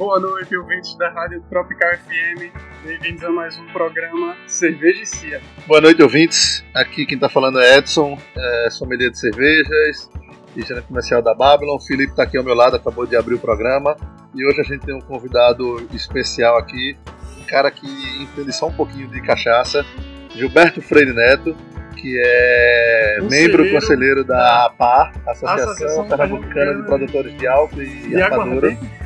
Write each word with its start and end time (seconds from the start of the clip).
Boa 0.00 0.18
noite, 0.18 0.56
ouvintes 0.56 0.94
da 0.96 1.10
Rádio 1.10 1.44
Tropical 1.50 1.90
FM. 1.98 2.50
Bem-vindos 2.82 3.22
a 3.22 3.28
mais 3.28 3.58
um 3.58 3.66
programa 3.66 4.34
Cerveja 4.46 5.02
e 5.02 5.06
Cia. 5.06 5.42
Boa 5.66 5.78
noite, 5.78 6.02
ouvintes. 6.02 6.64
Aqui 6.74 7.04
quem 7.04 7.16
está 7.16 7.28
falando 7.28 7.60
é 7.60 7.76
Edson, 7.76 8.18
é, 8.34 8.70
sommelier 8.70 9.10
de 9.10 9.18
cervejas 9.18 10.10
e 10.56 10.62
gerente 10.62 10.86
comercial 10.86 11.20
da 11.20 11.34
Babylon. 11.34 11.76
O 11.76 11.80
Felipe 11.80 12.12
está 12.12 12.22
aqui 12.22 12.38
ao 12.38 12.42
meu 12.42 12.54
lado, 12.54 12.76
acabou 12.76 13.06
de 13.06 13.14
abrir 13.14 13.34
o 13.34 13.38
programa. 13.38 13.94
E 14.34 14.42
hoje 14.42 14.62
a 14.62 14.64
gente 14.64 14.86
tem 14.86 14.94
um 14.94 15.02
convidado 15.02 15.86
especial 15.92 16.56
aqui, 16.56 16.96
um 17.38 17.44
cara 17.44 17.70
que 17.70 17.86
entende 18.22 18.54
só 18.54 18.68
um 18.68 18.72
pouquinho 18.72 19.06
de 19.06 19.20
cachaça, 19.20 19.84
Gilberto 20.30 20.80
Freire 20.80 21.12
Neto, 21.12 21.54
que 21.94 22.18
é 22.24 23.16
Conselheiro 23.20 23.58
membro 23.58 23.70
conselheiro 23.70 24.24
da 24.24 24.64
APAR, 24.64 25.12
Associação, 25.26 25.72
Associação 25.72 26.08
Pernambucana 26.08 26.74
de 26.74 26.82
Produtores 26.84 27.36
de 27.36 27.46
Álcool 27.46 27.82
e, 27.82 28.08
E 28.14 28.22
aguardente. 28.22 28.99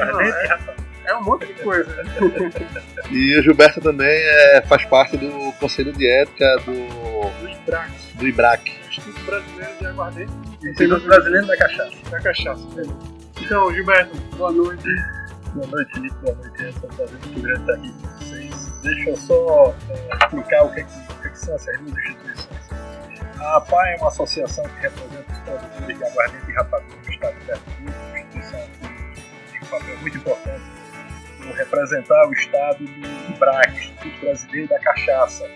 Aguardente, 0.00 0.46
rapaz. 0.46 0.78
É 1.04 1.14
um 1.14 1.22
monte 1.22 1.46
de 1.46 1.54
coisa. 1.54 2.04
E 3.10 3.38
o 3.38 3.42
Gilberto 3.42 3.80
também 3.80 4.06
é, 4.06 4.62
faz 4.68 4.84
parte 4.84 5.16
do 5.16 5.50
Conselho 5.58 5.92
de 5.94 6.06
Ética 6.06 6.56
do, 6.58 8.18
do 8.18 8.28
IBRAC. 8.28 8.70
Instituto 8.90 9.24
Brasileiro 9.24 9.78
de 9.78 9.86
Aguardente 9.86 10.32
Instituto 10.62 11.06
Brasileiro 11.06 11.46
da 11.46 11.56
Cachaça. 11.56 12.10
da 12.10 12.20
Cachaça. 12.20 12.66
Então, 13.40 13.72
Gilberto, 13.72 14.16
boa 14.36 14.52
noite. 14.52 14.88
Boa 15.54 15.66
noite, 15.68 15.92
Felipe. 15.94 16.14
Boa 16.20 16.34
noite. 16.36 16.64
É 16.64 16.68
um 16.68 16.88
prazer 16.88 17.18
muito 17.20 17.40
grande 17.40 17.60
estar 17.60 17.72
aqui 17.72 17.92
com 17.92 18.08
vocês. 18.18 18.80
Deixa 18.82 19.10
eu 19.10 19.16
só 19.16 19.74
é, 19.90 20.16
explicar 20.16 20.64
o 20.64 20.74
que, 20.74 20.80
é 20.80 20.84
que, 20.84 20.92
o 20.92 21.22
que, 21.22 21.28
é 21.28 21.30
que 21.30 21.38
são 21.38 21.54
essas 21.54 21.80
duas 21.80 21.98
instituições. 21.98 22.68
A 23.40 23.56
APA 23.56 23.88
é 23.88 23.96
uma 23.96 24.08
associação 24.08 24.64
que 24.64 24.80
representa 24.80 25.32
os 25.32 25.38
produtores 25.38 25.98
de 25.98 26.04
aguardente 26.04 26.50
e 26.50 26.54
rapadura 26.54 26.96
do 26.96 27.10
estado 27.10 27.38
de 27.38 27.44
Pernambuco, 27.46 28.17
papel 29.68 29.96
muito 29.98 30.16
importante 30.16 30.64
por 31.38 31.56
representar 31.56 32.28
o 32.28 32.32
estado 32.32 32.84
do 32.84 33.32
IBRAC, 33.32 33.78
Instituto 33.78 34.20
Brasileiro 34.20 34.68
da 34.68 34.78
Cachaça, 34.80 35.48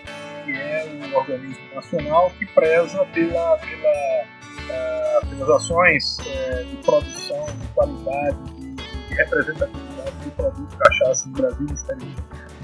que 0.45 0.51
é 0.51 0.85
um 0.85 1.15
organismo 1.15 1.75
nacional 1.75 2.31
que 2.31 2.45
preza 2.47 3.05
pela, 3.13 3.57
pela, 3.57 4.25
ah, 4.69 5.19
pelas 5.29 5.49
ações 5.49 6.17
eh, 6.25 6.63
de 6.63 6.77
produção, 6.77 7.45
de 7.45 7.67
qualidade, 7.67 8.37
de, 8.55 8.75
de 8.75 9.13
representatividade 9.15 10.11
do 10.23 10.31
produto 10.31 10.77
cachaça 10.77 11.27
no 11.27 11.33
Brasil 11.33 11.67
e 11.69 11.73
exterior. 11.73 12.15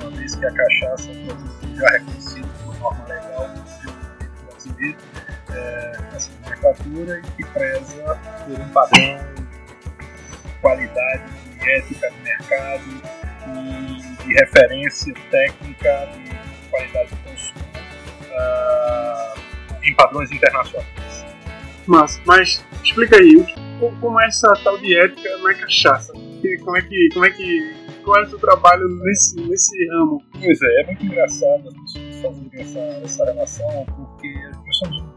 Uma 0.02 0.12
vez 0.12 0.36
que 0.36 0.46
a 0.46 0.54
cachaça 0.54 1.10
é 1.10 1.14
um 1.14 1.26
produto 1.28 1.76
já 1.76 1.90
reconhecido 1.90 2.50
por 2.64 2.80
norma 2.80 3.06
legal 3.08 3.48
do 3.50 3.62
desenvolvimento 3.62 4.46
brasileiro, 4.50 4.98
eh, 5.52 5.98
essa 6.16 6.32
nomenclatura 6.42 7.20
e 7.20 7.32
que 7.32 7.46
preza 7.52 8.20
por 8.46 8.60
um 8.60 8.70
padrão 8.70 9.49
qualidade, 10.62 11.24
de 11.60 11.70
ética 11.70 12.10
de 12.10 12.22
mercado 12.22 12.84
e 13.48 14.24
de 14.24 14.34
referência 14.34 15.14
técnica 15.32 16.10
de 16.14 16.70
qualidade 16.70 17.10
de 17.10 17.16
consumo 17.18 17.66
ah, 18.38 19.34
em 19.84 19.96
padrões 19.96 20.32
internacionais. 20.32 21.26
Mas, 21.88 22.22
mas 22.26 22.66
explica 22.84 23.18
aí, 23.18 23.46
como 24.00 24.22
é 24.22 24.28
essa 24.28 24.54
tal 24.64 24.78
de 24.78 24.98
ética 25.00 25.38
na 25.40 25.54
cachaça? 25.56 26.14
Como 26.64 26.78
é 26.78 26.82
que. 26.82 27.10
Como 27.14 27.26
é 27.26 27.32
que. 27.32 27.90
Qual 28.04 28.18
é 28.18 28.24
o 28.24 28.30
seu 28.30 28.40
trabalho 28.40 28.88
nesse, 29.04 29.42
nesse 29.42 29.88
ramo? 29.90 30.24
Pois 30.32 30.62
é, 30.62 30.82
é 30.82 30.86
muito 30.86 31.06
engraçado 31.06 31.68
as 31.68 31.74
pessoas 31.74 32.22
fazerem 32.22 32.62
essa, 32.62 32.80
essa 32.80 33.26
relação, 33.26 33.86
porque 33.88 34.34
nós 34.66 34.78
somos 34.78 35.02
um 35.02 35.10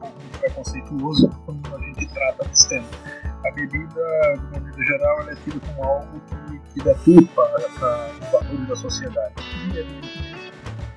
pouco 0.00 0.38
preconceituoso 0.38 1.30
quando 1.44 1.76
a 1.76 1.78
gente 1.80 2.08
trata 2.12 2.46
desse 2.46 2.68
tema. 2.68 3.29
A 3.44 3.50
bebida, 3.52 4.34
de 4.36 4.60
maneira 4.60 4.84
geral, 4.86 5.20
ela 5.22 5.32
é 5.32 5.34
tida 5.36 5.58
como 5.66 5.84
algo 5.84 6.20
que, 6.20 6.58
que 6.74 6.84
deturpa 6.84 7.50
essa- 7.58 8.10
os 8.52 8.68
da 8.68 8.76
sociedade. 8.76 9.34
E, 9.74 9.78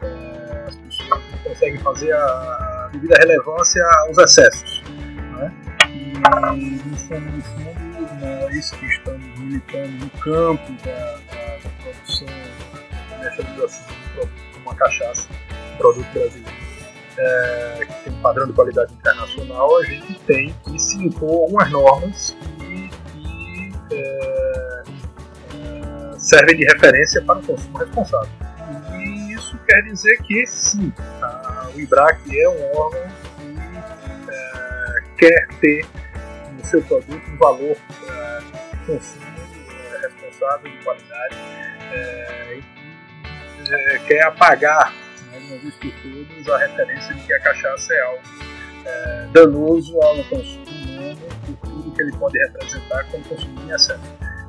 é, 0.02 0.66
as 0.68 0.76
pessoas 0.76 1.22
conseguem 1.44 1.78
fazer 1.80 2.14
a 2.14 2.90
devida 2.92 3.16
relevância 3.20 3.84
aos 4.08 4.18
excessos. 4.18 4.84
Né? 4.90 5.53
E, 5.90 6.14
no 6.86 6.98
fundo, 6.98 7.32
no 7.32 7.42
fundo, 7.42 8.16
nós 8.52 8.72
que 8.72 8.86
estamos 8.88 9.40
militando 9.40 9.92
no 9.92 10.09
campo 10.20 10.72
da, 10.84 10.92
da- 10.92 11.58
da 11.64 11.70
produção, 11.82 12.28
da 12.28 13.16
comercialização 13.16 13.86
de 13.88 13.94
um 13.94 14.14
produto 14.16 14.44
como 14.53 14.70
a 14.72 14.76
cachaça, 14.76 15.28
produto 15.78 16.08
brasileiro, 16.14 16.62
é, 17.18 17.85
que 17.85 18.03
tem 18.06 18.13
um 18.13 18.22
padrão 18.22 18.47
de 18.47 18.53
qualidade 18.53 18.94
internacional, 18.94 19.78
a 19.78 19.84
gente 19.84 20.19
tem 20.22 20.53
que 20.63 20.79
se 20.79 20.97
impor 21.06 21.44
algumas 21.44 21.69
normas 21.72 22.35
que, 22.57 22.90
que, 23.12 23.72
é, 23.96 24.84
é, 25.53 26.19
servem 26.19 26.56
de 26.57 26.66
referência 26.66 27.22
para 27.23 27.40
o 27.40 27.44
consumo 27.44 27.78
responsável. 27.78 28.29
E 28.96 29.34
isso 29.34 29.57
quer 29.68 29.81
dizer 29.84 30.18
que, 30.23 30.46
sim, 30.47 30.91
a- 31.22 31.69
o 31.75 31.79
IBRAC 31.79 32.40
é 32.40 32.50
um 32.50 32.78
órgão 32.78 33.07
que 35.18 35.25
é, 35.25 35.29
quer 35.29 35.47
ter 35.59 35.85
no 36.57 36.66
seu 36.66 36.81
produto 36.84 37.22
um 37.29 37.38
valor 37.38 37.75
é, 38.07 38.40
de 38.40 38.85
consumo 38.85 39.25
responsável, 40.02 40.72
de 40.72 40.78
qualidade, 40.84 41.35
e 41.94 42.62
que 43.66 44.00
quer 44.07 44.23
apagar, 44.25 44.94
de 45.44 45.54
uma 45.54 45.62
vez 45.62 45.76
por 45.76 45.92
todas, 45.92 46.50
a 46.50 46.58
referência 46.58 47.16
de 47.16 47.22
que 47.22 47.34
a 47.34 47.40
cachaça 47.40 47.94
é 47.94 48.02
algo 48.02 48.22
é, 48.86 49.28
danoso 49.34 50.02
ao 50.02 50.24
consumo 50.26 50.66
humano 50.68 51.18
por 51.46 51.70
tudo 51.70 51.92
que 51.92 52.02
ele 52.02 52.12
pode 52.18 52.38
representar 52.40 53.04
quando 53.09 53.30
consumido 53.30 53.62
em 53.62 53.72
excesso. 53.74 54.02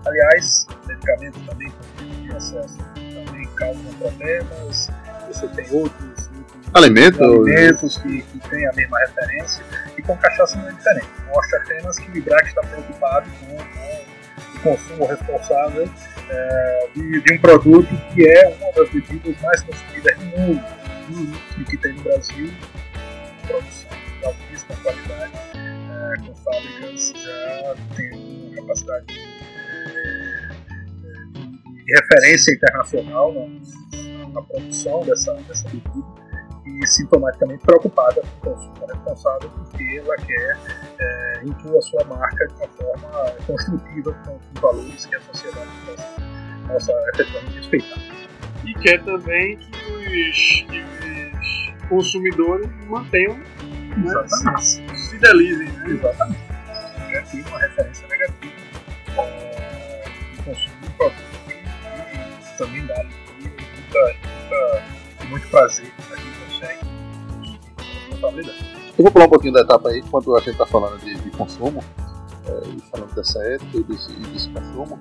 Aliás, 0.06 0.66
medicamentos 0.86 1.42
também 1.46 1.70
consumidos 1.70 2.18
em 2.18 2.36
excesso 2.36 2.78
também 3.24 3.46
causam 3.56 3.94
problemas, 3.94 4.90
você 5.28 5.48
tem 5.48 5.64
outros, 5.72 6.30
outros 6.36 6.70
Alimento? 6.74 7.22
alimentos 7.22 7.98
que, 7.98 8.22
que 8.22 8.48
têm 8.48 8.66
a 8.66 8.72
mesma 8.72 8.98
referência 9.00 9.64
e 9.96 10.02
com 10.02 10.16
cachaça 10.16 10.56
não 10.58 10.68
é 10.68 10.72
diferente. 10.72 11.08
Mostra 11.28 11.58
apenas 11.60 11.98
que 11.98 12.10
o 12.10 12.16
IBRAC 12.16 12.48
está 12.48 12.60
preocupado 12.62 13.30
com, 13.40 13.56
com 13.56 14.58
o 14.58 14.76
consumo 14.76 15.06
responsável 15.06 15.88
é, 16.28 16.88
de, 16.94 17.20
de 17.20 17.32
um 17.34 17.38
produto 17.38 17.88
que 18.12 18.28
é 18.28 18.48
uma 18.60 18.72
das 18.72 18.90
bebidas 18.90 19.40
mais 19.40 19.60
consumidas 19.62 20.18
no 20.18 20.24
mundo 20.26 20.83
e 21.58 21.64
que 21.64 21.76
tem 21.76 21.92
no 21.92 22.02
Brasil 22.02 22.50
produção 23.46 23.90
de 23.90 24.24
altíssima 24.24 24.76
qualidade, 24.82 25.32
é, 25.54 26.16
com 26.26 26.34
fábricas 26.34 27.12
já 27.14 27.74
tendo 27.96 28.16
uma 28.16 28.56
capacidade 28.56 29.06
de, 29.06 29.14
de 31.72 31.94
referência 31.94 32.54
internacional 32.54 33.32
na, 33.34 34.28
na 34.28 34.42
produção 34.42 35.00
dessa, 35.02 35.34
dessa 35.34 35.68
bebida 35.68 36.24
e 36.66 36.86
sintomaticamente 36.86 37.62
preocupada 37.64 38.22
com 38.42 38.50
o 38.50 38.54
consumo 38.54 38.86
responsável 38.86 39.50
porque 39.50 40.02
ela 40.02 40.16
quer 40.16 40.58
é, 40.98 41.42
impor 41.44 41.76
a 41.76 41.82
sua 41.82 42.04
marca 42.04 42.46
de 42.46 42.54
uma 42.54 42.68
forma 42.68 43.30
construtiva 43.46 44.12
com, 44.24 44.38
com 44.38 44.60
valores 44.60 45.06
que 45.06 45.14
a 45.14 45.20
sociedade 45.20 45.70
possa, 45.86 46.16
possa 46.66 46.92
efetivamente 47.14 47.56
respeitar. 47.58 48.00
E 48.64 48.74
quer 48.74 49.04
também 49.04 49.58
que 49.58 50.30
os, 50.30 50.62
que 50.62 51.03
consumidores 51.88 52.68
mantenham, 52.88 53.36
né, 53.36 54.04
Exatamente. 54.06 54.64
se 54.64 55.10
fidelizem. 55.10 55.68
Né? 55.68 55.90
Exatamente. 55.90 56.40
Negativa, 57.06 57.48
uma 57.48 57.58
referência 57.60 58.08
negativa 58.08 58.54
é, 59.18 60.04
de 60.32 60.42
consumo 60.42 60.74
de 60.80 60.88
um 60.88 60.92
produto 60.92 61.22
que, 61.46 62.50
que 62.50 62.58
também 62.58 62.86
dá 62.86 63.04
muita, 63.40 63.64
muita, 63.74 65.28
muito 65.28 65.48
prazer 65.48 65.92
a 66.12 66.16
quem 66.16 66.32
consegue 66.46 66.80
responsabilidade. 67.78 68.74
Eu 68.96 69.02
vou 69.02 69.12
pular 69.12 69.26
um 69.26 69.30
pouquinho 69.30 69.52
da 69.52 69.60
etapa 69.60 69.88
aí, 69.88 70.02
quando 70.02 70.36
a 70.36 70.38
gente 70.40 70.50
está 70.50 70.66
falando 70.66 70.98
de, 71.00 71.14
de 71.14 71.30
consumo, 71.30 71.82
é, 72.46 72.68
e 72.68 72.80
falando 72.90 73.14
dessa 73.14 73.42
ética 73.42 73.78
e 73.78 73.82
desse, 73.82 74.12
desse 74.12 74.48
consumo. 74.50 74.98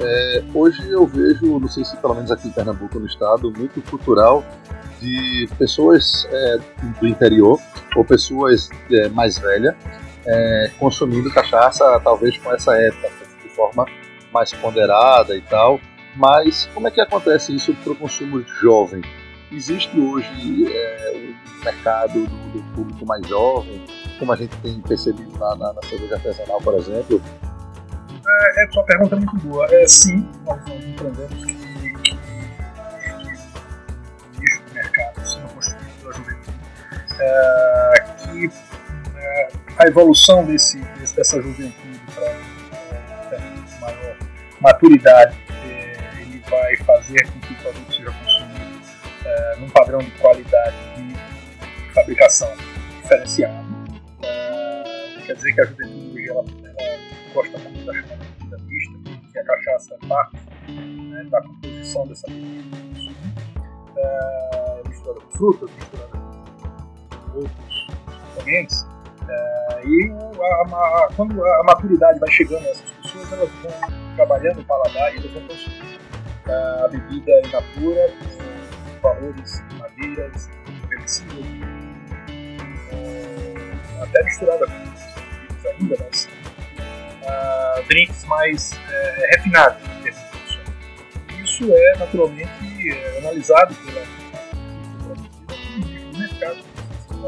É, 0.00 0.44
hoje 0.54 0.90
eu 0.90 1.06
vejo, 1.06 1.58
não 1.58 1.68
sei 1.68 1.84
se 1.84 1.96
pelo 1.96 2.14
menos 2.14 2.30
aqui 2.30 2.48
em 2.48 2.50
Pernambuco, 2.50 2.98
no 2.98 3.06
estado, 3.06 3.50
muito 3.50 3.80
cultural 3.82 4.44
de 5.02 5.48
pessoas 5.58 6.26
é, 6.30 6.58
do 7.00 7.06
interior 7.06 7.60
ou 7.96 8.04
pessoas 8.04 8.70
é, 8.90 9.08
mais 9.08 9.38
velhas 9.38 9.74
é, 10.26 10.70
consumindo 10.78 11.30
cachaça, 11.32 12.00
talvez 12.02 12.38
com 12.38 12.52
essa 12.52 12.76
ética, 12.76 13.10
de 13.42 13.48
forma 13.50 13.86
mais 14.32 14.52
ponderada 14.52 15.36
e 15.36 15.40
tal. 15.42 15.80
Mas 16.16 16.68
como 16.74 16.88
é 16.88 16.90
que 16.90 17.00
acontece 17.00 17.54
isso 17.54 17.74
para 17.74 17.92
o 17.92 17.96
consumo 17.96 18.42
jovem? 18.60 19.02
Existe 19.50 19.98
hoje 19.98 20.66
é, 20.74 21.12
um 21.16 21.64
mercado 21.64 22.26
do, 22.26 22.52
do, 22.52 22.62
público 22.74 23.04
mais 23.04 23.26
jovem, 23.26 23.84
como 24.18 24.32
a 24.32 24.36
gente 24.36 24.56
tem 24.58 24.80
percebido 24.80 25.38
na, 25.38 25.54
na, 25.56 25.72
na 25.74 25.82
cerveja 25.82 26.14
artesanal, 26.14 26.60
por 26.60 26.74
exemplo? 26.74 27.20
É, 28.26 28.64
é 28.64 28.68
uma 28.72 28.84
pergunta 28.84 29.16
muito 29.16 29.36
boa. 29.38 29.66
É, 29.70 29.86
sim, 29.86 30.26
nós 30.46 30.60
entendemos 30.68 31.44
que, 31.44 31.71
é, 37.20 37.94
que 38.18 38.50
é, 39.16 39.48
a 39.78 39.86
evolução 39.86 40.44
desse, 40.44 40.78
dessa 41.14 41.40
juventude 41.40 42.00
para 42.14 42.26
é, 42.26 43.80
maior 43.80 44.16
maturidade 44.60 45.36
vai 46.52 46.76
fazer 46.76 47.26
com 47.32 47.40
que 47.40 47.52
o 47.54 47.56
produto 47.56 47.92
seja 47.94 48.12
consumido 48.12 48.82
é, 49.24 49.56
num 49.56 49.70
padrão 49.70 50.00
de 50.00 50.10
qualidade 50.12 50.76
de 50.96 51.94
fabricação 51.94 52.54
diferenciado. 53.00 53.72
Quer 55.26 55.34
dizer 55.34 55.54
que 55.54 55.60
a 55.62 55.64
juventude 55.64 56.28
ela, 56.28 56.44
ela 56.44 56.98
gosta 57.32 57.58
muito 57.58 57.86
da 57.86 57.94
chamada 57.94 58.24
bebida 58.38 58.58
mista, 58.68 58.98
que 59.32 59.38
a 59.38 59.44
cachaça 59.44 59.94
é 59.94 60.06
parte 60.06 60.36
né, 60.68 61.24
da 61.30 61.40
composição 61.40 62.06
dessa 62.06 62.26
bebida 62.26 62.76
é, 63.96 64.88
misturada 64.88 65.20
com 65.20 65.30
frutas, 65.30 65.70
misturada 65.70 66.21
outros 67.34 67.86
componentes. 68.34 68.86
É, 69.28 69.86
e 69.86 70.12
a, 70.12 71.04
a, 71.04 71.08
quando 71.14 71.44
a 71.44 71.62
maturidade 71.64 72.18
vai 72.18 72.30
chegando 72.30 72.64
essas 72.66 72.90
pessoas, 72.90 73.32
elas 73.32 73.50
vão 73.62 73.72
trabalhando 74.16 74.60
o 74.60 74.64
paladar 74.64 75.14
e 75.14 75.18
elas 75.18 75.30
vão 75.30 75.42
consumir 75.42 76.00
é, 76.48 76.84
a 76.84 76.88
bebida 76.88 77.32
in 77.44 77.52
natura, 77.52 78.08
com 78.18 79.00
valores 79.00 79.62
de 79.68 79.74
madeiras, 79.76 80.50
envelhecidas, 80.66 81.44
é, 82.92 84.02
até 84.02 84.24
misturada 84.24 84.66
com 84.66 84.72
bebidas 84.72 85.12
ainda, 85.78 85.96
mas 85.98 86.28
uh, 87.22 87.88
drinks 87.88 88.24
mais 88.24 88.72
é, 88.90 89.36
refinados. 89.36 89.82
Isso 91.42 91.64
é 91.72 91.98
naturalmente 91.98 92.98
analisado 93.18 93.74
pela 93.74 94.21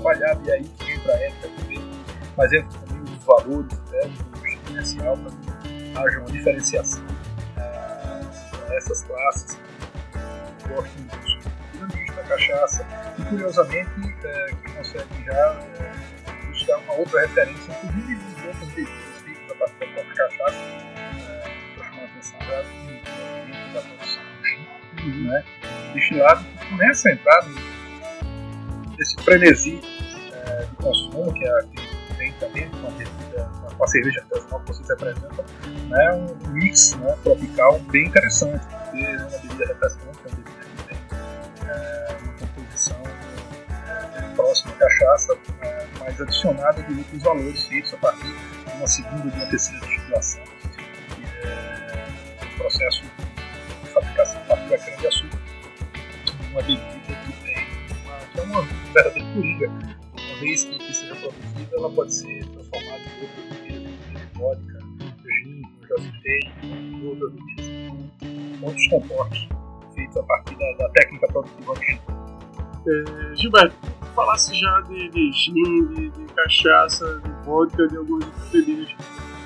trabalhado 0.05 0.47
e 0.47 0.53
aí 0.53 0.65
que 0.65 0.93
entra 0.93 1.15
a 1.15 1.17
ética 1.17 1.49
também, 1.57 1.81
mas 2.37 2.53
entra 2.53 2.79
também 2.81 3.03
os 3.03 3.25
valores 3.25 3.79
né, 3.91 4.01
do 4.03 4.67
comercial 4.67 5.17
para 5.17 5.31
que 5.63 5.93
haja 5.97 6.19
uma 6.19 6.31
diferenciação 6.31 7.05
uh, 7.57 8.73
essas 8.75 9.03
classes 9.05 9.59
que 10.59 10.69
gostam 10.69 11.05
disso. 11.07 11.49
Piramista, 11.73 12.23
cachaça 12.29 12.87
e 13.19 13.25
curiosamente 13.25 13.91
é, 14.25 14.47
que 14.63 14.73
consegue 14.73 15.25
já 15.25 15.33
é, 15.33 16.47
buscar 16.49 16.77
uma 16.79 16.95
outra 16.95 17.21
referência, 17.23 17.73
inclusive 17.73 18.17
de 18.17 18.47
outras 18.47 18.69
bebidas 18.69 19.23
feitas 19.25 19.51
a 19.51 19.55
partir 19.55 19.79
da 19.79 19.87
própria 19.87 20.15
cachaça, 20.15 20.57
é, 20.57 21.51
para 21.75 21.85
chamar 21.85 22.03
a 22.03 22.05
atenção 22.05 22.41
já 22.41 22.63
no 22.63 23.73
da 23.75 23.81
produção 23.81 24.23
do 24.23 25.01
gin, 25.01 25.27
né? 25.27 25.45
destilado 25.95 26.45
que 26.45 26.69
começa 26.69 27.09
a 27.09 27.13
entrar 27.13 27.43
nesse 28.99 29.17
frenesi 29.23 29.81
é, 30.33 30.65
de 30.65 30.77
consumo 30.77 31.33
que, 31.33 31.45
é, 31.47 31.63
que 31.63 32.15
vem 32.17 32.33
também 32.35 32.69
com 32.71 32.87
a, 32.87 32.91
bebida, 32.91 33.51
com 33.77 33.85
a 33.85 33.89
cerveja 33.89 34.21
artesanal 34.21 34.61
que 34.61 34.67
vocês 34.69 34.89
representam, 34.89 35.45
né? 35.89 36.13
um 36.13 36.49
mix 36.53 36.95
né, 36.97 37.17
tropical 37.23 37.79
bem 37.91 38.07
interessante, 38.07 38.65
porque 38.67 39.05
é 39.05 39.17
uma 39.17 39.39
bebida 39.39 39.67
refrescante, 39.67 40.19
é 40.25 40.29
uma 40.29 40.37
bebida 40.37 40.65
que 40.77 40.85
tem 40.85 40.99
é, 41.69 42.17
uma 42.23 42.33
composição 42.35 42.97
é, 44.15 44.21
próxima 44.35 44.73
à 44.73 44.77
cachaça, 44.77 45.39
é, 45.63 45.87
mas 46.01 46.21
adicionada 46.21 46.83
de 46.83 46.99
outros 46.99 47.23
valores 47.23 47.65
feitos 47.65 47.95
a 47.95 47.97
partir 47.99 48.27
de 48.27 48.73
uma 48.77 48.87
segunda 48.87 49.27
e 49.27 49.39
uma 49.39 49.47
terceira 49.47 49.87
destilação, 49.87 50.43
que 50.45 51.47
é 51.47 52.55
o 52.55 52.57
processo 52.59 53.03
de 53.03 53.91
fabricação 53.91 54.43
a 54.51 54.55
da 54.55 54.79
cana-de-açúcar, 54.79 55.39
uma 56.53 56.63
bebida 56.63 57.04
tem 57.04 57.04
é 58.37 58.43
uma 58.43 58.63
verdadeira 58.63 59.35
coringa, 59.35 59.69
uma 59.69 60.41
vez 60.41 60.65
que, 60.65 60.93
seja 60.93 61.15
produzida, 61.17 61.77
ela 61.77 61.91
pode 61.91 62.15
ser 62.15 62.45
transformada 62.47 62.99
em 62.99 63.23
outras 63.23 63.59
bebidas, 63.61 63.93
como 64.33 64.49
vodka, 64.49 64.79
gin, 65.43 65.63
como 65.63 65.87
já 65.89 65.97
citei, 65.99 66.41
e 66.63 67.07
outras 67.07 67.33
bebidas, 67.33 68.63
outros 68.63 68.89
compostos 68.89 69.49
feitos 69.95 70.17
a 70.17 70.23
partir 70.25 70.57
da, 70.57 70.73
da 70.73 70.89
técnica 70.91 71.27
produtiva 71.29 71.75
do 71.75 71.81
gin. 71.81 72.01
É, 72.87 73.37
Gilberto, 73.37 73.77
falasse 74.15 74.55
já 74.55 74.81
de, 74.83 75.09
de 75.09 75.33
gin, 75.33 75.87
de, 75.95 76.11
de, 76.11 76.25
cachaça, 76.35 77.21
de 77.21 77.31
vodka, 77.45 77.89
de 77.89 77.97
algumas 77.97 78.29
bebidas, 78.51 78.95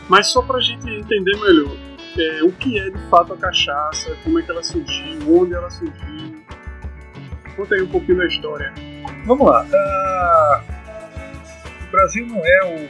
mas 0.09 0.27
só 0.29 0.43
para 0.43 0.57
a 0.57 0.61
gente 0.61 0.89
entender 0.89 1.37
melhor, 1.37 1.77
é, 2.19 2.43
o 2.43 2.51
que 2.53 2.79
é 2.79 2.91
de 2.91 2.99
fato 3.09 3.35
a 3.35 3.37
cachaça, 3.37 4.17
como 4.25 4.39
é 4.39 4.43
que 4.43 4.51
ela 4.51 4.63
surgiu, 4.63 5.41
onde 5.41 5.55
ela 5.55 5.71
surgiu. 5.71 6.38
Conta 7.59 7.75
aí 7.75 7.83
um 7.83 7.89
pouquinho 7.89 8.19
da 8.19 8.27
história. 8.27 8.73
Vamos 9.27 9.51
lá. 9.51 9.65
Uh, 9.65 10.63
o 11.89 11.91
Brasil 11.91 12.25
não 12.25 12.39
é 12.39 12.65
o, 12.65 12.89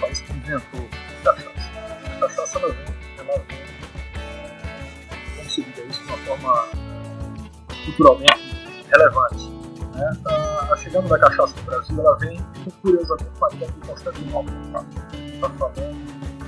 país 0.00 0.20
que 0.20 0.32
inventou 0.32 0.88
a 1.20 1.32
cachaça. 1.32 1.70
A 2.16 2.18
cachaça 2.18 2.58
ela 2.58 2.72
vem, 2.72 2.84
ela 3.18 3.38
vem 3.48 3.60
diga 5.46 5.82
isso, 5.82 6.02
de 6.02 6.08
uma 6.08 6.18
forma 6.18 6.68
culturalmente 7.84 8.66
relevante. 8.92 9.48
Né? 9.94 10.12
A, 10.26 10.72
a 10.72 10.76
chegada 10.76 11.06
da 11.06 11.18
cachaça 11.20 11.54
no 11.56 11.62
Brasil 11.62 12.00
ela 12.00 12.18
vem, 12.18 12.44
curiosamente, 12.82 13.30
partindo 13.38 13.72
de 13.72 13.86
Constantinopla. 13.86 14.52
Tá? 14.72 14.84
está 15.14 15.50
falando 15.50 15.94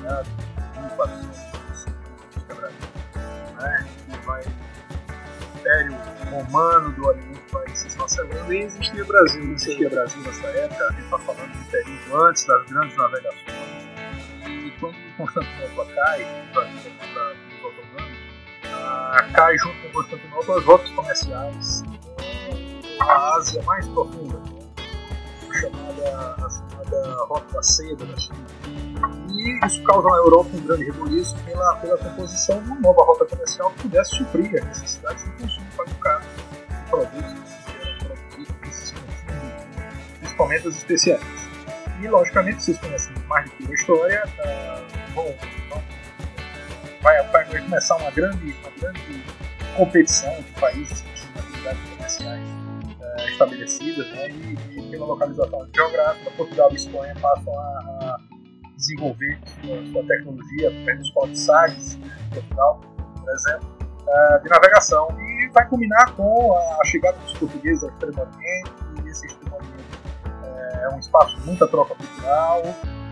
né, 0.02 0.22
de 0.24 0.80
1405 0.80 1.51
Romano 6.32 6.92
do 6.92 7.06
Oriente 7.06 7.42
vai 7.52 7.76
se 7.76 7.88
esfacelando. 7.88 8.44
Nem 8.44 8.62
existia 8.62 9.04
Brasil, 9.04 9.44
não 9.44 9.52
existia 9.52 9.90
Brasil 9.90 10.22
nessa 10.22 10.46
época. 10.46 10.84
A 10.84 10.92
gente 10.92 11.04
está 11.04 11.18
falando 11.18 11.52
de 11.52 11.70
período 11.70 12.24
antes 12.24 12.44
das 12.46 12.66
grandes 12.66 12.96
navegações. 12.96 13.42
E 14.46 14.72
quando 14.80 14.96
Constantinopla 15.16 15.86
cai, 15.94 16.50
para 16.52 16.66
os 16.66 16.86
otomanos, 16.86 18.18
ah, 18.64 19.28
cai 19.34 19.58
junto 19.58 19.82
com 19.82 19.92
Constantinopla 19.92 20.58
as 20.58 20.64
rotas 20.64 20.90
comerciais 20.90 21.82
a 23.08 23.36
Ásia 23.36 23.62
mais 23.64 23.86
profunda, 23.88 24.40
a 25.50 25.54
chamada, 25.54 26.36
a 26.38 26.50
chamada 26.50 27.24
Rota 27.24 27.52
da 27.52 27.62
Seda 27.62 28.06
da 28.06 28.16
China. 28.16 28.46
E 29.30 29.66
isso 29.66 29.82
causa 29.84 30.08
na 30.08 30.16
Europa 30.16 30.50
um 30.54 30.60
grande 30.60 30.84
rebuliço 30.84 31.36
pela, 31.44 31.76
pela 31.76 31.98
composição 31.98 32.62
de 32.62 32.70
uma 32.70 32.80
nova 32.80 33.02
rota 33.02 33.24
comercial 33.24 33.70
que 33.70 33.82
pudesse 33.82 34.16
suprir 34.16 34.54
as 34.56 34.64
necessidades 34.66 35.24
de 35.24 35.30
consumo 35.32 35.66
qualificado 35.76 36.21
de 36.21 36.21
produtos 36.92 37.62
principalmente 40.20 40.68
as 40.68 40.76
especiais. 40.76 41.22
E, 42.00 42.08
logicamente, 42.08 42.62
vocês 42.62 42.78
conhecem 42.78 43.14
mais 43.26 43.48
do 43.50 43.56
que 43.56 43.70
a 43.70 43.74
história, 43.74 44.24
uh, 44.26 45.14
bom, 45.14 45.34
então, 45.66 45.82
vai, 47.00 47.22
vai 47.28 47.62
começar 47.62 47.96
uma 47.96 48.10
grande, 48.10 48.54
uma 48.60 48.70
grande 48.80 49.24
competição 49.76 50.32
entre 50.32 50.60
países 50.60 51.00
que 51.00 51.14
tinham 51.14 51.38
atividades 51.38 51.90
comerciais 51.90 52.48
estabelecidas, 53.28 54.08
né, 54.10 54.30
e, 54.30 54.78
e, 54.78 54.90
pela 54.90 55.06
localização 55.06 55.68
geográfica, 55.74 56.30
Portugal 56.32 56.72
e 56.72 56.76
Espanha 56.76 57.14
passam 57.20 57.58
a, 57.58 57.62
a 57.62 58.18
desenvolver 58.76 59.38
sua, 59.60 59.84
sua 59.86 60.04
tecnologia, 60.06 60.70
escola 61.00 61.28
de 61.28 61.38
SAGS, 61.38 61.96
né, 61.98 62.18
Portugal, 62.32 62.80
por 63.20 63.32
exemplo, 63.32 63.71
uh, 64.06 64.42
de 64.42 64.48
navegação, 64.48 65.08
e 65.18 65.48
vai 65.48 65.66
culminar 65.68 66.12
com 66.14 66.56
a 66.80 66.84
chegada 66.84 67.16
dos 67.18 67.32
portugueses 67.34 67.82
ao 67.82 67.90
Extremo 67.90 68.20
Oriente, 68.20 68.72
e 69.04 69.08
esse 69.08 69.26
Extremo 69.26 69.56
Oriente 69.56 69.98
uh, 70.26 70.84
é 70.84 70.94
um 70.94 70.98
espaço 70.98 71.36
de 71.40 71.46
muita 71.46 71.66
troca 71.68 71.94
cultural, 71.94 72.62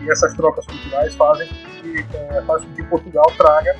e 0.01 0.11
essas 0.11 0.33
trocas 0.33 0.65
culturais 0.65 1.15
fazem 1.15 1.47
que, 1.47 2.05
fazem 2.45 2.69
com 2.69 2.75
que 2.75 2.83
Portugal 2.83 3.25
traga 3.37 3.75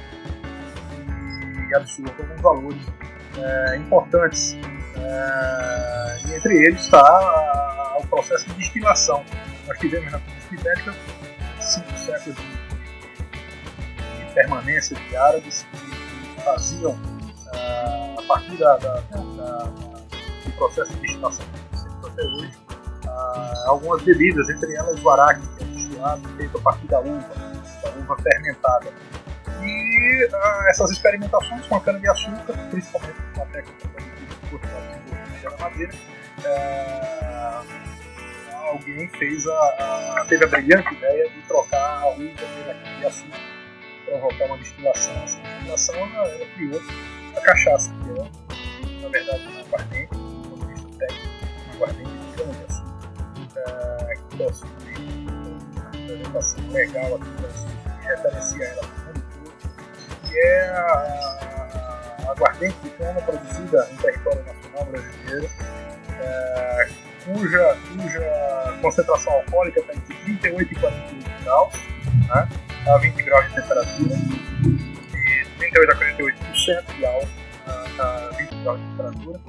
e 1.70 1.76
absorva 1.76 2.14
alguns 2.20 2.42
valores 2.42 2.86
importantes. 3.78 4.58
É, 4.98 6.28
e 6.28 6.36
entre 6.36 6.56
eles 6.66 6.82
está 6.82 7.98
o 7.98 8.08
processo 8.08 8.48
de 8.50 8.54
destilação. 8.56 9.24
Nós 9.68 9.78
tivemos 9.80 10.12
na 10.12 10.20
Península 10.20 10.60
Ibérica 10.60 10.96
cinco 11.60 11.98
séculos 11.98 12.38
de, 12.38 14.26
de, 14.26 14.34
permanência 14.34 14.96
de 14.96 15.16
árabes 15.16 15.66
faziam, 16.42 16.92
uh, 16.92 18.20
a 18.20 18.24
partir 18.28 18.58
da, 18.58 18.78
da, 18.78 19.00
da, 19.00 19.64
do 20.46 20.52
processo 20.58 20.92
de 20.94 21.02
destilação 21.02 21.46
que 21.72 22.08
até 22.08 22.24
hoje, 22.24 22.54
uh, 23.06 23.70
algumas 23.70 24.02
bebidas, 24.04 24.50
entre 24.50 24.76
elas 24.76 25.02
o 25.04 25.10
araque, 25.10 25.42
que 25.58 25.64
é 25.64 25.68
destilado 25.68 26.28
feito 26.38 26.58
a 26.58 26.62
partir 26.62 26.88
da 26.88 27.00
uva, 27.00 27.30
da 27.84 27.90
uva 27.92 28.18
fermentada. 28.22 28.94
E 29.62 30.26
uh, 30.26 30.70
essas 30.70 30.92
experimentações 30.92 31.66
com 31.68 31.76
a 31.76 31.82
cana-de-açúcar, 31.82 32.54
principalmente 32.70 33.22
com 33.36 33.44
a 33.44 33.46
técnica 33.48 33.88
desenvolveu 33.88 35.52
na 35.52 35.58
madeira, 35.58 35.94
alguém 38.72 39.08
fez 39.10 39.48
a, 39.48 39.52
a, 39.52 40.26
teve 40.28 40.44
a 40.46 40.48
brilhante 40.48 40.94
ideia 40.94 41.30
de 41.30 41.42
trocar 41.42 42.02
a 42.02 42.10
uva 42.10 42.34
pela 42.36 43.08
açúcar, 43.08 43.38
provocar 44.12 44.46
uma 44.46 44.58
destilação. 44.58 45.14
Essa 45.24 45.40
destilação 45.40 45.96
ela, 45.96 46.28
ela 46.28 46.46
criou 46.48 46.82
a 47.36 47.42
cachaça, 47.42 47.92
que 48.04 48.20
é, 48.20 49.02
na 49.02 49.10
verdade, 49.10 49.48
uma 49.48 49.62
aguardente, 49.62 50.16
do 50.16 50.50
ponto 50.50 50.68
de 50.68 50.74
vista 50.74 50.90
técnico, 50.98 51.28
uma 51.66 51.74
aguardente 51.76 52.12
de 52.12 52.36
cana 52.36 52.54
de 52.54 52.64
açúcar, 52.66 54.20
que 54.30 54.38
possui 54.38 54.68
uma 55.28 55.92
representação 55.92 56.70
legal 56.70 57.16
aqui 57.16 57.26
no 57.26 57.42
Brasil, 57.42 57.70
que 58.02 58.08
referencia 58.08 58.66
ela 58.66 58.82
para 58.82 59.12
o 59.12 59.16
mundo 59.16 59.52
que 60.30 60.40
é 60.40 60.70
a, 60.70 62.28
a 62.28 62.32
aguardente 62.32 62.76
de 62.84 62.90
cana 62.92 63.22
produzida 63.22 63.88
em 63.92 63.98
território 63.98 64.44
nacional 64.46 64.86
brasileiro, 64.86 65.50
é, 66.20 66.90
cuja, 67.26 67.78
cuja 67.96 68.78
concentração 68.82 69.34
alcoólica 69.34 69.80
está 69.80 69.94
entre 69.94 70.16
38 70.16 70.72
e 70.72 70.76
48 70.76 71.44
graus, 71.44 71.74
né, 72.28 72.50
a 72.88 72.98
20 72.98 73.24
graus 73.24 73.48
de 73.48 73.56
temperatura, 73.56 74.16
e 74.66 75.46
38 75.58 75.92
a 75.92 75.96
48% 75.96 76.96
de 76.96 77.06
álcool 77.06 77.28
a 78.00 78.30
20 78.38 78.64
graus 78.64 78.80
de 78.80 78.88
temperatura. 78.88 79.40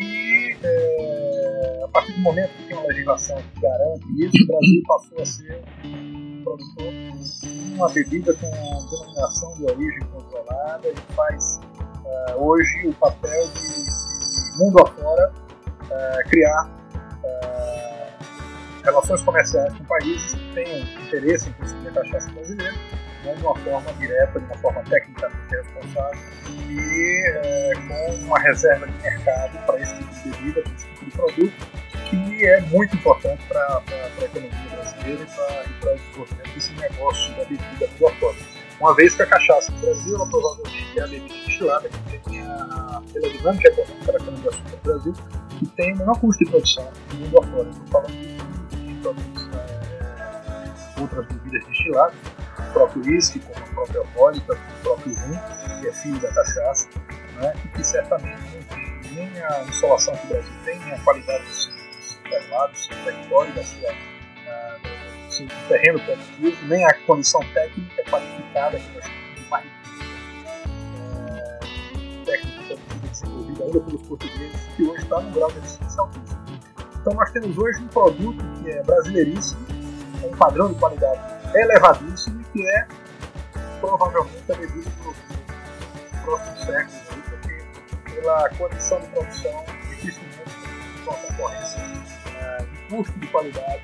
E 0.00 0.56
é, 0.62 1.84
a 1.84 1.88
partir 1.88 2.12
do 2.12 2.20
momento 2.20 2.50
que 2.50 2.62
tem 2.64 2.76
uma 2.76 2.86
legislação 2.86 3.36
que 3.36 3.60
garante 3.60 4.04
isso, 4.24 4.44
o 4.44 4.46
Brasil 4.46 4.82
passou 4.86 5.20
a 5.20 5.26
ser 5.26 5.62
um 5.84 6.42
produtor 6.44 6.92
de 6.92 7.74
uma 7.74 7.88
bebida 7.88 8.34
com 8.34 8.50
denominação 8.50 9.54
de 9.56 9.64
origem 9.64 10.00
controlada 10.12 10.88
e 10.88 11.14
faz 11.14 11.60
uh, 12.04 12.44
hoje 12.44 12.88
o 12.88 12.92
papel 12.94 13.48
de, 13.48 13.84
de 13.84 14.58
mundo 14.58 14.82
afora 14.82 15.32
uh, 15.32 16.28
criar 16.28 16.70
uh, 17.24 17.59
relações 18.82 19.22
comerciais 19.22 19.72
com 19.76 19.84
países 19.84 20.34
que 20.34 20.54
tenham 20.54 20.80
interesse 21.06 21.48
em 21.48 21.52
consumir 21.52 21.88
a 21.88 21.92
cachaça 21.92 22.30
brasileira, 22.32 22.74
não 23.24 23.34
de 23.34 23.42
uma 23.42 23.56
forma 23.56 23.92
direta, 23.94 24.38
de 24.38 24.46
uma 24.46 24.58
forma 24.58 24.82
tecnicamente 24.84 25.54
responsável 25.54 26.20
e 26.68 27.74
com 27.88 28.14
uma 28.24 28.38
reserva 28.40 28.86
de 28.86 29.02
mercado 29.02 29.58
para 29.66 29.80
esse 29.80 29.94
tipo 29.96 30.14
de 30.14 30.30
bebida, 30.30 30.62
para 30.62 30.72
esse 30.72 30.86
tipo 30.86 31.04
de 31.04 31.10
produto, 31.10 31.52
que 32.08 32.46
é 32.46 32.60
muito 32.62 32.96
importante 32.96 33.42
para 33.46 33.82
a 33.86 34.24
economia 34.24 34.50
brasileira 34.70 35.22
e 35.22 35.72
para 35.80 35.92
o 35.92 35.96
desenvolvimento 35.96 36.54
desse 36.54 36.72
negócio 36.72 37.34
da 37.34 37.44
bebida 37.44 37.86
do 37.98 38.06
afora. 38.06 38.36
Uma 38.80 38.94
vez 38.94 39.14
que 39.14 39.22
a 39.22 39.26
cachaça 39.26 39.70
no 39.72 39.78
Brasil, 39.78 40.14
ela 40.14 40.26
provavelmente 40.26 40.98
é 40.98 41.02
a 41.02 41.06
bebida 41.06 41.34
destilada 41.34 41.88
que 41.88 42.18
tem 42.30 42.40
a, 42.40 43.02
pela 43.12 43.28
dinâmica 43.28 43.68
econômica 43.68 44.12
da 44.12 44.18
cana-de-açúcar 44.18 44.70
no 44.70 44.76
Brasil, 44.78 45.14
que 45.58 45.66
tem 45.66 45.92
o 45.92 45.98
menor 45.98 46.18
custo 46.18 46.42
de 46.42 46.50
produção 46.50 46.90
do 47.10 47.16
mundo 47.16 47.38
afora. 47.38 47.68
Estou 47.68 47.86
falando 47.88 48.12
de, 48.12 48.49
é, 49.08 51.00
outras 51.00 51.26
bebidas 51.26 51.64
destiladas, 51.66 52.16
o 52.58 52.72
próprio 52.72 53.02
uísque, 53.04 53.40
como 53.40 53.58
a 53.58 53.68
própria 53.68 54.00
alcoólica, 54.00 54.52
o 54.54 54.82
próprio 54.82 55.14
rum, 55.14 55.38
que 55.80 55.88
é 55.88 55.92
filho 55.92 56.20
da 56.20 56.32
cachaça, 56.32 56.88
né, 57.40 57.54
e 57.64 57.68
que 57.68 57.84
certamente 57.84 58.40
não 58.54 58.62
tem 58.64 58.90
nem 59.14 59.42
a 59.42 59.64
insolação 59.64 60.14
que 60.16 60.26
o 60.26 60.28
Brasil 60.28 60.52
tem, 60.64 60.78
nem 60.80 60.92
a 60.92 60.98
qualidade 61.00 61.44
dos 61.44 61.64
seus 61.64 62.20
terroirs, 62.22 62.72
do 62.72 62.78
seu 62.78 63.04
território, 63.04 63.54
da 63.54 63.64
sua 63.64 63.90
assim, 65.40 65.46
do 65.46 65.68
terreno 65.68 66.00
produtivo, 66.00 66.66
nem 66.66 66.84
a 66.84 66.94
condição 67.06 67.40
técnica 67.54 68.02
qualificada 68.10 68.78
que 68.78 68.92
nós 68.94 69.04
temos 69.04 69.34
de 69.36 69.48
mais 69.48 69.66
é, 71.28 71.58
técnica 72.24 72.76
produtiva 72.76 73.08
desenvolvida 73.08 73.64
ainda 73.64 73.80
pelos 73.80 74.02
portugueses, 74.02 74.60
que 74.76 74.82
hoje 74.82 75.02
está 75.02 75.20
no 75.20 75.30
grau 75.30 75.50
de 75.50 75.58
eficiência 75.58 76.00
altíssimo. 76.00 76.39
Então 77.00 77.14
nós 77.14 77.30
temos 77.30 77.56
hoje 77.56 77.80
um 77.82 77.88
produto 77.88 78.44
que 78.60 78.70
é 78.70 78.82
brasileiríssimo, 78.82 79.66
com 80.20 80.28
um 80.28 80.36
padrão 80.36 80.72
de 80.72 80.78
qualidade 80.78 81.20
elevadíssimo, 81.54 82.44
que 82.52 82.66
é 82.66 82.86
provavelmente 83.80 84.52
a 84.52 84.54
bebida 84.54 84.90
do, 84.90 85.14
próximo 86.22 86.56
século, 86.58 86.98
porque 87.30 88.10
pela 88.10 88.48
condição 88.50 89.00
de 89.00 89.06
produção 89.08 89.64
dificilmente 89.88 90.42
com 91.04 91.10
a 91.10 91.14
concorrência 91.14 91.80
é, 92.38 92.58
de 92.58 92.94
custo 92.94 93.18
de 93.18 93.26
qualidade 93.28 93.82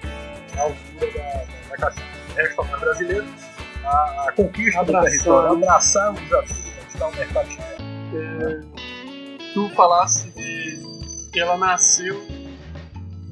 à 0.58 0.60
altura 0.60 1.12
da, 1.12 1.70
da 1.70 1.76
cachaça. 1.78 2.16
Restaurante 2.36 2.80
brasileiro, 2.80 3.26
a, 3.82 4.26
a 4.28 4.32
conquista 4.32 4.80
abraçar, 4.80 5.00
do 5.00 5.10
território, 5.10 5.52
abraçar 5.52 6.10
o 6.10 6.14
desafio 6.14 6.54
de 6.54 6.70
conquistar 6.70 7.08
o 7.08 7.16
mercado 7.16 7.48
chinês. 7.48 7.80
É, 8.14 9.54
tu 9.54 9.70
falasse 9.70 10.28
de 10.32 11.30
que 11.32 11.40
ela 11.40 11.56
nasceu 11.56 12.35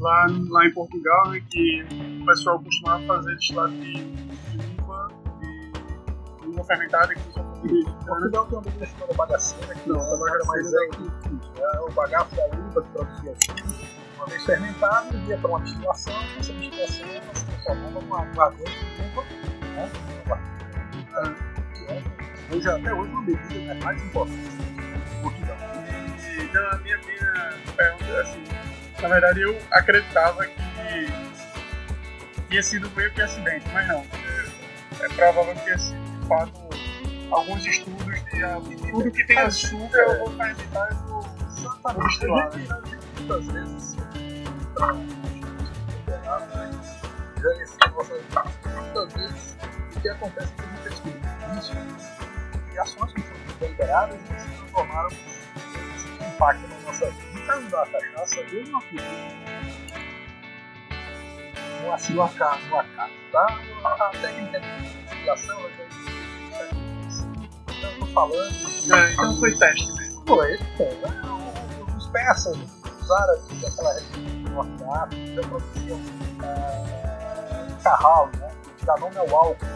lá, 0.05 0.27
lá 0.51 0.67
em 0.67 0.73
Portugal, 0.73 1.31
né, 1.31 1.43
que 1.51 1.87
o 2.21 2.27
pessoal 2.27 2.63
costumava 2.63 3.03
fazer 3.07 3.35
destilado 3.35 3.73
de, 3.73 3.93
de 4.05 4.81
uva, 4.83 5.09
de 6.41 6.49
uva 6.49 6.65
fermentada, 6.65 7.15
que 7.15 7.29
usa 7.31 7.43
Portugal 8.07 8.47
tem 8.47 8.59
uma 8.59 8.63
bebida 8.63 8.87
chamada 8.87 9.15
bagaceira, 9.15 9.75
que 9.75 9.89
não, 9.89 9.97
é 9.97 10.31
era 10.31 10.45
mais 10.45 10.73
é 10.73 10.89
que 10.89 11.61
é 11.61 11.81
o 11.81 11.91
bagaço 11.93 12.37
da 12.37 12.45
uva 12.47 12.83
que 12.83 12.89
produzia 12.91 13.35
vinho, 13.57 13.89
uma 14.17 14.27
vez 14.27 14.45
fermentado, 14.45 15.17
ia 15.27 15.39
para 15.39 15.49
uma 15.49 15.61
destilação, 15.61 16.15
essa 16.39 16.53
destilação 16.53 17.07
transformando 17.65 17.99
uma 18.01 18.21
aguardente 18.21 18.71
de 18.71 19.03
uva, 19.03 19.25
né? 19.75 19.91
que 21.75 22.57
hoje, 22.57 22.69
até 22.69 22.93
hoje, 22.93 23.11
uma 23.11 23.23
bebida 23.23 23.75
né, 23.75 23.81
mais 23.83 24.05
importante 24.05 24.39
em 24.39 25.23
Portugal. 25.23 25.57
E, 26.19 26.43
então, 26.43 26.67
a 26.71 26.79
minha, 26.79 26.99
minha 26.99 27.55
pergunta 27.77 28.21
assim, 28.21 28.74
na 29.05 29.11
verdade 29.11 29.43
eu 29.43 29.61
acreditava 29.71 30.47
que 30.47 30.63
tinha 32.49 32.63
sido 32.63 32.91
meio 32.97 33.13
que 33.13 33.21
acidente, 33.21 33.67
mas 33.71 33.87
não. 33.87 33.99
É, 34.01 35.05
é 35.05 35.09
provável 35.11 35.55
que 35.55 35.65
tenha 35.65 35.79
sido, 35.79 36.21
de 36.21 36.27
fato, 36.27 36.53
alguns 37.31 37.67
estudos 37.67 38.15
de 38.15 38.77
tudo 38.91 39.11
que 39.11 39.25
tem 39.25 39.39
açúcar 39.39 39.99
eu 39.99 40.19
vou 40.21 40.31
fermentar 40.31 40.89
e 40.91 40.95
vou 41.07 41.23
destilar. 42.03 42.51
Muitas 43.19 43.47
vezes, 43.47 43.97
para 44.75 44.95
já 47.43 47.55
muitas 48.71 49.13
vezes 49.13 49.57
o 49.95 50.01
que 50.01 50.09
acontece 50.09 50.53
é 50.59 50.63
que 50.63 50.89
descobre 50.89 51.21
isso 51.59 51.75
e 52.73 52.79
ações 52.79 53.13
que 53.13 53.21
foram 53.21 53.59
deliberadas 53.61 54.19
e 54.19 54.41
se 54.41 54.49
transformaram 54.49 55.11
impacto 56.29 56.69
na 56.69 56.81
nossa 56.81 57.11
vida. 57.11 57.25
Da 57.71 57.87
cachaça, 57.87 58.41
eu 58.41 58.67
não 58.67 58.79
acredito 58.79 59.45
no 61.85 61.93
assim, 61.93 62.15
no 62.15 62.23
acaso, 62.23 62.67
no 62.69 62.79
acaso, 62.79 63.13
tá? 63.31 63.61
A 63.85 64.11
técnica 64.11 64.61
de 64.61 65.25
já 65.27 65.35
existe 65.35 65.85
então 67.67 67.91
eu 67.91 67.99
tô 67.99 68.07
falando. 68.07 68.95
É, 68.95 69.13
então 69.13 69.37
foi 69.37 69.57
teste 69.57 69.93
mesmo. 69.93 70.25
Foi, 70.27 70.59
foi. 70.77 70.87
Né? 70.87 71.23
Os 71.97 72.07
persas, 72.09 72.57
os 72.57 73.11
árabes 73.11 73.61
daquela 73.61 73.93
região 73.93 74.45
do 74.45 74.51
Norte 74.51 74.77
da 74.77 75.03
África 75.03 75.35
já 75.35 75.49
produziam. 75.49 75.99
Uh, 75.99 77.83
carral, 77.83 78.31
né? 78.39 78.51
que 78.79 78.87
dá 78.87 78.97
nome 78.97 79.17
ao 79.19 79.35
álcool. 79.35 79.67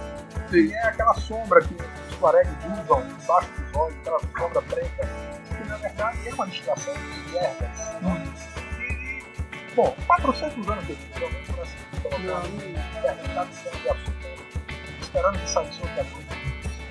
E 0.52 0.72
é 0.72 0.82
aquela 0.86 1.14
sombra 1.14 1.60
que 1.60 1.74
os 1.74 2.16
tuaregs 2.16 2.52
usam 2.64 3.02
embaixo 3.02 3.50
dos 3.52 3.76
olhos, 3.76 3.96
aquela 3.98 4.20
sombra 4.38 4.62
preta, 4.62 5.08
na 5.68 5.76
verdade 5.76 6.28
é 6.28 6.34
uma 6.34 6.46
destilação 6.46 6.94
de 6.94 7.36
ervas. 7.36 7.96
Hum. 8.02 8.32
E, 8.80 9.74
bom, 9.74 9.94
400 10.06 10.68
anos 10.68 10.86
depois, 10.86 11.08
pelo 11.14 11.32
menos 11.32 11.48
por 11.48 11.60
assim, 11.60 11.76
colocando 12.02 12.56
um 12.56 13.02
fermentado 13.02 13.50
de 13.50 13.82
de 13.82 13.88
açúcar, 13.88 14.28
esperando 15.00 15.38
que 15.38 15.50
saísse 15.50 15.82
outra 15.82 16.04
coisa, 16.04 16.28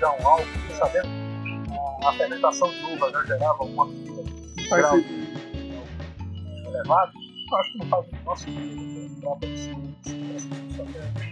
já 0.00 0.10
um 0.10 0.28
álcool, 0.28 0.46
e 0.70 0.74
sabendo 0.74 1.08
que 1.08 2.06
a 2.06 2.12
fermentação 2.12 2.70
de 2.70 2.84
uva 2.84 3.10
já 3.10 3.24
gerava 3.24 3.64
uma 3.64 3.86
medida 3.86 4.22
de 4.22 4.68
grau 4.68 4.96
elevado, 6.66 7.12
eu 7.50 7.58
acho 7.58 7.72
que 7.72 7.78
não 7.78 7.88
faz 7.88 8.06
o 8.06 8.24
nosso 8.24 8.46
trata 9.20 9.46
de 9.46 9.88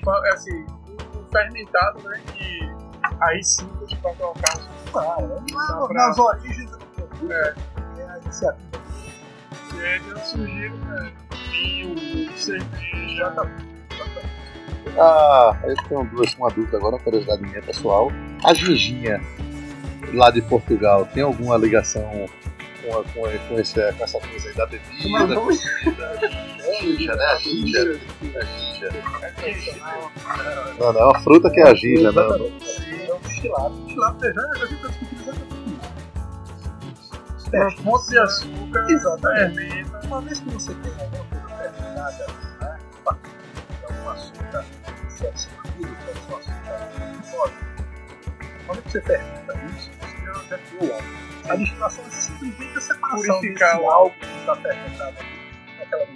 é 0.07 0.33
assim, 0.33 0.67
o 1.15 1.31
fermentado, 1.31 2.03
né? 2.03 2.21
Que 2.33 2.61
aí 3.21 3.43
sim 3.43 3.69
a 3.77 3.87
gente 3.87 3.97
pode 4.01 4.17
colocar 4.17 4.57
os 4.57 4.97
ah, 4.97 5.17
é, 5.21 5.87
pra... 5.87 5.95
nas 5.95 6.19
origens 6.19 6.86
é. 7.31 7.55
é 7.99 8.11
a 8.11 8.19
iniciativa. 8.19 8.77
E 9.75 9.85
aí 9.85 10.01
surgiram 10.25 10.77
né, 10.77 11.13
vinho, 11.51 12.39
cerveja. 12.39 13.33
Ah, 14.99 15.59
eu 15.65 15.77
tenho 15.89 16.05
duas, 16.05 16.35
uma 16.35 16.49
dúvida 16.49 16.77
agora, 16.79 16.97
uma 16.97 17.03
curiosidade 17.03 17.43
minha 17.43 17.63
pessoal. 17.63 18.11
A 18.45 18.55
ginginha 18.55 19.21
lá 20.15 20.31
de 20.31 20.41
Portugal 20.43 21.07
tem 21.13 21.23
alguma 21.23 21.57
ligação 21.57 22.03
com, 22.83 22.99
a, 22.99 23.05
com, 23.05 23.27
a, 23.27 23.39
com, 23.49 23.59
esse, 23.59 23.75
com 23.93 24.05
essa 24.05 24.21
coisa 24.21 24.49
aí 24.49 24.55
da 24.55 24.67
bebida, 24.67 25.35
com 25.35 25.49
a 25.51 25.53
ginja, 26.81 27.15
né? 27.15 27.25
A 27.25 27.37
ginja. 27.37 28.01
A 28.37 28.45
ginja. 29.43 29.77
Não, 30.79 30.93
não, 30.93 31.01
é 31.01 31.05
uma 31.05 31.21
fruta 31.21 31.51
que 31.51 31.61
é 31.61 31.69
a 31.69 31.75
ginja, 31.75 32.13
né? 32.13 32.23
Sim, 32.63 33.07
é 33.09 33.15
um 33.15 33.19
destilado. 33.19 33.75
Destilado 33.83 34.19
de 34.19 34.33
já, 34.33 35.16
É, 37.53 37.71
fonte 37.83 38.09
de 38.11 38.19
açúcar, 38.19 38.87
exatamente. 38.91 39.87
Uma 40.05 40.21
vez 40.21 40.41
que 40.41 40.51
você 40.51 40.75
tem 40.75 40.93
alguma 40.93 41.25
coisa 41.27 41.49
fermentada, 41.57 42.27
né? 42.61 42.79
Algum 43.07 44.11
açúcar, 44.11 44.65
se 45.09 45.27
é 45.27 45.31
distribuído, 45.31 45.97
pode 46.29 46.45
ser 46.45 46.51
um 46.51 47.19
açúcar, 47.19 47.31
pode. 47.31 47.55
Quando 48.67 48.83
você 48.83 49.01
fermenta 49.01 49.55
isso, 49.77 49.91
você 50.01 50.49
já 50.49 50.59
criou 50.59 50.95
algo. 50.95 51.27
A 51.49 51.57
destilação 51.57 52.05
é 52.05 52.11
simplesmente 52.11 52.77
a 52.77 52.81
separação 52.81 53.37
Purificar 53.37 53.77
desse 53.77 53.89
álcool 53.89 54.19
que 54.19 54.39
está 54.41 54.57
fermentado 54.57 55.17
aqui 55.21 55.79
naquela 55.79 56.07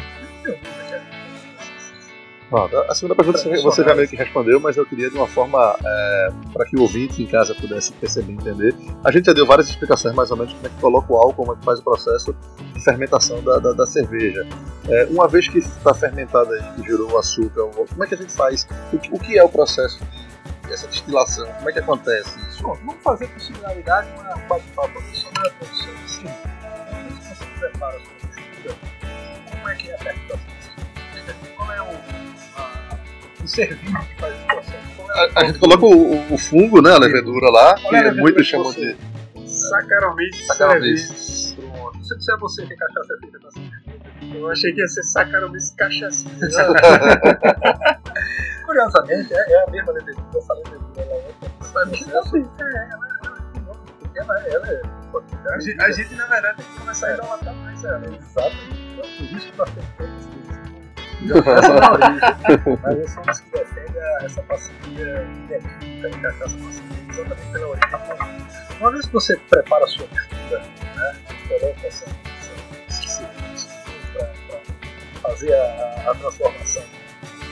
a 2.52 2.94
segunda 2.94 3.14
pergunta 3.14 3.38
você, 3.62 3.84
já 3.84 3.94
meio 3.94 4.08
que 4.08 4.16
respondeu, 4.16 4.58
mas 4.58 4.76
eu 4.76 4.84
queria 4.84 5.08
de 5.08 5.16
uma 5.16 5.28
forma 5.28 5.76
é, 5.84 6.28
para 6.52 6.64
que 6.66 6.76
o 6.76 6.82
ouvinte 6.82 7.22
em 7.22 7.26
casa 7.26 7.54
pudesse 7.54 7.92
perceber 7.92 8.32
e 8.32 8.34
entender. 8.34 8.74
A 9.04 9.12
gente 9.12 9.26
já 9.26 9.32
deu 9.32 9.46
várias 9.46 9.68
explicações 9.68 10.14
mais 10.14 10.32
ou 10.32 10.36
menos 10.36 10.52
como 10.54 10.66
é 10.66 10.68
que 10.68 10.80
coloca 10.80 11.12
o 11.12 11.16
álcool, 11.16 11.34
como 11.34 11.52
é 11.52 11.56
que 11.56 11.64
faz 11.64 11.78
o 11.78 11.82
processo 11.82 12.34
de 12.74 12.82
fermentação 12.82 13.40
da, 13.42 13.58
da, 13.58 13.72
da 13.72 13.86
cerveja. 13.86 14.44
É, 14.88 15.04
uma 15.04 15.28
vez 15.28 15.46
que 15.46 15.58
está 15.58 15.94
fermentada 15.94 16.50
e 16.76 16.82
gerou 16.82 17.12
o 17.12 17.18
açúcar, 17.18 17.66
como 17.88 18.02
é 18.02 18.06
que 18.06 18.14
a 18.14 18.18
gente 18.18 18.32
faz? 18.32 18.66
O 18.92 18.98
que, 18.98 19.14
o 19.14 19.18
que 19.18 19.38
é 19.38 19.44
o 19.44 19.48
processo 19.48 20.00
de, 20.04 20.68
dessa 20.68 20.88
destilação? 20.88 21.46
Como 21.52 21.70
é 21.70 21.72
que 21.72 21.78
acontece 21.78 22.36
isso? 22.48 22.64
Bom, 22.64 22.74
vamos 22.84 23.02
fazer 23.04 23.28
com 23.28 23.38
similaridade 23.38 24.08
uma 24.18 24.34
bate-papo 24.48 24.98
aqui 24.98 25.16
sobre 25.16 25.46
a 25.46 25.50
produção 25.52 25.94
de 25.94 26.10
sim. 26.10 26.22
Quando 26.24 27.22
você 27.22 27.44
prepara 27.60 27.96
a 27.96 28.00
sua 28.00 28.12
mistura, 28.24 28.76
como 29.50 29.68
é 29.68 29.74
que 29.76 29.88
é 29.88 29.94
a 29.94 29.98
fermentação? 29.98 30.49
Serviço 33.50 33.84
que 33.84 34.20
faz 34.20 34.34
esse 34.34 34.44
processo. 34.46 34.80
A, 35.10 35.40
a 35.40 35.44
gente 35.44 35.58
coloca 35.58 35.84
o, 35.84 36.34
o, 36.34 36.38
fungo, 36.38 36.80
né, 36.80 36.92
a 36.92 36.98
levedura 36.98 37.50
lá, 37.50 37.74
que 37.74 37.96
é 37.96 38.12
muito 38.12 38.42
chamam 38.44 38.72
de. 38.72 38.96
Sacaramente 39.46 40.44
Sacaramente. 40.44 41.56
Pronto. 41.56 42.04
Se 42.04 42.16
disser 42.16 42.38
você 42.38 42.64
que 42.66 42.76
cachaça 42.76 43.14
é 43.14 43.18
feita 43.20 43.38
com 43.38 43.48
essa 43.48 43.60
Eu 44.36 44.50
achei 44.50 44.72
que 44.72 44.80
ia 44.80 44.86
ser 44.86 45.02
sacaramente 45.02 45.74
cachaça. 45.76 46.28
Curiosamente, 48.64 49.34
é, 49.34 49.52
é, 49.52 49.64
a 49.64 49.70
mesma 49.70 49.92
levedura, 49.92 50.26
essa 50.36 50.54
levedura 50.54 51.04
lá 51.04 51.14
é. 51.16 51.34
Ela, 54.16 54.38
ela 54.48 54.68
é. 54.68 54.82
A 55.80 55.90
gente, 55.90 56.14
na 56.14 56.26
verdade, 56.26 56.56
tem 56.58 56.66
que 56.66 56.78
começar 56.78 57.06
a 57.08 57.14
idolatrar 57.14 57.54
mais 57.54 57.84
ela. 57.84 58.02
Exatamente. 58.06 58.80
Por 58.96 59.36
isso 59.36 59.50
que 59.50 60.59
mas 62.82 62.96
eles 62.96 63.10
são 63.10 63.22
os 63.28 63.40
que 63.40 63.50
defendem 63.50 64.02
essa 64.22 64.42
parceria 64.42 65.26
e 65.26 65.54
essa 65.54 65.68
parceria 66.40 66.80
exatamente 67.10 67.52
pela 67.52 67.68
origem. 67.68 67.90
Uma 68.80 68.90
vez 68.92 69.06
que 69.06 69.12
você 69.12 69.36
prepara 69.36 69.84
a 69.84 69.88
sua 69.88 70.06
mistura, 70.06 70.60
né, 70.60 71.16
coloca 71.48 71.90
para 74.12 75.30
fazer 75.30 75.54
a, 75.54 76.10
a, 76.10 76.14
transformação 76.14 76.82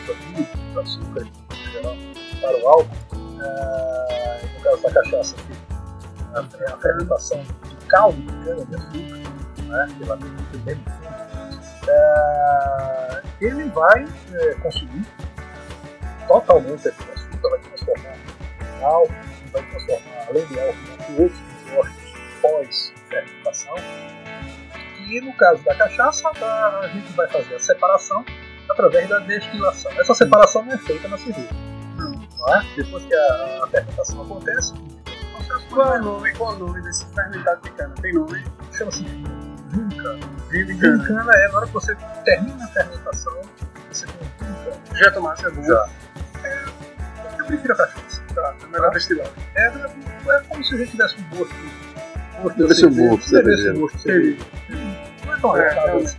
do 0.06 0.14
milho, 0.32 0.48
do 0.72 0.80
açúcar, 0.80 1.26
geral, 1.72 1.96
para 2.40 2.56
o 2.56 2.68
álcool, 2.68 2.96
uh, 3.12 4.54
no 4.54 4.60
caso 4.62 4.82
da 4.82 4.90
cachaça, 4.90 5.34
que 5.36 5.52
é 6.64 6.70
a 6.70 6.76
fermentação 6.78 7.42
de 7.42 7.86
caldo 7.86 8.20
de 8.22 8.44
cana 8.44 8.64
de 8.64 8.74
açúcar, 8.74 9.64
né, 9.64 9.88
que 9.96 10.04
ela 10.04 10.16
tem 10.16 10.28
muito 10.30 10.58
bem 10.64 10.76
é, 11.88 13.22
ele 13.40 13.64
vai 13.70 14.04
é, 14.04 14.54
consumir 14.54 15.06
totalmente 16.26 16.88
aquele 16.88 17.12
açúcar, 17.12 17.50
vai 17.50 17.58
transformar 17.60 18.16
em 18.60 18.84
álcool, 18.84 19.14
vai 19.52 19.62
transformar, 19.62 20.26
além 20.28 20.46
de 20.46 20.60
álcool, 20.60 20.76
em 21.08 21.22
outros 21.22 21.40
compostos 21.64 22.08
pós-fermentação. 22.42 23.74
E 25.08 25.20
no 25.20 25.32
caso 25.34 25.62
da 25.64 25.74
cachaça, 25.74 26.28
a 26.28 26.88
gente 26.92 27.12
vai 27.12 27.28
fazer 27.28 27.54
a 27.54 27.58
separação 27.58 28.24
através 28.68 29.08
da 29.08 29.18
destilação. 29.20 29.90
Essa 29.92 30.14
separação 30.14 30.64
não 30.64 30.74
é 30.74 30.78
feita 30.78 31.08
na 31.08 31.16
cerveja. 31.16 31.48
Não 31.96 32.54
é? 32.54 32.62
Depois 32.76 33.04
que 33.04 33.14
a, 33.14 33.64
a 33.64 33.68
fermentação 33.68 34.22
acontece, 34.22 34.74
qual 35.70 35.94
é 35.94 36.00
o 36.00 36.02
nome, 36.02 36.34
qual 36.34 36.54
o 36.54 36.58
nome 36.58 36.82
desse 36.82 37.06
fermentado 37.06 37.62
de 37.62 37.70
cana? 37.72 37.94
Tem 38.00 38.12
nome? 38.12 38.44
Chama-se 38.72 39.02
vinho 39.02 40.37
cana. 40.48 40.64
Vinho 40.66 41.06
cana 41.06 41.32
é 41.36 41.48
na 41.48 41.56
hora 41.58 41.66
que 41.66 41.72
você 41.72 41.96
termina 42.24 42.64
a 42.64 42.68
fermentação, 42.68 43.40
você 43.90 44.06
tem 44.06 44.28
cana. 44.38 44.78
Já 44.94 45.10
tomasse 45.12 45.46
é 45.46 45.50
bom? 45.50 45.62
Já. 45.64 45.88
É, 46.44 46.64
eu 47.38 47.46
prefiro 47.46 47.74
a 47.74 47.76
cachaça. 47.76 48.22
Tá, 48.34 48.54
é 48.62 48.66
melhor 48.66 48.90
destilado. 48.92 49.32
É, 49.54 49.66
é 49.66 50.40
como 50.48 50.64
se 50.64 50.74
a 50.74 50.78
gente 50.78 50.90
tivesse 50.90 51.16
um 51.20 51.36
gosto. 51.36 51.54
Deve 52.56 52.74
ser 52.74 52.86
um 52.86 52.94
gosto, 52.94 53.30
deve 53.32 53.70
um 53.70 53.80
gosto. 53.80 54.08
Não 55.26 55.34
é 55.34 55.40
tão 55.40 55.54
arretado 55.54 55.98
assim. 55.98 56.16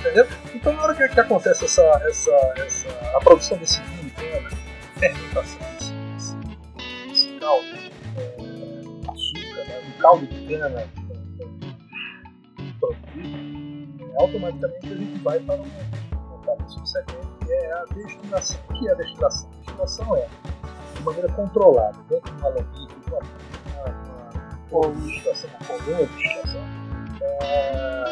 Entendeu? 0.00 0.26
Então, 0.54 0.72
na 0.72 0.82
hora 0.82 0.94
que, 0.94 1.08
que 1.08 1.20
acontece 1.20 1.64
essa, 1.64 1.82
essa, 2.08 2.30
essa, 2.56 2.88
a 3.14 3.20
produção 3.20 3.58
desse 3.58 3.80
vinho 3.82 4.10
cana, 4.16 4.50
fermentação 4.98 5.58
desse, 5.78 5.92
desse, 5.92 7.06
desse 7.06 7.38
caldo, 7.38 7.66
é, 8.16 9.10
açúcar, 9.10 9.64
né, 9.66 9.82
um 9.86 10.00
caldo 10.00 10.26
de 10.26 10.46
cana 10.48 10.88
automaticamente 14.16 14.92
a 14.92 14.96
gente 14.96 15.18
vai 15.22 15.40
para 15.40 15.56
uma 15.56 15.66
etapa 16.42 16.68
subsequente, 16.68 17.28
que 17.44 17.52
é 17.52 17.72
a 17.72 17.84
destilação. 17.94 18.60
O 18.68 18.72
que 18.74 18.88
é 18.88 18.92
a 18.92 18.94
destilação? 18.94 19.48
A 19.50 19.66
destilação 19.66 20.16
é, 20.16 20.28
de 20.96 21.02
maneira 21.02 21.32
controlada, 21.32 21.98
dentro 22.08 22.34
de 22.34 22.40
uma 22.40 22.50
alambique, 22.50 22.96
uma, 23.08 23.18
uma, 24.70 24.86
uma 24.86 24.94
destilação, 24.94 25.50
uma 25.50 25.78
coluna 25.78 26.06
de 26.06 26.16
destilação, 26.16 26.60
é, 27.42 28.10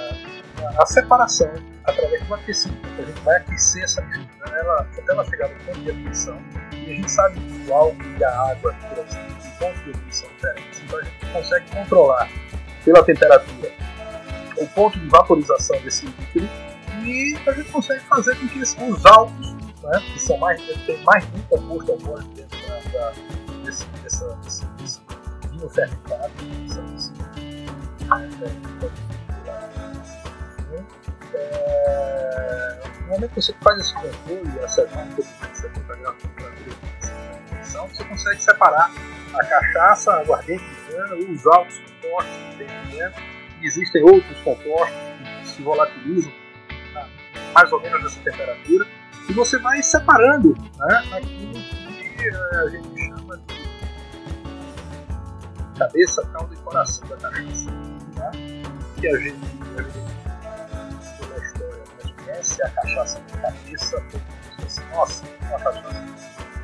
a 0.79 0.87
separação 0.87 1.51
através 1.85 2.27
do 2.27 2.35
aquecimento. 2.35 2.87
A 2.87 3.03
gente 3.03 3.21
vai 3.23 3.37
aquecer 3.37 3.85
essa 3.85 4.03
mistura 4.03 4.59
ela, 4.59 4.81
até 4.81 5.13
ela 5.13 5.25
chegar 5.25 5.49
no 5.49 5.65
ponto 5.65 5.81
de 5.81 5.91
ebulição. 5.91 6.39
E 6.73 6.93
a 6.93 6.95
gente 6.95 7.11
sabe 7.11 7.41
que 7.41 7.71
o 7.71 7.75
álcool 7.75 8.03
e 8.19 8.25
a 8.25 8.51
água, 8.51 8.75
por 8.75 9.05
assim, 9.05 9.19
ponto 9.59 9.79
de 9.85 9.91
ebulição 9.91 10.29
diferentes. 10.31 10.83
Então 10.83 10.99
a 10.99 11.03
gente 11.03 11.33
consegue 11.33 11.71
controlar 11.71 12.29
pela 12.85 13.05
temperatura 13.05 13.73
o 14.61 14.67
ponto 14.69 14.99
de 14.99 15.09
vaporização 15.09 15.81
desse 15.81 16.07
líquido 16.07 16.49
e 17.05 17.39
a 17.47 17.53
gente 17.53 17.71
consegue 17.71 18.01
fazer 18.05 18.37
com 18.37 18.49
que 18.49 18.59
os 18.61 19.07
álcools, 19.07 19.53
né, 19.83 20.01
que 20.13 20.21
são 20.21 20.37
mais, 20.39 20.61
tem 20.85 21.03
mais 21.05 21.25
um 21.27 21.43
composto 21.43 21.93
alcoólico 21.93 22.29
dentro 22.35 22.59
da, 22.67 22.81
da, 22.91 23.13
desse, 23.65 23.85
dessa, 24.03 24.35
desse, 24.37 24.67
desse 24.67 25.01
vinho 25.51 25.69
fermentado, 25.71 26.33
desse, 26.39 26.81
desse, 26.83 27.13
é, 31.35 32.81
no 33.01 33.07
momento 33.09 33.31
que 33.31 33.43
você 33.43 33.55
faz 33.63 33.79
esse 33.79 33.95
controle, 33.95 34.61
a 34.65 34.69
70, 34.69 35.23
70 35.55 35.97
graus 35.97 36.17
de 36.17 36.23
temperatura 36.29 36.65
de 36.65 37.95
você 37.95 38.05
consegue 38.05 38.43
separar 38.43 38.91
a 39.35 39.45
cachaça, 39.45 40.13
a 40.13 40.21
aguardente 40.21 40.65
de 40.65 40.93
cana, 40.93 41.15
os 41.15 41.47
altos 41.47 41.79
que 41.79 41.93
tem 42.59 42.99
dentro 42.99 43.38
existem 43.63 44.03
outros 44.03 44.39
compostos 44.41 44.97
que 45.43 45.49
se 45.49 45.63
volatilizam 45.63 46.33
mais 47.53 47.73
ou 47.73 47.81
menos 47.81 48.03
nessa 48.03 48.21
temperatura, 48.21 48.87
e 49.29 49.33
você 49.33 49.59
vai 49.59 49.83
separando 49.83 50.55
né, 50.77 51.03
aquilo 51.13 51.55
que 51.55 52.29
eh, 52.29 52.57
a 52.57 52.69
gente 52.69 53.07
chama 53.07 53.37
de 53.39 53.69
cabeça, 55.79 56.27
caldo 56.33 56.55
e 56.55 56.57
coração 56.59 57.09
da 57.09 57.17
cachaça. 57.17 57.71
Né? 57.71 58.31
Que 59.01 59.09
a 59.09 59.17
gente, 59.19 59.37
a 59.77 59.83
gente 59.83 60.09
pela 61.19 61.39
história, 61.39 61.83
nós 62.03 62.13
conhece 62.13 62.63
a 62.63 62.71
cachaça 62.71 63.21
de 63.21 63.33
cabeça, 63.39 64.05
assim, 64.65 64.85
nossa, 64.93 65.25
uma 65.27 65.59
cachaça, 65.59 65.83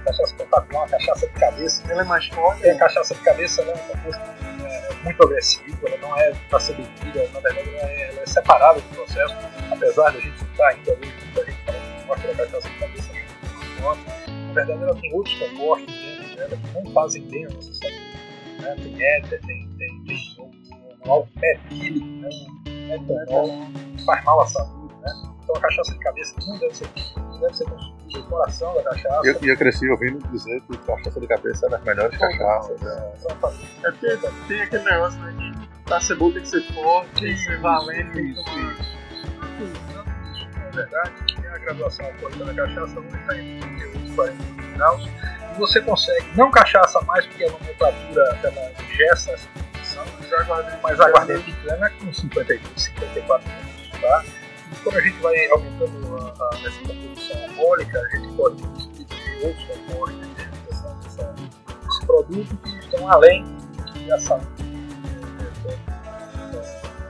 cachaça 0.05 0.35
uma 0.71 0.89
cachaça 0.89 1.27
de 1.27 1.33
cabeça. 1.35 1.83
Ela 1.89 2.03
é 2.03 2.05
mais 2.05 2.27
forte. 2.29 2.67
É, 2.67 2.73
a 2.73 2.79
cachaça 2.79 3.15
de 3.15 3.21
cabeça 3.21 3.63
ela 3.63 3.73
é 3.73 3.75
um 3.75 3.79
composto 3.79 4.23
muito 5.05 5.23
agressivo, 5.23 5.87
ela 5.87 5.97
não 5.99 6.17
é 6.17 6.33
para 6.49 6.61
ser 6.61 6.75
bebida, 6.75 7.29
na 7.33 7.41
verdade 7.41 7.69
ela 7.69 7.91
é, 7.91 8.11
ela 8.11 8.23
é, 8.23 8.27
separada 8.27 8.81
do 8.81 8.89
processo, 8.89 9.35
apesar 9.71 10.11
de 10.11 10.19
a 10.19 10.21
gente 10.21 10.45
estar 10.45 10.69
ainda 10.69 10.93
hoje, 10.93 11.13
muita 11.25 11.45
gente 11.45 11.65
falando 11.65 12.01
que 12.01 12.07
mostra 12.07 12.33
a 12.33 12.35
cachaça 12.37 12.69
de 12.69 12.79
cabeça 12.79 13.11
forte, 13.81 14.03
na 14.27 14.53
verdade 14.53 14.83
ela 14.83 14.95
tem 14.97 15.15
outros 15.15 15.39
compostos 15.39 15.95
dentro 15.95 16.37
dela 16.37 16.57
que 16.57 16.81
não 16.81 16.93
fazem 16.93 17.23
bem 17.29 17.45
a 17.45 17.51
nossa 17.51 17.75
saúde. 17.75 18.15
Né? 18.61 18.77
Tem 18.77 19.03
éter, 19.03 19.41
tem, 19.43 19.69
tem, 19.79 20.05
tem 20.05 20.37
um, 21.07 21.13
álcool 21.13 21.29
metílico, 21.37 22.07
né? 22.07 22.29
um 22.67 22.95
etanol, 22.95 23.67
que 23.97 24.05
faz 24.05 24.25
mal 24.25 24.41
à 24.41 24.47
saúde. 24.47 24.95
Né? 25.03 25.13
Então 25.43 25.57
a 25.57 25.61
cachaça 25.61 25.93
de 25.93 25.99
cabeça 25.99 26.35
não 26.47 26.59
deve 26.59 26.75
ser, 26.75 26.89
não 27.17 27.41
deve 27.41 27.57
ser 27.57 27.65
consumida 27.65 27.94
o 28.15 28.23
coração 28.25 28.75
da 28.75 28.83
cachaça. 28.85 29.27
E 29.27 29.29
eu, 29.29 29.39
eu, 29.43 29.57
cresci 29.57 29.89
ouvindo 29.89 30.27
dizer 30.29 30.61
que 30.63 30.77
cachaça 30.79 31.21
de 31.21 31.27
cabeça 31.27 31.67
é 31.67 31.71
das 31.71 31.83
melhores 31.83 32.19
cachaças. 32.19 32.83
É, 32.83 33.13
é 33.87 33.91
porque 33.91 34.19
tem 34.49 34.63
aquele 34.63 34.85
negócio 34.85 35.21
né, 35.21 35.35
que 35.39 35.83
pra 35.85 36.01
ser 36.01 36.17
bom 36.17 36.31
tem 36.33 36.43
que 36.43 36.49
ser 36.49 36.63
forte, 36.73 37.21
tem 37.21 37.35
que 37.35 37.39
ser 37.39 37.61
valente, 37.61 38.13
tem 38.13 38.35
que 38.35 38.45
tomar. 38.45 38.73
Isso, 39.61 40.49
na 40.59 40.71
verdade, 40.71 41.13
que 41.27 41.47
a 41.47 41.59
graduação 41.59 42.07
alcoólica 42.07 42.45
da 42.45 42.55
cachaça 42.55 42.95
não 43.01 43.19
está 43.19 43.39
entre 43.39 43.61
38 43.61 43.99
e 43.99 44.15
40 44.15 44.63
graus. 44.77 45.09
E 45.55 45.59
você 45.59 45.81
consegue, 45.81 46.27
não 46.37 46.51
cachaça 46.51 47.01
mais, 47.03 47.27
porque 47.27 47.45
a 47.45 47.51
nomenclatura 47.51 48.39
ela 48.43 48.73
ingessa 48.83 49.33
essa 49.33 49.49
definição, 49.55 50.05
mas 50.83 51.01
aguardente 51.01 51.53
plena 51.63 51.91
com 51.91 52.13
52, 52.13 52.61
54 52.77 53.49
minutos. 53.49 54.01
Tá? 54.01 54.25
Quando 54.85 54.99
a 54.99 55.01
gente 55.01 55.19
vai 55.21 55.47
aumentando 55.49 56.17
a, 56.17 56.21
a, 56.21 56.59
essa 56.59 56.79
composição 56.81 57.43
alcoólica, 57.43 57.99
a 57.99 58.17
gente 58.17 58.37
pode 58.37 58.61
substituir 58.61 59.47
outros 59.47 59.65
compostos 59.65 60.29
dessa, 60.69 60.89
dessa, 61.03 61.35
desse 61.83 62.07
produto 62.07 62.57
que 62.63 62.79
estão 62.81 63.11
além 63.11 63.45
da 64.07 64.21
saúde. 64.21 64.47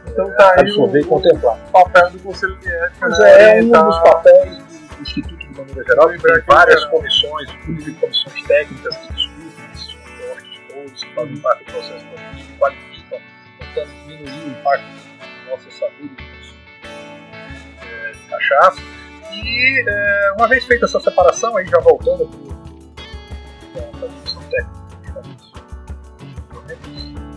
Então 0.06 0.36
tá 0.36 0.54
aí 0.56 0.70
o, 0.70 0.96
e 0.96 1.04
contemplar. 1.04 1.58
papel 1.72 2.10
do 2.10 2.18
Conselho 2.20 2.56
de 2.58 2.68
Ética. 2.68 3.08
É, 3.26 3.58
é 3.58 3.62
um 3.62 3.70
dos 3.70 3.98
papéis 3.98 4.56
do 4.58 5.02
Instituto 5.02 5.36
de 5.36 5.58
maneira 5.58 5.84
geral, 5.84 6.08
tem 6.08 6.42
várias 6.46 6.84
comissões, 6.84 7.50
inclusive 7.50 7.94
comissões 7.94 8.42
técnicas 8.44 8.96
que 8.98 9.12
discutem 9.14 9.70
esses 9.72 9.94
compostos 9.94 10.60
todos, 10.68 11.04
que 11.04 11.14
fazem 11.14 11.36
parte 11.38 11.64
do 11.64 11.72
processo 11.72 12.06
produtivo, 12.06 12.58
qualificam, 12.58 13.20
tentando 13.58 13.90
diminuir 14.06 14.44
o 14.44 14.50
impacto 14.50 14.86
na 15.18 15.50
nossa 15.50 15.70
saúde 15.72 16.08
de 16.08 16.33
cachaça. 18.34 18.80
E 19.32 19.84
é, 19.86 20.32
uma 20.36 20.46
vez 20.46 20.64
feita 20.64 20.84
essa 20.84 21.00
separação, 21.00 21.56
aí 21.56 21.66
já 21.66 21.78
voltando 21.80 22.28
para 23.72 24.06
a 24.06 24.10
discussão 24.10 24.42
técnica, 24.44 24.84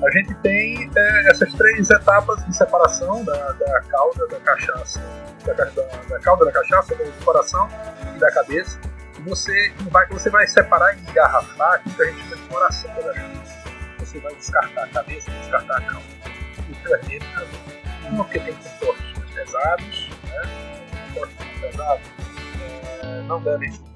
a 0.05 0.11
gente 0.11 0.33
tem 0.35 0.91
é, 0.95 1.29
essas 1.31 1.51
três 1.53 1.89
etapas 1.89 2.45
de 2.45 2.55
separação 2.55 3.23
da, 3.23 3.51
da 3.53 3.81
cauda 3.89 4.27
da 4.27 4.39
cachaça, 4.39 5.01
da, 5.43 5.53
da, 5.53 5.65
da 5.65 6.19
cauda 6.19 6.45
da 6.45 6.51
cachaça, 6.51 6.95
do 6.95 7.25
coração 7.25 7.67
e 8.15 8.19
da 8.19 8.31
cabeça. 8.31 8.79
Você 9.25 9.73
vai, 9.89 10.07
você 10.07 10.29
vai 10.29 10.47
separar 10.47 10.95
e 10.95 11.01
engarrafar 11.01 11.81
que 11.83 12.01
a 12.01 12.05
gente 12.05 12.29
chama 12.29 12.35
de 12.35 12.47
coração 12.47 12.93
da 12.95 13.13
cachaça. 13.13 13.57
Você 13.99 14.19
vai 14.19 14.35
descartar 14.35 14.83
a 14.83 14.87
cabeça, 14.87 15.31
descartar 15.31 15.77
a 15.77 15.81
cauda. 15.81 16.05
E 16.69 16.75
pelas 16.75 17.07
letras, 17.07 17.49
uma 18.09 18.23
porque 18.23 18.39
tem 18.39 18.53
compostos 18.53 19.13
mais 19.17 19.31
pesados, 19.31 20.09
pesados 21.59 22.07
é, 23.03 23.21
não 23.23 23.41
devem 23.41 23.71
ser 23.71 23.87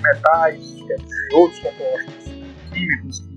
metais, 0.00 0.82
quer 0.86 0.96
dizer, 0.96 1.28
outros 1.34 1.60
compostos 1.60 2.24
químicos 2.72 3.28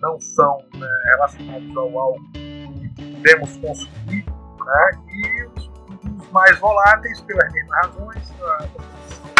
não 0.00 0.20
são 0.20 0.58
né, 0.74 0.88
relacionados 1.04 1.76
ao 1.76 1.98
álcool 1.98 2.22
que 2.32 3.14
podemos 3.16 3.56
consumir, 3.58 4.24
né, 4.26 4.90
e 5.08 5.44
os, 5.44 5.70
os, 6.18 6.30
mais 6.30 6.58
voláteis, 6.58 7.20
pelas 7.22 7.52
mesmas 7.52 7.86
razões, 7.86 8.30
a 8.40 8.66
composição 8.68 9.30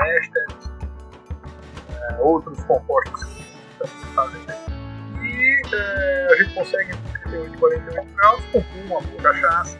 ésteres, 0.00 0.72
é, 1.90 2.16
outros 2.20 2.62
compostos 2.64 3.24
que 3.80 3.88
fazem 4.14 4.40
E 5.22 5.62
é, 5.74 6.28
a 6.30 6.36
gente 6.36 6.54
consegue, 6.54 6.92
entre 6.92 7.18
38 7.22 7.54
e 7.54 7.58
48 7.58 8.14
graus, 8.14 8.44
compor 8.46 8.84
uma 8.86 9.00
boa 9.00 9.22
cachaça, 9.22 9.78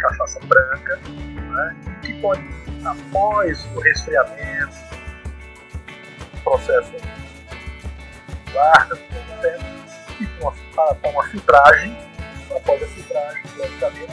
cachaça 0.00 0.40
branca, 0.46 1.00
né, 1.06 1.76
que 2.02 2.14
pode, 2.20 2.42
após 2.84 3.64
o 3.74 3.80
resfriamento, 3.80 4.76
processo 6.42 6.92
tempo 6.92 7.14
e 10.20 10.26
com 10.26 10.48
uma, 10.48 10.94
com 10.94 11.10
uma 11.10 11.24
filtragem, 11.24 11.96
após 12.54 12.82
a 12.82 12.86
filtragem, 12.86 13.42
logicamente, 13.56 14.12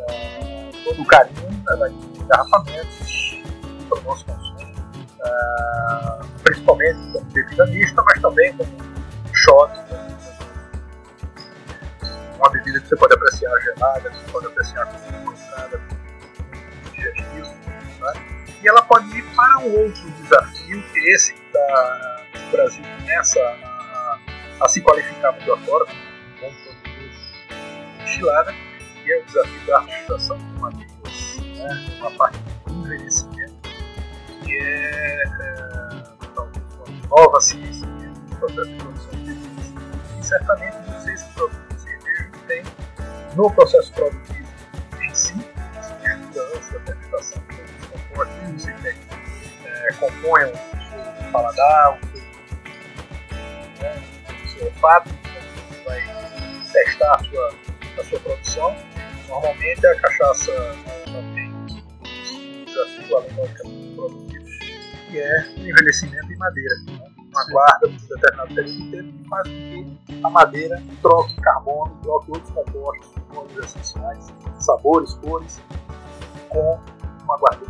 uh, 0.00 0.84
todo 0.84 1.02
o 1.02 1.06
carinho 1.06 1.62
ela 1.68 1.78
vai 1.78 1.90
ter 1.90 2.86
para 3.88 3.98
o 3.98 4.02
nosso 4.02 4.26
consumo, 4.26 4.58
uh, 5.20 6.26
principalmente 6.42 7.12
como 7.12 7.24
bebida 7.26 7.66
mista, 7.66 8.02
mas 8.04 8.20
também 8.20 8.56
como 8.56 8.70
shot, 9.32 9.72
uma 12.38 12.50
bebida 12.50 12.80
que 12.80 12.88
você 12.88 12.96
pode 12.96 13.14
apreciar 13.14 13.60
gelada, 13.60 14.10
que 14.10 14.16
você 14.16 14.32
pode 14.32 14.46
apreciar 14.46 14.86
com 14.86 15.24
concentrada, 15.24 15.78
com 15.78 16.90
digestivo, 16.92 17.54
né? 18.00 18.12
e 18.62 18.68
ela 18.68 18.82
pode 18.82 19.18
ir 19.18 19.24
para 19.34 19.58
um 19.58 19.84
outro 19.84 20.10
desafio, 20.22 20.82
que 20.82 20.98
é 20.98 21.14
esse 21.14 21.34
da 21.52 22.18
o 22.48 22.50
Brasil 22.50 22.82
começa 22.98 23.40
a, 23.40 24.18
a, 24.60 24.68
se 24.68 24.80
qualificar 24.80 25.32
muito 25.32 25.52
afora 25.52 25.84
como 26.40 26.50
um 26.50 28.04
destilada, 28.04 28.54
que 29.04 29.12
é 29.12 29.20
o 29.20 29.24
desafio 29.26 29.66
da 29.66 29.76
harmonização 29.76 30.38
de 30.38 30.60
madeiras, 30.60 31.36
né, 31.58 31.96
uma 32.00 32.10
parte 32.12 32.38
do 32.38 32.72
envelhecimento, 32.72 33.54
que 34.44 34.56
é, 34.56 35.22
é 35.24 36.02
talvez 36.34 36.64
uma 36.74 37.08
nova 37.08 37.40
ciência 37.40 37.86
do 37.86 38.36
processo 38.36 38.70
de 38.70 38.76
produção 38.76 39.10
de. 39.24 40.18
E 40.18 40.24
certamente 40.24 40.76
vocês 40.90 41.22
que 41.22 41.67
têm 42.48 42.62
no 43.36 43.50
processo 43.52 43.92
produtivo 43.92 44.48
em 45.00 45.14
si, 45.14 45.34
estuda 46.02 46.42
antes 46.56 46.72
da 46.72 46.80
fermentação, 46.80 47.42
os 47.78 47.86
compostos 47.86 48.36
que 48.36 48.52
você 48.52 48.72
tem, 48.82 48.96
é, 49.64 49.92
compõem 49.92 50.44
o 50.44 50.56
seu 50.56 51.32
paladar, 51.32 51.92
o 51.92 52.06
né, 53.80 54.02
seu 54.52 54.66
olfato, 54.66 55.10
você 55.68 55.84
vai 55.84 56.00
testar 56.72 57.14
a 57.14 57.24
sua, 57.24 57.54
a 57.98 58.04
sua 58.04 58.20
produção. 58.20 58.76
Normalmente 59.28 59.86
a 59.86 60.00
cachaça 60.00 60.52
tem 61.34 61.52
um 61.52 62.64
desafio, 62.64 63.16
além 63.16 63.36
logicamente 63.36 63.94
produtivos, 63.94 64.58
que 65.10 65.20
é 65.20 65.40
o 65.58 65.68
envelhecimento 65.68 66.32
em 66.32 66.36
madeira. 66.36 66.74
Né? 66.86 67.17
Uma 67.38 67.52
guarda 67.52 67.80
por 67.80 67.90
um 67.90 68.08
determinado 68.08 68.54
período 68.54 68.78
de 68.78 68.90
tempo 68.90 69.12
que 69.12 69.28
faz 69.28 69.48
com 69.48 69.96
que 70.06 70.20
a 70.24 70.30
madeira 70.30 70.82
troque 71.00 71.36
carbono, 71.40 71.98
troque 72.02 72.30
outros 72.32 72.50
compostos, 72.50 73.12
cores 73.32 73.56
essenciais, 73.58 74.26
sabores, 74.58 75.14
cores, 75.14 75.60
com 76.48 76.80
uma 77.24 77.38
guarda 77.38 77.66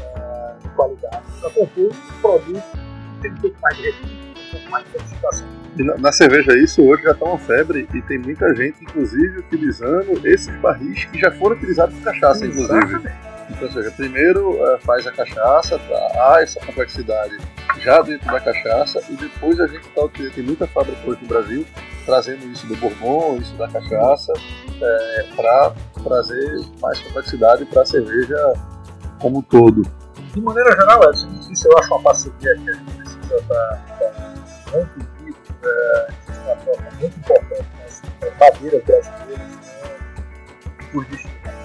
eh, 0.00 0.54
de 0.60 0.68
qualidade 0.70 1.22
para 1.40 1.50
compor 1.50 1.90
um 1.90 2.20
produto 2.20 2.62
que 2.62 3.20
tem 3.22 3.32
um 3.32 3.36
pouco 3.36 3.60
mais 3.60 3.76
de 3.76 3.82
recursos 3.82 4.32
mais 4.72 4.86
sofisticação. 4.90 5.46
E 5.76 5.84
na, 5.84 5.96
na, 5.98 6.12
cerveja 6.12 6.56
isso 6.56 6.82
hoje 6.82 7.02
já 7.02 7.12
está 7.12 7.24
uma 7.24 7.38
febre 7.38 7.88
e 7.94 8.02
tem 8.02 8.18
muita 8.18 8.54
gente, 8.54 8.82
inclusive, 8.82 9.38
utilizando 9.38 10.26
esses 10.26 10.54
barris 10.60 11.04
que 11.06 11.18
já 11.18 11.30
foram 11.32 11.56
utilizados 11.56 11.94
por 11.94 12.04
cachaça, 12.04 12.44
Exatamente. 12.44 12.86
inclusive. 12.86 13.31
Então, 13.50 13.68
ou 13.68 13.72
seja, 13.72 13.90
primeiro 13.92 14.52
uh, 14.52 14.78
faz 14.80 15.06
a 15.06 15.12
cachaça, 15.12 15.78
tá, 15.78 16.12
há 16.14 16.42
essa 16.42 16.60
complexidade 16.60 17.38
já 17.78 18.00
dentro 18.02 18.30
da 18.30 18.40
cachaça 18.40 19.02
e 19.08 19.14
depois 19.14 19.58
a 19.60 19.66
gente 19.66 19.88
tá, 19.88 20.02
tem 20.34 20.44
muita 20.44 20.66
fábrica 20.66 20.98
hoje 21.04 21.20
no 21.22 21.28
Brasil 21.28 21.66
trazendo 22.04 22.44
isso 22.46 22.66
do 22.66 22.76
bourbon, 22.76 23.36
isso 23.36 23.54
da 23.54 23.68
cachaça, 23.68 24.32
é, 24.80 25.26
para 25.36 25.72
trazer 26.02 26.66
mais 26.80 26.98
complexidade 27.00 27.64
para 27.66 27.82
a 27.82 27.86
cerveja 27.86 28.52
como 29.20 29.38
um 29.38 29.42
todo. 29.42 29.82
De 30.34 30.40
maneira 30.40 30.72
geral, 30.72 31.04
Edson, 31.04 31.28
isso 31.50 31.68
eu 31.68 31.78
acho 31.78 31.88
uma 31.88 32.02
parceria 32.02 32.54
que 32.54 32.70
a 32.70 32.72
gente 32.72 32.94
precisa 32.96 33.42
tá 33.48 33.82
muito 34.72 35.06
vivo, 35.20 35.36
é, 35.62 36.08
uma 36.44 36.56
troca 36.56 36.90
muito 36.98 37.18
importante 37.18 37.66
nas 37.80 38.02
madeiras 38.40 38.84
brasileiras 38.84 39.56
né, 39.56 39.90
por 40.92 41.04
destino. 41.04 41.61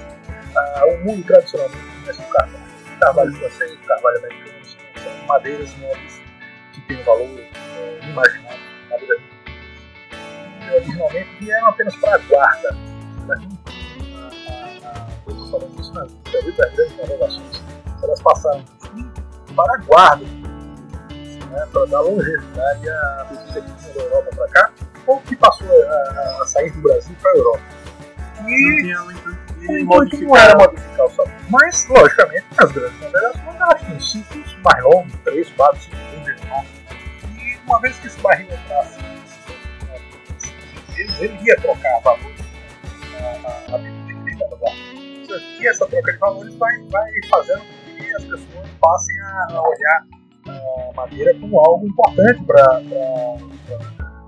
Ah, 0.56 0.86
o 0.86 1.06
mundo 1.06 1.24
tradicionalmente 1.26 1.84
começa 2.00 2.24
com 2.24 2.30
carvalho. 2.30 2.68
Carvalho 3.00 3.34
francês, 3.34 3.78
carvalho 3.88 4.18
americano, 4.18 4.66
são 4.66 5.28
madeiras 5.28 5.78
nobres 5.78 6.22
que 6.74 6.82
têm 6.82 7.00
um 7.00 7.04
valor 7.04 7.40
é, 7.40 8.00
inimaginável. 8.04 8.60
Madeiras 8.90 9.22
e 10.68 10.76
originalmente 10.76 11.30
vieram 11.40 11.68
apenas 11.68 11.96
para 11.96 12.16
a 12.16 12.18
guarda. 12.18 12.78
Eu 15.26 15.34
estou 15.34 15.52
falando 15.52 15.82
isso 15.82 15.94
nas 15.94 16.12
grandes 16.24 16.98
navegações. 16.98 17.64
Elas 18.04 18.22
passaram 18.22 18.66
para 19.56 19.74
a 19.74 19.78
guarda 19.78 20.26
né, 21.58 21.68
para 21.72 21.86
dar 21.86 22.02
longevidade 22.02 22.90
à 22.90 23.28
bebida 23.30 23.62
que 23.62 23.72
vinha 23.72 23.94
da 23.94 24.02
Europa 24.02 24.30
para 24.36 24.48
cá, 24.50 24.72
ou 25.08 25.20
que 25.22 25.36
passou 25.36 25.68
a, 25.68 26.42
a, 26.42 26.46
sair 26.46 26.72
do 26.72 26.82
Brasil 26.82 27.16
para 27.22 27.32
a 27.32 27.36
Europa. 27.36 27.64
E 28.46 28.96
o 28.96 29.12
intuito 29.12 29.47
não 29.47 29.47
era 30.36 30.56
modificar 30.58 31.06
o 31.06 31.10
sabor. 31.10 31.34
Mas, 31.50 31.88
logicamente, 31.88 32.46
as 32.58 32.72
grandes 32.72 33.00
navegações 33.00 33.62
elas 33.62 33.82
tinham 33.82 34.00
ciclos 34.00 34.58
mais 34.64 34.84
longos, 34.84 35.14
3, 35.24 35.50
4, 35.50 35.82
5 35.82 35.96
anos. 35.98 36.70
E 37.38 37.58
uma 37.66 37.80
vez 37.82 37.98
que 37.98 38.08
esse 38.08 38.20
barril 38.20 38.48
entrasse 38.48 39.08
ele 41.20 41.38
ia 41.44 41.56
trocar 41.58 42.00
valores 42.02 42.42
a, 43.46 43.76
a 43.76 43.78
bebida 43.78 44.08
que 44.08 44.30
ele 44.30 44.32
estava 44.34 44.56
guardando. 44.56 45.60
E 45.60 45.68
essa 45.68 45.88
troca 45.88 46.12
de 46.12 46.18
valores 46.20 46.56
vai, 46.56 46.80
vai 46.90 47.12
fazendo 47.30 47.60
com 47.60 47.96
que 47.96 48.16
as 48.16 48.24
pessoas 48.24 48.70
passem 48.80 49.20
a 49.22 49.62
olhar 49.62 50.08
a 50.48 50.94
madeira 50.96 51.34
como 51.40 51.60
algo 51.60 51.88
importante 51.88 52.44
para 52.46 52.82
o 52.82 53.38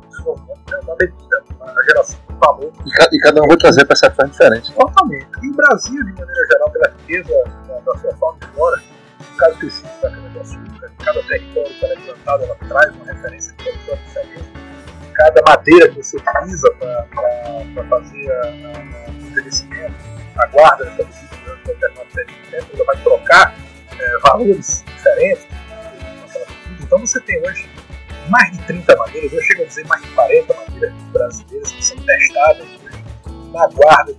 desenvolvimento 0.10 0.86
da 0.86 0.96
bebida, 0.96 1.44
a 1.62 1.84
geração 1.84 2.29
valor. 2.40 2.72
E, 2.86 3.16
e, 3.16 3.20
cada 3.20 3.42
um 3.42 3.48
vai 3.48 3.58
trazer 3.58 3.86
percepções 3.86 4.32
diferentes. 4.32 4.74
Totalmente. 4.74 5.28
E 5.42 5.50
o 5.50 5.54
Brasil, 5.54 6.04
de 6.04 6.12
maneira 6.12 6.48
geral, 6.52 6.72
pela 6.72 6.94
riqueza 6.98 7.44
da, 7.86 7.98
sua 7.98 8.16
fauna 8.18 8.38
e 8.42 8.56
flora, 8.56 8.82
no 9.20 9.38
caso 9.38 9.54
específico 9.54 10.02
da 10.02 10.10
cana-de-açúcar, 10.10 10.92
cada 11.04 11.24
território 11.24 11.74
que 11.80 11.86
ela 11.86 11.94
é 11.94 11.98
plantada, 11.98 12.44
ela 12.46 12.56
traz 12.56 12.96
uma 12.96 13.06
referência 13.06 13.54
de 13.54 13.64
território 13.64 14.04
diferente. 14.06 14.54
Cada 15.14 15.42
madeira 15.48 15.90
que 15.90 16.02
você 16.02 16.18
utiliza 16.18 16.72
para 16.72 17.84
fazer 17.90 18.32
o 19.08 19.28
envelhecimento, 19.28 19.96
a 20.38 20.48
guarda 20.48 20.86
dessa 20.86 21.04
bebida 21.04 21.28
durante 21.44 21.66
determinado 21.66 22.08
período 22.14 22.70
de 22.70 22.76
ela 22.76 22.86
vai 22.86 22.98
trocar 23.04 23.56
é, 24.00 24.18
valores 24.20 24.84
diferentes 24.88 25.48
então 26.90 26.98
você 27.00 27.20
tem 27.22 27.40
hoje 27.48 27.70
mais 28.30 28.52
de 28.52 28.58
30 28.66 28.96
madeiras, 28.96 29.32
eu 29.32 29.42
chego 29.44 29.62
a 29.62 29.66
dizer 29.66 29.86
mais 29.86 30.02
de 30.02 30.08
40 30.10 30.54
madeiras 30.56 30.69
na 33.60 33.68
guarda 33.68 34.16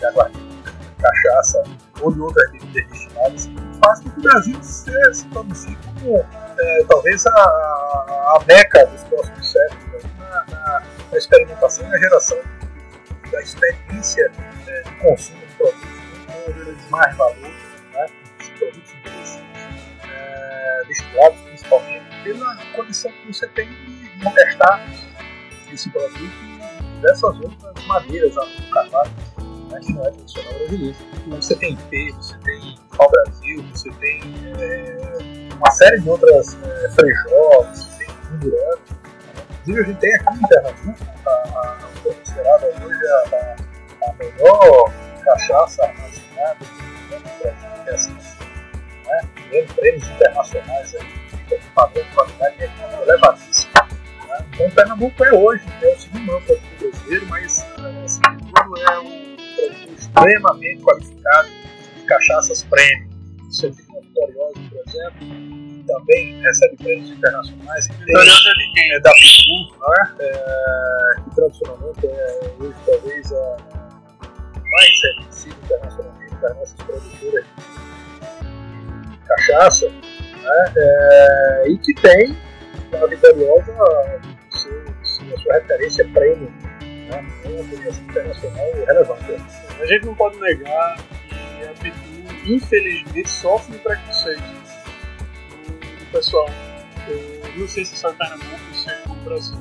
da 0.00 0.10
guarda 0.10 0.38
de 0.38 1.02
cachaça 1.02 1.62
ou 2.00 2.12
de 2.12 2.20
outras 2.20 2.50
bebidas 2.50 2.90
destiladas, 2.90 3.50
faz 3.84 4.00
com 4.00 4.10
que 4.10 4.18
o 4.18 4.22
Brasil 4.22 4.62
se, 4.62 5.14
se 5.14 5.26
produzir 5.26 5.78
como 5.84 6.26
é, 6.58 6.84
talvez 6.88 7.24
a, 7.26 7.30
a, 7.30 8.44
meca 8.46 8.86
tem 31.90 32.12
você 32.12 32.36
tem 32.38 32.78
pau 32.96 33.10
Brasil, 33.10 33.64
você 33.72 33.90
tem 33.92 34.20
é, 34.58 35.48
uma 35.54 35.70
série 35.70 36.00
de 36.00 36.08
outras 36.08 36.56
é, 36.62 36.88
frejós, 36.90 37.78
você 37.78 37.98
tem 37.98 38.14
Mundurano. 38.30 38.78
Inclusive, 39.62 39.80
a 39.80 39.84
gente 39.84 40.00
tem 40.00 40.13
internacionais. 67.24 67.88
Vitoriosa 67.88 68.50
é 68.50 68.54
de 68.54 68.72
quem? 68.72 68.92
É 68.92 69.00
da 69.00 69.12
Pitu, 69.12 69.76
né? 69.80 70.14
É, 70.20 71.20
que 71.22 71.34
tradicionalmente 71.34 72.06
é 72.06 72.52
hoje 72.58 72.74
talvez 72.86 73.32
a 73.32 73.56
mais 74.70 75.02
reconhecida 75.02 75.56
internacionalmente 75.64 76.34
das 76.36 76.56
nossas 76.56 76.74
produtoras 76.74 77.44
de 79.10 79.18
cachaça, 79.26 79.88
né? 79.88 80.72
É, 80.76 81.64
e 81.68 81.78
que 81.78 81.94
tem 81.94 82.36
a 83.00 83.06
Vitoriosa 83.06 83.72
a 83.72 85.38
sua 85.38 85.54
referência 85.54 86.06
prêmio, 86.12 86.52
né? 86.80 87.26
uma 87.44 87.64
premiação 87.64 88.04
internacional 88.04 88.66
relevante. 88.86 89.32
A 89.80 89.86
gente 89.86 90.06
não 90.06 90.14
pode 90.14 90.38
negar 90.38 90.96
que 91.28 91.64
a 91.64 91.72
Pitu 91.82 92.14
infelizmente, 92.46 93.28
sofre 93.28 93.76
um 93.76 93.78
preconceito 93.78 94.42
do, 95.98 96.06
pessoal. 96.12 96.46
Eu 97.54 97.60
não 97.60 97.68
sei 97.68 97.84
se 97.84 97.94
é 97.94 97.96
só 97.96 98.12
Pernambuco, 98.12 98.74
se 98.74 98.90
é 98.90 99.02
no 99.06 99.14
Brasil. 99.16 99.56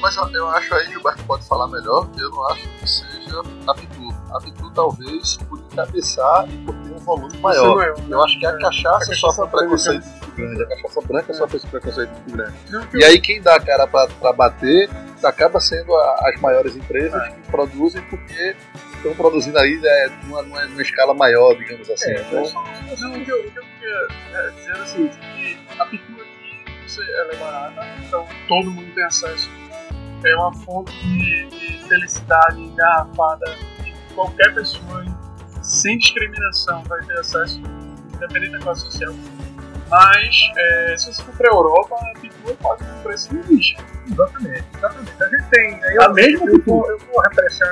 Mas 0.00 0.16
eu, 0.16 0.28
eu 0.30 0.48
acho 0.48 0.74
aí, 0.74 0.90
Gilberto 0.90 1.24
pode 1.24 1.46
falar 1.46 1.68
melhor, 1.68 2.08
eu 2.18 2.30
não 2.30 2.48
acho 2.48 2.68
que 2.68 2.88
seja 2.88 3.40
a 3.66 3.74
Pitu. 3.74 4.08
A 4.32 4.40
Pitu 4.40 4.70
talvez 4.72 5.36
por 5.48 5.58
encabeçar 5.60 6.48
e 6.52 6.56
por 6.64 6.74
ter 6.74 6.92
um 6.92 6.98
volume 6.98 7.36
maior. 7.38 7.76
maior 7.76 7.98
né? 7.98 8.06
Eu 8.10 8.22
acho 8.22 8.38
que 8.38 8.46
a 8.46 8.56
cachaça, 8.58 9.14
sofre 9.14 9.44
um 9.44 9.48
preconceito 9.48 10.04
muito 10.04 10.30
grande, 10.36 10.62
a 10.62 10.66
cachaça 10.68 11.00
branca 11.02 11.32
é. 11.32 11.34
sofre 11.34 11.56
esse 11.56 11.66
preconceito 11.66 12.10
muito 12.10 12.32
grande. 12.32 12.56
E 12.94 13.04
aí 13.04 13.20
quem 13.20 13.40
dá 13.40 13.56
a 13.56 13.60
cara 13.60 13.86
pra 13.86 14.32
bater 14.32 14.88
acaba 15.24 15.60
sendo 15.60 15.94
a, 15.94 16.28
as 16.28 16.40
maiores 16.40 16.76
empresas 16.76 17.22
é. 17.22 17.30
que 17.30 17.50
produzem 17.50 18.02
porque 18.02 18.56
estão 18.96 19.14
produzindo 19.14 19.58
aí 19.58 19.80
é, 19.84 20.08
numa, 20.24 20.42
numa, 20.42 20.82
escala 20.82 21.14
maior, 21.14 21.54
digamos 21.56 21.88
assim. 21.90 22.10
É, 22.10 22.20
então, 22.22 22.42
não, 23.00 23.12
o 23.12 23.24
que 23.24 23.30
eu, 23.30 23.42
queria 23.42 24.08
é, 24.32 24.50
dizer 24.50 24.72
assim, 24.72 25.08
que 25.08 25.58
a 25.78 25.86
pintura 25.86 26.21
aqui 27.00 27.12
ela 27.12 27.32
é 27.32 27.36
barata, 27.36 27.86
então 28.06 28.26
todo 28.48 28.70
mundo 28.70 28.92
tem 28.94 29.04
acesso. 29.04 29.50
É 30.24 30.36
uma 30.36 30.52
fonte 30.52 30.92
de, 31.00 31.46
de 31.46 31.88
felicidade 31.88 32.60
engarrafada 32.60 33.54
que 33.82 34.14
qualquer 34.14 34.54
pessoa, 34.54 35.04
sem 35.62 35.98
discriminação, 35.98 36.82
vai 36.84 37.02
ter 37.04 37.18
acesso, 37.18 37.60
independente 38.14 38.52
da 38.52 38.58
classe 38.60 38.82
social. 38.82 39.14
Mas 39.88 40.50
é, 40.56 40.96
se 40.96 41.12
você 41.12 41.22
for 41.22 41.36
para 41.36 41.50
a 41.50 41.54
Europa, 41.54 41.96
a 41.96 42.18
pintura 42.20 42.54
pode 42.54 42.84
ter 42.84 42.90
um 42.90 43.02
preço 43.02 43.34
no 43.34 43.42
lixo. 43.42 43.76
Exatamente, 44.10 44.64
exatamente. 44.76 45.22
A 45.22 45.28
gente 45.28 45.48
tem. 45.50 45.84
Aí 45.84 45.96
eu, 45.96 46.02
a 46.02 46.08
mesma 46.12 46.50
eu, 46.50 46.62
vou, 46.62 46.90
eu 46.90 46.98
vou 46.98 47.20
repressar 47.20 47.68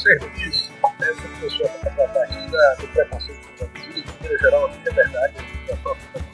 serviço, 0.00 0.72
essa 1.02 1.28
pessoa 1.40 1.68
está 1.68 2.04
a 2.04 2.08
partir 2.08 2.50
da, 2.50 2.74
do 2.74 2.88
preconceito 2.88 3.48
da 3.58 3.66
de 3.66 4.04
maneira 4.22 4.38
geral, 4.38 4.66
aqui 4.66 4.88
é 4.88 4.92
verdade, 4.92 5.34
a 5.70 6.29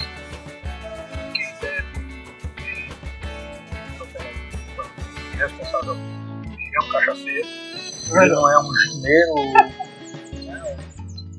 quem 5.37 5.42
é 5.42 5.46
responsável 5.46 5.94
é 5.94 6.85
um 6.85 6.88
cachaceiro, 6.88 7.49
ele 8.11 8.35
não 8.35 8.51
é 8.51 8.59
um 8.59 8.75
gineiro 8.75 9.35
né, 9.35 10.77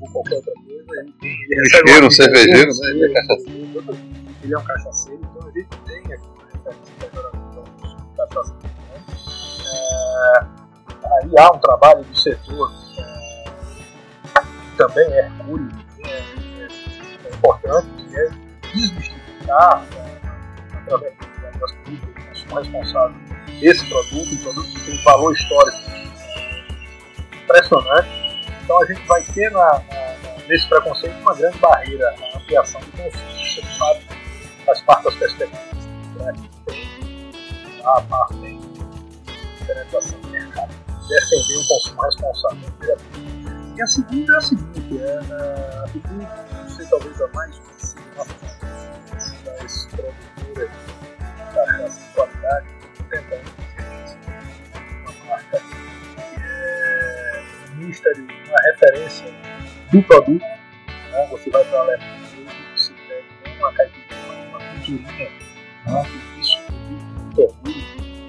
ou 0.00 0.10
qualquer 0.12 0.36
outra 0.36 0.52
coisa, 0.54 1.00
ele, 1.00 1.12
tem, 1.20 1.30
ele 1.50 1.62
recebe 1.62 2.06
um 2.06 2.10
cervejeiro, 2.10 2.70
né? 2.76 2.90
Ele 2.90 3.04
é 3.04 3.12
cachaceiro. 3.14 3.98
Ele 4.44 4.54
é 4.54 4.58
um 4.58 4.64
cachaceiro, 4.64 5.20
então 5.20 5.48
a 5.48 5.50
gente 5.50 5.68
tem 5.84 5.98
aqui 6.14 6.28
uma 6.32 6.44
referência 6.44 6.94
pejorativa 7.00 7.64
de 7.76 8.16
cachaça. 8.16 8.56
É, 10.14 10.40
aí 11.24 11.38
há 11.38 11.52
um 11.52 11.58
trabalho 11.58 12.04
do 12.04 12.16
setor 12.16 12.72
é, 12.98 14.40
que 14.40 14.76
também 14.76 15.12
é 15.12 15.26
hercúleo, 15.26 15.70
é, 16.04 16.08
é, 16.08 16.68
é, 17.24 17.34
importante, 17.34 17.88
que 18.08 18.16
é 18.16 18.30
desmistificar, 18.72 19.84
é, 19.96 20.76
através 20.76 21.14
das 21.60 21.72
políticas 21.72 22.17
responsável, 22.54 23.16
esse 23.60 23.84
produto, 23.86 24.32
um 24.32 24.36
produto 24.38 24.68
que 24.68 24.80
tem 24.86 25.02
valor 25.04 25.32
histórico 25.34 25.78
impressionante. 27.42 28.08
Então 28.62 28.82
a 28.82 28.86
gente 28.86 29.06
vai 29.06 29.22
ter 29.22 29.50
na, 29.50 29.60
na, 29.60 30.46
nesse 30.48 30.68
preconceito 30.68 31.16
uma 31.20 31.34
grande 31.34 31.58
barreira 31.58 32.14
na 32.18 32.38
ampliação 32.38 32.80
do 32.80 32.92
consumo. 32.92 33.30
Isso 33.42 33.62
de 33.62 33.78
fato 33.78 34.00
faz 34.66 34.80
parte 34.82 35.04
das 35.04 35.14
perspectivas 35.14 35.86
né, 36.16 36.32
a 37.84 38.00
parte 38.02 38.34
de 38.34 39.64
penetração 39.66 40.20
do 40.20 40.28
mercado 40.28 40.74
defender 41.08 41.58
um 41.58 41.64
consumo 41.66 42.02
responsável. 42.02 42.58
E 43.76 43.82
a 43.82 43.86
segunda 43.86 44.34
é 44.34 44.36
a 44.36 44.40
seguinte, 44.40 44.98
é 44.98 45.18
a 45.18 45.86
segunda, 45.88 46.46
não 46.52 46.68
sei, 46.68 46.86
talvez 46.86 47.22
a 47.22 47.28
mais 47.28 47.58
conhecida 47.58 48.00
das 49.44 49.86
produtoras 49.86 50.97
tentando 53.10 53.50
uma 55.02 55.24
marca 55.26 55.60
que 55.60 56.40
é 56.40 57.44
ministério, 57.74 58.26
uma 58.46 58.60
referência 58.72 59.32
do 59.92 60.02
produto. 60.02 60.42
Né? 60.42 61.26
Você 61.30 61.50
vai 61.50 61.64
para 61.64 61.78
a 61.78 61.82
Alemanha 61.82 62.28
e 62.36 62.78
você 62.78 62.92
pega 63.42 63.58
uma 63.58 63.72
caipirinha, 63.72 64.48
uma 64.48 64.58
pinturinha, 64.58 65.30
né? 65.86 66.02
isso 66.38 66.58
muito 66.70 67.42
orgulho. 67.42 67.84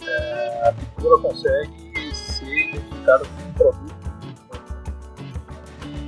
É, 0.08 0.70
a 0.70 0.74
pintura 0.74 1.22
consegue 1.22 2.16
ser 2.16 2.70
identificado 2.70 3.28
como 3.28 3.48
um 3.48 3.54
produto, 3.54 3.96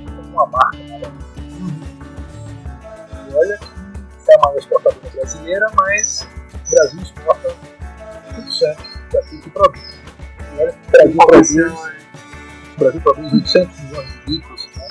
como 0.06 0.28
uma 0.28 0.46
marca. 0.46 0.78
Né? 0.78 1.00
E 3.30 3.34
olha 3.34 3.72
é 4.28 4.34
a 4.34 4.38
maior 4.38 4.58
exportadora 4.58 5.10
brasileira, 5.10 5.66
mas 5.74 6.26
o 6.54 6.70
Brasil 6.70 7.02
exporta 7.02 7.54
100% 8.32 8.76
daquilo 9.12 9.42
que 9.42 9.50
produz. 9.50 10.02
O 10.52 10.90
Brasil 10.90 11.16
produz, 11.16 11.56
o 11.56 12.78
Brasil 12.78 13.00
produz 13.00 13.32
800 13.32 13.80
milhões 13.80 14.08
de 14.12 14.32
litros, 14.32 14.68
né? 14.76 14.88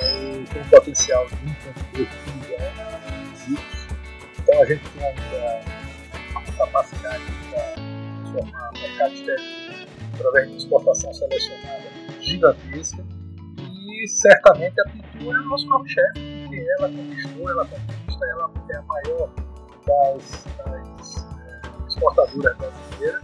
É, 0.00 0.44
tem 0.52 0.62
um 0.62 0.68
potencial 0.68 1.26
de 1.26 1.34
1,2 1.36 1.74
bilhões 1.92 3.44
de 3.44 3.50
litros. 3.50 3.86
Então 4.38 4.62
a 4.62 4.66
gente 4.66 4.90
tem 4.90 5.04
ainda 5.04 5.60
a 6.34 6.52
capacidade 6.52 7.24
de 7.24 7.50
transformar 8.32 8.70
o 8.70 8.80
mercado 8.80 9.14
através 10.14 10.50
de 10.50 10.56
exportação 10.56 11.12
selecionada 11.12 11.84
gigantesca. 12.20 13.04
E 13.58 14.06
certamente 14.06 14.80
a 14.80 14.90
pintura 14.90 15.38
é 15.38 15.40
o 15.40 15.44
nosso 15.44 15.68
carro-chefe, 15.68 16.12
porque 16.14 16.66
ela 16.78 16.88
conquistou, 16.88 17.50
ela 17.50 17.66
conquista, 17.66 18.26
ela 18.26 18.50
é 18.70 18.76
a 18.76 18.82
maior 18.82 19.30
das, 19.86 20.44
das 20.58 20.87
exportadoras 21.98 22.56
brasileiras 22.56 23.22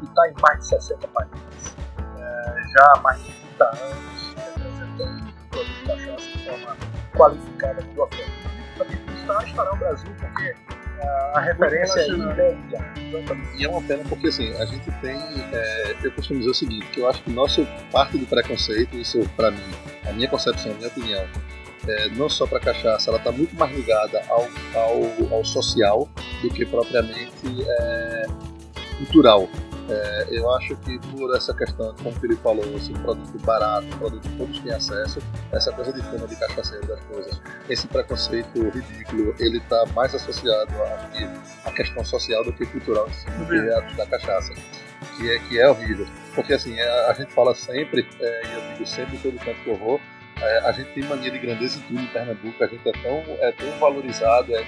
e 0.00 0.04
está 0.04 0.28
em 0.28 0.34
mais 0.40 0.58
de 0.60 0.68
60 0.68 1.08
países, 1.08 1.76
é, 1.98 2.62
já 2.72 2.92
há 2.94 3.00
mais 3.00 3.22
de 3.22 3.32
30 3.32 3.64
anos 3.64 4.34
representando 4.36 5.28
o 5.28 5.48
produto 5.50 5.74
de 5.74 5.86
cachaça 5.86 6.30
de 6.30 6.44
forma 6.44 6.76
qualificada 7.16 7.82
no. 7.82 8.02
A 8.80 8.84
pintura 8.84 9.18
está, 9.18 9.44
estará 9.44 9.70
no 9.70 9.76
Brasil 9.76 10.14
porque 10.18 10.54
a 11.34 11.40
referência 11.40 12.00
é 12.00 12.56
E 13.56 13.64
é 13.64 13.68
uma 13.68 13.82
pena 13.82 14.02
porque 14.08 14.28
assim, 14.28 14.52
a 14.56 14.64
gente 14.64 14.90
tem. 15.00 15.16
É, 15.52 15.96
eu 16.02 16.12
costumo 16.12 16.38
dizer 16.38 16.50
o 16.50 16.54
seguinte, 16.54 16.86
que 16.86 17.00
eu 17.00 17.08
acho 17.08 17.22
que 17.22 17.30
nosso 17.30 17.66
parte 17.92 18.16
do 18.18 18.26
preconceito, 18.26 18.96
isso 18.96 19.20
para 19.36 19.50
mim, 19.50 19.74
a 20.08 20.12
minha 20.12 20.28
concepção, 20.28 20.72
a 20.72 20.74
minha 20.74 20.88
opinião, 20.88 21.24
é, 21.86 22.08
não 22.10 22.28
só 22.28 22.46
para 22.46 22.60
cachaça, 22.60 23.10
ela 23.10 23.18
está 23.18 23.30
muito 23.30 23.54
mais 23.56 23.74
ligada 23.74 24.22
ao, 24.28 24.48
ao, 24.74 25.36
ao, 25.36 25.44
social 25.44 26.08
do 26.42 26.48
que 26.50 26.64
propriamente 26.64 27.62
é, 27.66 28.26
cultural. 28.98 29.48
É, 29.86 30.28
eu 30.30 30.50
acho 30.54 30.74
que 30.76 30.98
por 31.10 31.36
essa 31.36 31.52
questão, 31.52 31.94
como 31.96 32.08
o 32.08 32.12
Felipe 32.12 32.40
falou, 32.42 32.64
assim, 32.74 32.94
produto 32.94 33.38
barato, 33.44 33.86
produto 33.98 34.22
que 34.22 34.36
todos 34.36 34.58
têm 34.60 34.72
acesso, 34.72 35.18
essa 35.52 35.70
coisa 35.72 35.92
de 35.92 36.00
fama 36.04 36.26
de 36.26 36.36
cachaceiro 36.36 36.86
das 36.86 37.00
coisas, 37.04 37.38
esse 37.68 37.86
preconceito 37.86 38.62
ridículo, 38.70 39.34
ele 39.38 39.58
está 39.58 39.84
mais 39.94 40.14
associado 40.14 40.72
à 41.64 41.70
questão 41.72 42.02
social 42.02 42.42
do 42.44 42.52
que 42.54 42.64
cultural 42.64 43.06
si, 43.10 43.26
do 43.26 43.46
que 43.46 43.56
a 43.56 43.80
da 43.94 44.06
cachaça, 44.06 44.54
que 45.18 45.30
é, 45.30 45.38
que 45.40 45.60
é 45.60 45.68
horrível. 45.68 46.06
Porque 46.34 46.54
assim, 46.54 46.80
a, 46.80 47.10
a 47.10 47.12
gente 47.12 47.34
fala 47.34 47.54
sempre, 47.54 48.08
é, 48.20 48.42
e 48.46 48.54
eu 48.54 48.72
digo 48.72 48.86
sempre 48.86 49.18
todo 49.18 49.38
canto 49.38 49.60
que 49.62 49.68
eu 49.68 49.76
vou, 49.76 50.00
é, 50.40 50.58
a 50.60 50.72
gente 50.72 50.90
tem 50.90 51.04
mania 51.04 51.30
de 51.30 51.38
grandeza 51.38 51.78
em 51.78 51.82
tudo 51.82 52.00
em 52.00 52.06
Pernambuco, 52.06 52.62
a 52.62 52.66
gente 52.66 52.88
é 52.88 52.92
tão, 52.92 53.22
é 53.38 53.52
tão 53.52 53.70
valorizado, 53.78 54.54
é, 54.54 54.64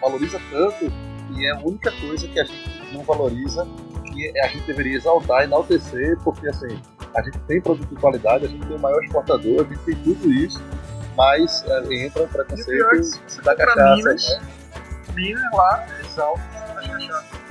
valoriza 0.00 0.40
tanto, 0.50 0.92
e 1.36 1.46
é 1.46 1.50
a 1.50 1.58
única 1.58 1.92
coisa 1.92 2.26
que 2.28 2.40
a 2.40 2.44
gente 2.44 2.92
não 2.92 3.02
valoriza 3.02 3.66
que 4.04 4.40
a 4.40 4.48
gente 4.48 4.66
deveria 4.66 4.96
exaltar, 4.96 5.44
enaltecer, 5.44 6.16
porque 6.22 6.48
assim, 6.48 6.80
a 7.14 7.22
gente 7.22 7.38
tem 7.40 7.60
produto 7.60 7.88
de 7.88 8.00
qualidade, 8.00 8.46
a 8.46 8.48
gente 8.48 8.66
tem 8.66 8.76
o 8.76 8.80
maior 8.80 9.02
exportador, 9.02 9.66
a 9.66 9.68
gente 9.68 9.84
tem 9.84 9.94
tudo 9.96 10.32
isso, 10.32 10.62
mas 11.16 11.64
é, 11.66 12.04
entra 12.04 12.22
um 12.22 12.28
preconceito 12.28 13.42
da 13.42 13.54
cachaça. 13.54 13.96
Minas, 13.96 14.28
né? 14.28 14.40
Minas 15.14 15.52
lá 15.52 15.86
exalta 16.00 16.42
as 16.78 16.86
cachaças. 16.86 17.44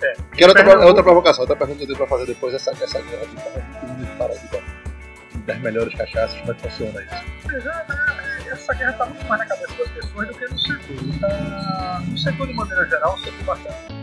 É. 0.00 0.14
Quero 0.36 0.50
outra, 0.50 0.86
outra 0.86 1.02
provocação, 1.02 1.40
outra 1.40 1.56
pergunta 1.56 1.78
que 1.78 1.82
eu 1.84 1.86
tenho 1.88 1.98
para 1.98 2.06
fazer 2.06 2.26
depois 2.26 2.52
dessa, 2.52 2.72
dessa 2.72 3.00
guerra 3.00 3.26
de 3.26 4.06
Paraíba 4.16 4.87
das 5.48 5.58
melhores 5.60 5.94
cachaças, 5.94 6.38
como 6.40 6.52
é 6.52 6.54
que 6.54 6.68
funciona 6.68 7.00
isso? 7.02 7.60
Já, 7.60 7.84
né, 7.88 8.52
essa 8.52 8.74
guerra 8.74 8.90
está 8.90 9.06
muito 9.06 9.26
mais 9.26 9.40
na 9.40 9.46
cabeça 9.46 9.78
das 9.78 9.88
pessoas 9.88 10.28
do 10.28 10.34
que 10.34 10.46
no 10.46 10.58
setor. 10.58 11.20
Tá, 11.20 12.02
no 12.06 12.18
setor, 12.18 12.46
de 12.46 12.52
maneira 12.52 12.86
geral, 12.86 13.14
o 13.14 13.18
setor 13.18 13.44
bastante. 13.44 13.98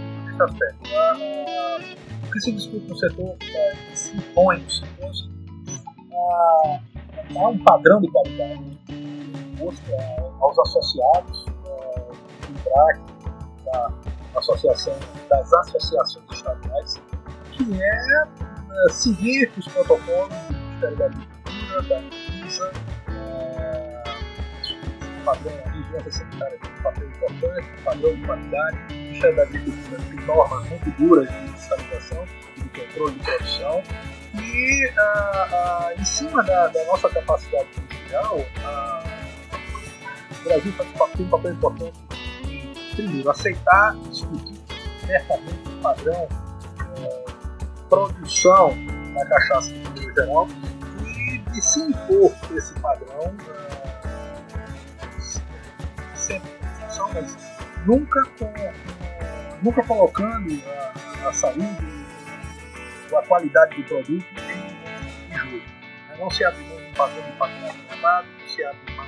Ah, 0.95 1.77
o 2.23 2.31
que 2.31 2.39
se 2.41 2.51
discute 2.51 2.87
no 2.87 2.97
setor, 2.97 3.37
é, 3.41 3.75
que 3.89 3.99
se 3.99 4.17
impõe 4.17 4.59
no 4.59 4.69
setor, 4.71 5.11
ah, 6.13 6.79
há 7.35 7.47
um 7.47 7.59
padrão 7.59 8.01
de 8.01 8.07
qualidade 8.09 8.79
imposto 8.89 9.91
aos 10.41 10.59
associados 10.59 11.45
do 11.45 12.49
IBRAC, 12.49 12.99
da 13.65 13.93
Associação 14.39 14.97
das 15.29 15.53
Associações 15.53 16.25
Estaduais, 16.31 17.01
que 17.51 17.63
é, 17.81 18.89
seguir 18.89 19.51
os 19.57 19.67
protocolos 19.67 20.33
do 20.49 20.53
Ministério 20.53 21.34
da 21.83 21.97
Anvisa, 21.97 22.71
é, 23.09 24.03
padrão, 25.25 25.53
a 25.65 25.69
vigilância 25.69 26.11
sanitária 26.11 26.57
tem 26.59 26.71
um 26.71 26.81
papel 26.83 27.09
importante, 27.09 27.67
padrão 27.83 28.15
de 28.15 28.21
qualidade, 28.25 28.77
o 28.89 28.93
Ministério 28.93 29.35
da 29.35 29.43
Agricultura 29.43 30.01
tem 30.09 30.25
normas 30.25 30.69
muito 30.69 30.91
duras 30.91 31.29
de 31.29 31.51
fiscalização 31.53 32.25
e 32.57 32.61
de 32.61 32.69
controle 32.69 33.15
de 33.15 33.23
produção, 33.23 33.83
e 34.35 34.93
ah, 34.97 35.47
ah, 35.51 35.93
em 35.97 36.05
cima 36.05 36.43
da, 36.43 36.67
da, 36.67 36.85
nossa 36.85 37.09
capacidade 37.09 37.67
industrial, 37.77 38.39
ah, 38.63 39.03
o 40.31 40.43
Brasil 40.43 40.73
tem 40.77 41.25
um 41.25 41.29
papel 41.29 41.51
importante 41.51 41.99
em, 42.47 42.95
primeiro, 42.95 43.29
aceitar 43.29 43.95
e 43.95 44.09
discutir 44.09 44.61
abertamente 45.03 45.69
o 45.69 45.81
padrão 45.81 46.27
é, 46.97 47.25
produção 47.89 48.75
da 49.13 49.25
cachaça 49.25 49.69
de 49.69 49.79
maneira 49.79 50.13
geral 50.13 50.47
e 50.47 50.53
de 50.53 50.74
se 51.75 51.81
impor 51.81 52.33
esse 52.55 52.73
padrão 52.75 53.35
uh, 53.35 55.05
sempre 56.15 56.49
em 56.49 56.67
função, 56.79 57.11
mas 57.13 57.35
nunca, 57.85 58.23
com, 58.39 58.53
nunca 59.61 59.83
colocando 59.83 60.61
a, 60.65 61.27
a 61.27 61.33
saúde 61.33 62.05
ou 63.11 63.17
a 63.17 63.23
qualidade 63.23 63.75
do 63.75 63.83
produto 63.83 64.25
em, 64.37 65.37
jogo. 65.37 65.61
Não 66.17 66.31
se 66.31 66.45
abre 66.45 66.61
um 66.61 66.93
padrão 66.93 67.21
de 67.23 67.31
não 67.37 68.47
se 68.47 68.63
abre 68.63 68.79
uma, 68.93 69.03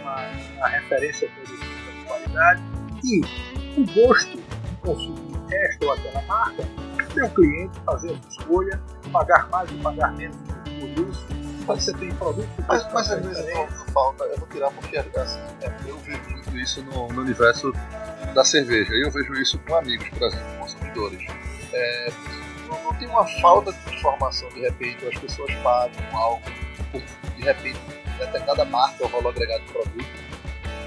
uma, 0.00 0.30
uma 0.58 0.68
referência 0.68 1.28
produtiva 1.28 1.90
de 1.92 2.04
qualidade. 2.04 2.62
E 3.02 3.20
o 3.80 3.84
gosto 3.94 4.36
de 4.36 4.76
consumo 4.80 5.44
esta 5.50 5.86
ou 5.86 5.92
aquela 5.92 6.22
marca, 6.22 6.62
o 6.62 7.30
cliente 7.30 7.80
fazer 7.80 8.12
a 8.12 8.16
sua 8.16 8.28
escolha, 8.28 8.80
pagar 9.10 9.48
mais 9.48 9.72
ou 9.72 9.78
pagar 9.78 10.12
menos 10.12 10.59
Então 11.60 11.76
você 11.76 11.92
tem 11.92 12.14
produto 12.14 12.48
que 12.56 12.62
Mas, 12.66 12.92
mas 12.92 13.10
às 13.10 13.24
vezes 13.24 13.54
não, 13.54 13.68
falta, 13.92 14.24
eu 14.24 14.38
vou 14.38 14.48
tirar 14.48 14.70
porque 14.70 14.98
assim, 14.98 15.40
é, 15.62 15.72
eu 15.86 15.98
vejo 15.98 16.30
muito 16.30 16.58
isso 16.58 16.82
no, 16.82 17.08
no, 17.08 17.20
universo 17.20 17.72
da 18.34 18.44
cerveja. 18.44 18.92
Eu 18.92 19.10
vejo 19.10 19.32
isso 19.34 19.58
com 19.60 19.76
amigos, 19.76 20.08
por 20.08 20.22
exemplo, 20.22 20.58
consumidores. 20.58 21.20
É, 21.72 22.12
não, 22.68 22.84
não, 22.84 22.94
tem 22.94 23.08
uma 23.08 23.26
falta 23.40 23.72
de 23.72 23.94
informação, 23.94 24.48
de 24.50 24.60
repente, 24.60 25.06
as 25.06 25.18
pessoas 25.18 25.54
pagam 25.56 25.92
algo 26.12 26.42
de 27.36 27.42
repente, 27.42 27.80
determinada 28.18 28.64
marca 28.66 29.04
ou 29.04 29.08
valor 29.08 29.30
agregado 29.30 29.64
do 29.64 29.72
produto. 29.72 30.30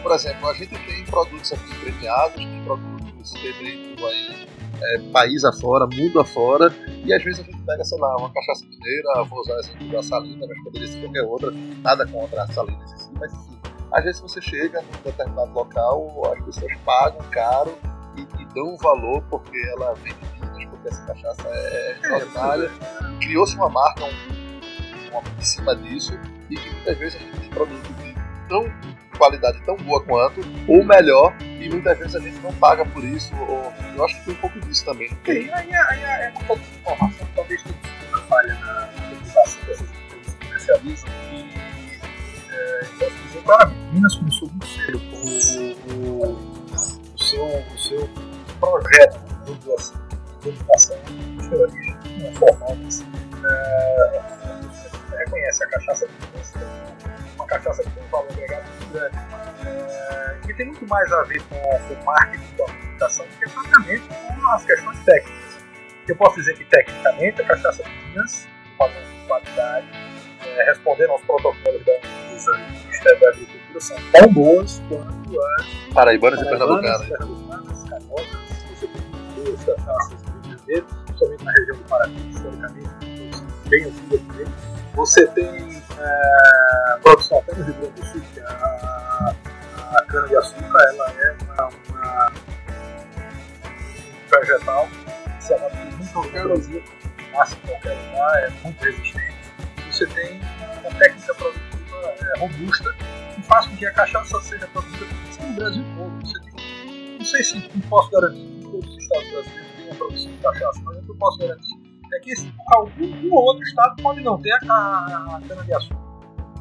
Por 0.02 0.12
exemplo, 0.12 0.50
a 0.50 0.54
gente 0.54 0.78
tem 0.86 1.06
produtos 1.06 1.54
aqui 1.54 1.76
premiados, 1.80 2.36
tem 2.36 2.64
produtos 2.64 3.32
que 3.32 3.48
aí 3.48 4.48
é, 4.82 5.00
país 5.12 5.44
afora, 5.44 5.88
mundo 5.88 6.20
afora, 6.20 6.74
e 7.06 7.14
às 7.14 7.24
vezes 7.24 7.42
a 7.42 7.44
gente 7.44 7.62
pega, 7.64 7.84
sei 7.84 8.00
lá, 8.00 8.18
uma 8.18 8.32
cachaça 8.32 8.66
mineira, 8.66 9.24
vou 9.24 9.40
usar 9.40 9.60
exemplo 9.60 9.92
da 9.92 10.04
Salina, 10.04 10.46
mas 10.48 10.64
poderia 10.64 10.88
ser 10.88 11.02
qualquer 11.02 11.24
outra, 11.24 11.52
nada 11.82 12.08
contra 12.08 12.44
a 12.44 12.48
Salina 12.48 12.84
em 12.84 12.98
si, 12.98 13.10
mas 13.20 13.34
enfim. 13.34 13.54
Às 13.92 14.04
vezes 14.04 14.22
você 14.22 14.42
chega 14.42 14.82
num 14.82 15.04
determinado 15.04 15.54
local, 15.54 16.34
as 16.34 16.44
pessoas 16.46 16.74
pagam 16.84 17.22
caro 17.30 17.78
e, 18.18 18.22
e 18.42 18.46
dão 18.54 18.74
um 18.74 18.78
valor 18.78 19.24
porque 19.30 19.56
ela 19.76 19.94
vende 19.94 20.18
vinhos, 20.40 20.66
porque 20.66 20.88
essa 20.88 21.06
cachaça 21.06 21.48
é, 21.48 21.52
é 21.52 21.92
extraordinária. 21.94 22.72
Criou-se 23.22 23.56
uma 23.56 23.70
marca 23.70 24.04
um, 24.06 25.12
uma, 25.12 25.22
em 25.40 25.42
cima 25.42 25.76
disso 25.76 26.14
e 26.50 26.56
que 26.56 26.70
muitas 26.72 26.98
vezes 26.98 27.16
a 27.16 27.20
gente 27.20 27.40
tem 27.40 27.50
produto 27.52 27.94
de 27.94 28.16
tão 28.50 28.64
qualidade 29.18 29.62
tão 29.64 29.76
boa 29.78 30.04
quanto, 30.04 30.42
ou 30.68 30.84
melhor, 30.84 31.36
e 31.42 31.70
muitas 31.70 31.98
vezes 31.98 32.16
a 32.16 32.20
gente 32.20 32.40
não 32.40 32.54
paga 32.54 32.86
por 32.86 33.04
isso. 33.04 33.34
Ou, 33.36 33.74
eu 33.96 34.06
acho 34.06 34.20
que 34.20 34.26
tem 34.26 34.34
um 34.34 34.38
pouco 34.38 34.60
disso 34.62 34.86
também. 34.86 35.10
Sim, 35.10 35.16
aí, 35.26 35.52
aí, 35.52 35.74
aí 35.74 36.04
é 36.04 36.34
um 36.36 36.44
pouco 36.46 36.64
de 36.64 36.76
informação, 36.78 37.28
talvez 37.36 37.64
tenha 37.64 37.76
uma 38.10 38.18
falha 38.24 38.54
na 38.56 38.90
divulgação 39.10 39.64
dessas 39.66 39.90
empresas 39.90 40.36
comercializam 40.42 41.10
e 41.32 41.54
é, 42.52 43.10
dizer 43.28 43.42
claramente, 43.44 43.94
Minas 43.94 44.16
começou 44.16 44.50
muito 44.50 44.68
cedo 44.68 45.00
com 45.00 45.18
o, 45.94 47.18
seu, 47.18 47.46
o 47.46 47.80
seu 47.80 48.10
projeto, 48.60 49.20
vamos 49.46 49.60
dizer 49.60 49.74
assim, 49.76 49.94
de 50.42 50.50
educação 50.50 50.98
de 51.06 51.56
origem 51.56 51.98
não 52.20 52.34
formal, 52.34 52.76
mas 52.84 53.02
é, 53.02 54.22
reconhece 55.18 55.64
a 55.64 55.68
cachaça 55.68 56.08
de 56.08 56.14
Minas 56.28 56.54
uma 57.36 57.48
cachaça 57.48 57.84
que 57.84 57.90
tem 57.90 58.04
um 58.04 58.08
valor 58.08 58.32
agregado 58.32 58.64
muito 58.70 58.94
grande. 58.94 59.18
É, 59.66 60.38
que 60.46 60.54
tem 60.54 60.66
muito 60.68 60.88
mais 60.88 61.12
a 61.12 61.24
ver 61.24 61.42
com, 61.44 61.56
com 61.60 62.04
marketing 62.04 62.56
da 62.58 62.66
comunicação 62.66 63.26
do 63.26 63.32
que 63.32 63.50
propriamente 63.50 64.08
com 64.08 64.48
as 64.50 64.66
questões 64.66 65.00
técnicas. 65.04 65.64
Eu 66.08 66.16
posso 66.16 66.36
dizer 66.36 66.58
que, 66.58 66.66
tecnicamente, 66.66 67.42
a 67.42 67.46
cachaça 67.46 67.84
de 67.84 67.90
Minas, 67.90 68.48
padrão 68.78 69.02
de 69.02 69.28
qualidade, 69.28 69.88
é, 70.46 70.64
respondendo 70.66 71.12
aos 71.12 71.22
protocolos 71.22 71.86
da 71.86 71.94
Anvisa 71.94 72.52
e 72.52 72.72
do 72.72 72.80
Ministério 72.84 73.20
da 73.20 73.30
Agricultura, 73.30 73.80
são 73.80 73.98
tão 74.12 74.34
boas 74.34 74.82
quanto 74.90 75.42
as 75.42 75.94
paraibanas 75.94 76.42
e 76.42 76.46
pernambucanas. 76.46 77.08
Pernambucanas, 77.08 77.84
tem 78.80 79.44
duas 79.44 79.64
cachaças 79.64 80.22
do 80.22 80.32
Rio 80.32 80.42
de 80.42 80.50
Janeiro, 80.50 80.86
principalmente 81.06 81.44
na 81.46 81.52
região 81.54 81.78
do 81.78 81.84
Paraná, 81.86 82.20
historicamente, 82.30 82.90
bem 83.70 83.84
antiga 83.86 84.18
também. 84.18 84.83
Você 84.94 85.26
tem 85.28 85.82
é, 85.98 87.00
produção 87.02 87.40
até 87.40 87.56
no 87.56 87.64
Rio 87.64 87.74
Grande 87.74 88.02
do 88.02 88.06
Sul, 88.06 88.22
que 88.34 88.40
é 88.40 88.44
a, 88.44 89.36
a 89.96 90.06
cana-de-açúcar 90.06 90.80
ela 90.90 91.12
é 91.12 91.36
uma, 91.42 91.70
uma 91.90 92.32
um 93.66 94.30
vegetal 94.30 94.88
que 94.88 95.44
se 95.44 95.54
adapta 95.54 95.98
muito 95.98 96.18
ao 96.18 96.30
Brasil, 96.30 96.84
nasce 97.34 97.56
em 97.56 97.68
qualquer 97.68 97.94
lugar, 97.94 98.44
é 98.44 98.50
muito 98.64 98.84
resistente. 98.84 99.36
Você 99.92 100.06
tem 100.08 100.40
uma 100.82 101.00
técnica 101.00 101.34
produtiva 101.34 102.16
é, 102.22 102.40
robusta 102.40 102.94
que 103.36 103.42
faz 103.44 103.66
com 103.66 103.76
que 103.76 103.86
a 103.88 103.94
cachaça 103.94 104.40
seja 104.42 104.68
produzida 104.68 105.06
no 105.42 105.54
Brasil 105.54 105.84
todo. 105.98 106.28
Você 106.28 106.40
tem, 106.52 107.18
não 107.18 107.26
sei 107.26 107.44
se 107.44 107.62
posso 107.90 108.12
garantir 108.12 108.46
que 108.46 108.64
todos 108.64 108.90
os 108.90 109.04
estados 109.04 109.32
brasileiros 109.32 109.74
a 109.92 109.96
produção 109.96 110.32
de 110.32 110.38
cachaça, 110.38 110.82
mas 110.84 111.08
eu 111.08 111.16
posso 111.16 111.38
garantir 111.40 111.73
é 112.14 112.20
que 112.20 112.34
algum 112.68 113.06
um 113.06 113.34
outro 113.34 113.64
estado 113.64 114.02
pode 114.02 114.22
não 114.22 114.42
ter 114.42 114.58
a, 114.70 114.74
a, 114.74 115.38
a 115.38 115.42
cana-de-açúcar. 115.48 116.04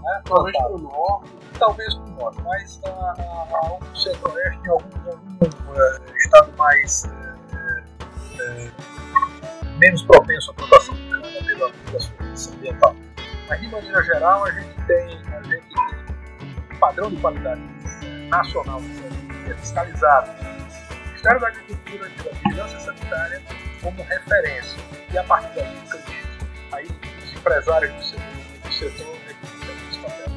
Né? 0.02 0.22
Talvez 0.24 0.56
para 0.56 0.72
o 0.72 0.78
norte, 0.78 1.30
talvez 1.58 1.94
para 1.94 2.04
o 2.04 2.10
norte, 2.10 2.42
mas 2.42 2.80
a, 2.84 2.88
a, 2.88 3.46
a, 3.52 3.72
o 3.74 3.96
centro-oeste, 3.96 4.60
em 4.64 4.70
algum, 4.70 5.10
algum 5.10 5.80
é, 5.80 6.16
estado 6.16 6.52
mais 6.56 7.04
é, 7.04 7.84
é, 8.40 8.70
menos 9.78 10.02
propenso 10.02 10.50
à 10.50 10.54
plantação 10.54 10.94
de 10.94 11.08
cana 11.08 11.22
pela, 11.22 11.70
pela 11.70 12.00
sua 12.36 12.54
ambiental. 12.54 12.96
Mas 13.48 13.60
de 13.60 13.68
maneira 13.68 14.02
geral, 14.02 14.44
a 14.44 14.50
gente 14.50 14.86
tem, 14.86 15.18
a 15.34 15.42
gente 15.42 15.68
tem 15.68 16.78
padrão 16.78 17.10
de 17.10 17.16
qualidade 17.16 17.60
nacional 18.28 18.80
é 19.48 19.54
fiscalizado. 19.54 20.30
O 20.30 21.08
Ministério 21.08 21.40
da 21.40 21.48
Agricultura 21.48 22.08
e 22.08 22.22
da 22.22 22.30
Vigilância 22.30 22.80
Sanitária 22.80 23.42
como 23.82 24.02
referência. 24.04 24.78
E 25.12 25.18
a 25.18 25.24
partir 25.24 25.54
daí, 25.54 25.76
aí 26.72 26.88
os 27.24 27.32
empresários 27.36 27.92
do 27.92 28.02
setor, 28.02 28.24
do 28.64 28.72
setor 28.72 29.16
é 29.28 29.34
que 29.34 29.66
tem 29.66 29.88
esse 29.90 29.98
papel, 29.98 30.28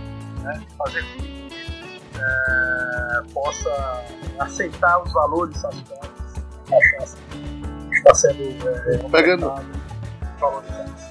né? 0.43 0.67
fazer 0.77 1.03
com 1.03 1.19
que 1.19 2.01
é, 2.15 3.33
possa 3.33 4.03
aceitar 4.39 5.01
os 5.01 5.13
valores 5.13 5.57
saciários 5.57 6.33
da 6.69 6.77
cachaça 6.77 7.17
que 7.29 7.95
está 7.95 8.15
sendo 8.15 8.43
é, 8.67 9.09
pegando. 9.09 9.53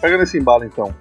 Pegando 0.01 0.23
esse 0.23 0.39
embalo 0.39 0.65
então, 0.65 0.95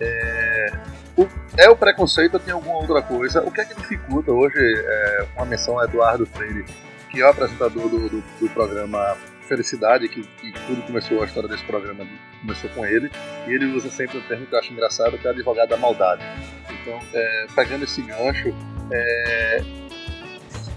é, 0.00 0.72
o, 1.16 1.28
é 1.56 1.70
o 1.70 1.76
preconceito 1.76 2.34
ou 2.34 2.40
tem 2.40 2.52
alguma 2.52 2.76
outra 2.76 3.00
coisa? 3.02 3.42
O 3.44 3.52
que 3.52 3.60
é 3.60 3.64
que 3.64 3.74
dificulta 3.74 4.32
hoje 4.32 4.56
é, 4.58 5.26
uma 5.36 5.46
menção 5.46 5.78
a 5.78 5.84
Eduardo 5.84 6.26
Freire, 6.26 6.64
que 7.10 7.20
é 7.20 7.24
o 7.24 7.30
apresentador 7.30 7.88
do, 7.88 8.08
do, 8.08 8.20
do 8.20 8.48
programa 8.50 9.16
Felicidade, 9.48 10.08
que, 10.08 10.22
que, 10.22 10.52
tudo 10.66 10.82
começou, 10.82 11.22
a 11.22 11.24
história 11.24 11.48
desse 11.48 11.64
programa 11.64 12.06
começou 12.42 12.68
com 12.70 12.84
ele, 12.84 13.10
e 13.46 13.50
ele 13.50 13.64
usa 13.74 13.88
sempre 13.88 14.18
um 14.18 14.22
termo 14.22 14.44
que 14.44 14.54
eu 14.54 14.58
acho 14.58 14.70
engraçado, 14.70 15.16
que 15.16 15.26
é 15.26 15.30
advogado 15.30 15.70
da 15.70 15.76
maldade. 15.78 16.22
Então, 16.70 17.00
é, 17.14 17.46
pegando 17.56 17.84
esse 17.84 18.02
gancho, 18.02 18.54
é, 18.92 19.62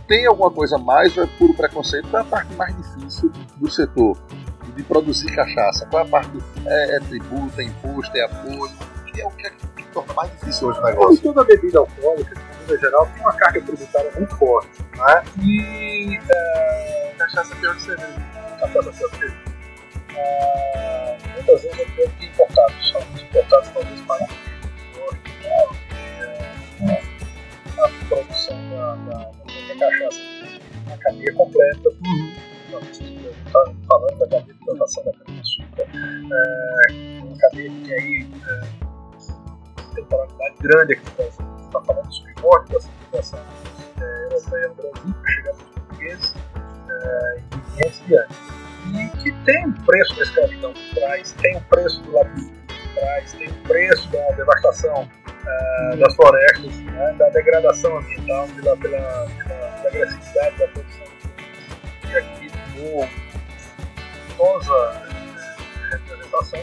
tem 0.07 0.25
alguma 0.25 0.49
coisa 0.49 0.77
mais 0.77 1.15
ou 1.17 1.23
é 1.23 1.27
puro 1.37 1.53
preconceito? 1.53 2.07
Qual 2.09 2.23
é 2.23 2.25
a 2.25 2.29
parte 2.29 2.53
mais 2.55 2.75
difícil 2.77 3.31
do 3.57 3.69
setor 3.69 4.17
de 4.75 4.83
produzir 4.83 5.33
cachaça? 5.35 5.85
Qual 5.87 6.03
é 6.03 6.07
a 6.07 6.09
parte? 6.09 6.31
É, 6.65 6.95
é 6.95 6.99
tributo, 6.99 7.59
é 7.59 7.63
imposto, 7.65 8.17
é 8.17 8.21
apoio? 8.21 8.71
Que 9.13 9.21
é 9.21 9.27
o 9.27 9.31
que, 9.31 9.47
é 9.47 9.49
que 9.49 9.83
torna 9.93 10.13
mais 10.13 10.31
difícil 10.31 10.69
hoje 10.69 10.79
o 10.79 10.83
negócio? 10.83 11.21
Toda 11.21 11.43
bebida 11.43 11.79
alcoólica, 11.79 12.35
de 12.35 12.41
maneira 12.41 12.79
geral, 12.79 13.05
tem 13.07 13.21
uma 13.21 13.33
carga 13.33 13.61
tributária 13.61 14.11
muito 14.17 14.35
forte. 14.37 14.81
Né? 14.81 15.23
E 15.43 16.19
é, 16.29 17.15
cachaça 17.17 17.55
pior 17.55 17.75
que 17.75 17.81
cerveja 17.81 18.40
cachaça 18.61 18.93
francesa. 18.93 19.35
Ah, 20.15 21.17
muitas 21.33 21.61
vezes 21.63 21.79
eu 21.97 22.09
que 22.11 22.25
importados, 22.25 22.95
alguns 22.95 23.21
importados 23.21 23.69
talvez 23.69 24.01
para 24.01 24.27
a 27.83 27.89
produção 28.07 28.69
da, 28.69 28.95
da, 28.95 29.17
da 29.17 29.75
cachaça 29.79 30.19
na 30.87 30.97
cadeia 30.97 31.33
completa. 31.33 31.89
Uhum. 31.89 32.51
Falando 33.87 34.17
da 34.19 34.27
cadeia 34.27 34.53
de 34.53 34.65
plantação 34.65 35.03
da 35.03 35.11
cana-de-açúcar, 35.11 35.85
é, 35.93 37.21
uma 37.23 37.37
cadeia 37.37 37.69
que 37.69 37.81
tem 37.81 37.93
aí 37.93 38.27
é, 38.47 39.95
temporalidade 39.95 40.55
grande 40.61 40.93
aqui 40.93 41.03
no 41.05 41.11
Brasil. 41.15 41.45
Está 41.65 41.81
falando 41.81 42.07
dos 42.07 42.19
primórdios 42.19 42.71
da 43.11 43.21
civilização 43.21 43.39
é, 43.99 44.23
europeia 44.25 44.67
no 44.67 44.75
Brasil, 44.75 45.15
chegar 45.25 45.53
nos 45.53 45.63
portugueses 45.63 46.35
é, 46.35 46.70
e 47.37 47.77
500 47.77 48.01
diante 48.07 48.35
e 48.93 49.17
que 49.17 49.31
tem 49.45 49.67
um 49.67 49.73
preço 49.73 50.15
da 50.15 50.23
escravidão 50.23 50.73
por 50.73 50.95
trás, 50.95 51.31
tem 51.33 51.55
um 51.55 51.61
preço 51.63 52.01
do 52.01 52.11
latifúndio 52.13 52.51
por 52.67 52.93
trás, 52.95 53.31
tem 53.33 53.49
um 53.49 53.63
preço 53.63 54.09
da 54.09 54.31
devastação 54.31 55.03
uh, 55.03 55.97
das 55.97 56.15
florestas, 56.15 56.79
né, 56.79 57.15
da 57.17 57.29
degradação 57.29 57.97
ambiental, 57.97 58.47
pela, 58.55 58.77
pela, 58.77 59.27
pela 59.27 59.87
agressividade 59.87 60.57
da 60.57 60.67
produção 60.69 61.11
e 62.09 62.17
aqui 62.17 62.51
no 62.75 63.07
famosa 64.35 65.01
eh, 65.05 65.91
representação, 65.91 66.59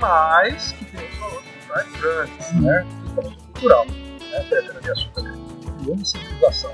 mas 0.00 0.72
que 0.72 0.84
tem 0.84 1.08
os 1.08 1.18
valores 1.18 1.46
culturais 1.46 1.92
grandes, 2.00 2.52
né, 2.60 2.86
principalmente 3.00 3.42
cultural. 3.44 3.86
Né, 3.86 4.02
a 4.38 4.80
de 4.80 4.90
açúcar 4.90 5.22
uma 5.22 6.04
civilização 6.04 6.72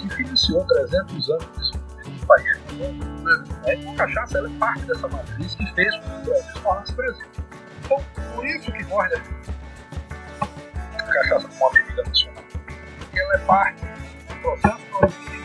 que 0.00 0.08
financiou 0.14 0.64
300 0.64 1.30
anos 1.30 1.69
de 1.69 1.69
país 2.30 2.62
né? 3.24 3.92
A 3.92 3.96
cachaça 3.96 4.38
é 4.38 4.58
parte 4.58 4.84
dessa 4.84 5.08
matriz 5.08 5.54
que 5.54 5.74
fez 5.74 5.96
com 5.96 6.02
que 6.02 6.16
o 6.16 6.24
Brasil 6.24 6.52
se 6.54 6.62
tornasse 6.62 6.92
Brasil. 6.92 7.26
Então, 7.84 8.04
por 8.34 8.46
isso 8.46 8.72
que 8.72 8.84
nós 8.84 9.10
defendemos 9.10 9.48
a 10.40 11.02
cachaça 11.02 11.48
como 11.48 11.60
uma 11.60 11.72
bebida 11.72 12.02
nacional. 12.04 12.44
Porque 12.98 13.20
ela 13.20 13.34
é 13.34 13.38
parte 13.38 13.84
do 14.28 14.34
processo 14.42 14.86
produtivo 14.86 15.44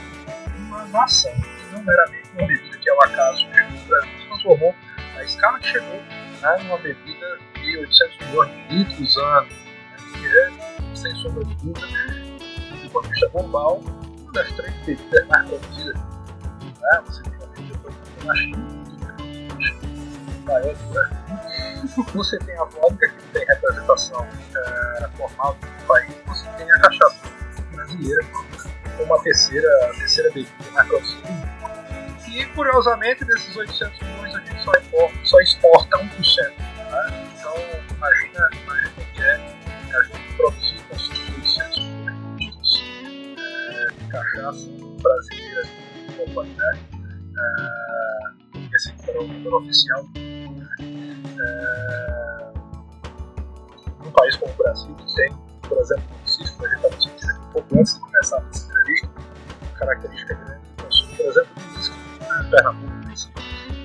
de 0.53 0.61
uma 0.61 0.85
nação, 0.87 1.31
não 1.71 1.83
meramente 1.83 2.29
uma 2.33 2.47
bebida 2.47 2.77
que 2.77 2.89
ao 2.89 3.03
acaso 3.03 3.39
chegou 3.39 3.71
no 3.71 3.85
Brasil 3.87 4.19
se 4.19 4.27
transformou 4.27 4.75
na 5.15 5.23
escala 5.23 5.59
que 5.59 5.67
chegou 5.67 6.01
né, 6.41 6.57
numa 6.63 6.77
bebida 6.77 7.39
de 7.55 7.77
800 7.77 8.27
milhões 8.27 8.51
de 8.51 8.75
litros 8.75 9.17
ano, 9.17 9.47
né, 9.47 9.97
que 10.13 10.27
é, 10.27 10.95
sem 10.95 11.15
sombra 11.15 11.43
de 11.45 11.55
dúvida, 11.55 11.87
do 12.83 12.89
ponto 12.91 13.03
de 13.07 13.11
vista 13.11 13.27
global, 13.29 13.79
uma 13.79 14.31
das 14.33 14.51
três 14.51 14.73
bebidas 14.85 15.27
mais 15.27 15.49
produzidas. 15.49 16.14
Né? 16.85 17.01
Você 17.05 17.23
tem 17.23 17.35
na 18.25 18.35
China, 18.35 18.75
você 22.13 22.37
tem 22.39 22.57
a 22.57 22.63
vodka, 22.65 23.09
que 23.09 23.23
tem 23.33 23.45
representação 23.45 24.27
é, 24.55 25.07
formal 25.17 25.55
do 25.55 25.67
país, 25.87 26.13
você 26.27 26.47
tem 26.57 26.71
a 26.71 26.79
cachaça 26.79 27.15
brasileira, 27.71 28.21
uma 28.99 29.21
terceira, 29.23 29.69
terceira 29.97 30.29
bebida 30.31 30.85
produzida. 30.85 31.55
E, 32.27 32.45
curiosamente, 32.47 33.25
desses 33.25 33.55
800 33.55 33.99
milhões, 34.01 34.35
a 34.35 34.39
gente 34.39 34.63
só, 34.63 34.71
importa, 34.73 35.15
só 35.23 35.39
exporta 35.41 35.97
1%. 35.97 36.05
Né? 36.05 37.31
Então, 37.37 37.55
imagina, 37.95 38.49
imagina 38.63 38.93
o 38.97 39.13
que 39.13 39.21
é 39.21 39.35
a 39.93 40.03
gente 40.03 40.33
produzir 40.35 40.83
com 40.83 40.95
800 40.95 41.79
milhões 41.79 42.55
de 42.67 44.07
cachaça 44.11 44.67
brasileira 45.01 45.84
qualidade. 46.33 46.79
É, 47.37 48.65
esse 48.75 48.91
para 49.05 49.21
o 49.21 49.27
número 49.27 49.57
oficial. 49.57 50.05
É, 50.17 50.45
num 54.03 54.11
país 54.11 54.35
como 54.35 54.53
o 54.53 54.57
Brasil, 54.57 54.95
que 54.95 55.15
tem, 55.15 55.31
por 55.67 55.77
exemplo, 55.79 56.03
municípios, 56.15 56.59
a 56.59 56.67
gente 56.67 56.75
está 56.75 56.89
discutindo 56.89 57.33
um 57.33 57.49
pouco 57.51 57.79
antes 57.79 57.93
de 57.93 57.99
começar 57.99 58.37
essa 58.49 58.67
entrevista, 58.67 59.09
característica 59.79 60.33
grande 60.35 60.61
do 60.77 60.83
consumo, 60.83 61.15
por 61.15 61.25
exemplo, 61.25 61.51
em 62.45 62.49
Pernambuco. 62.49 62.95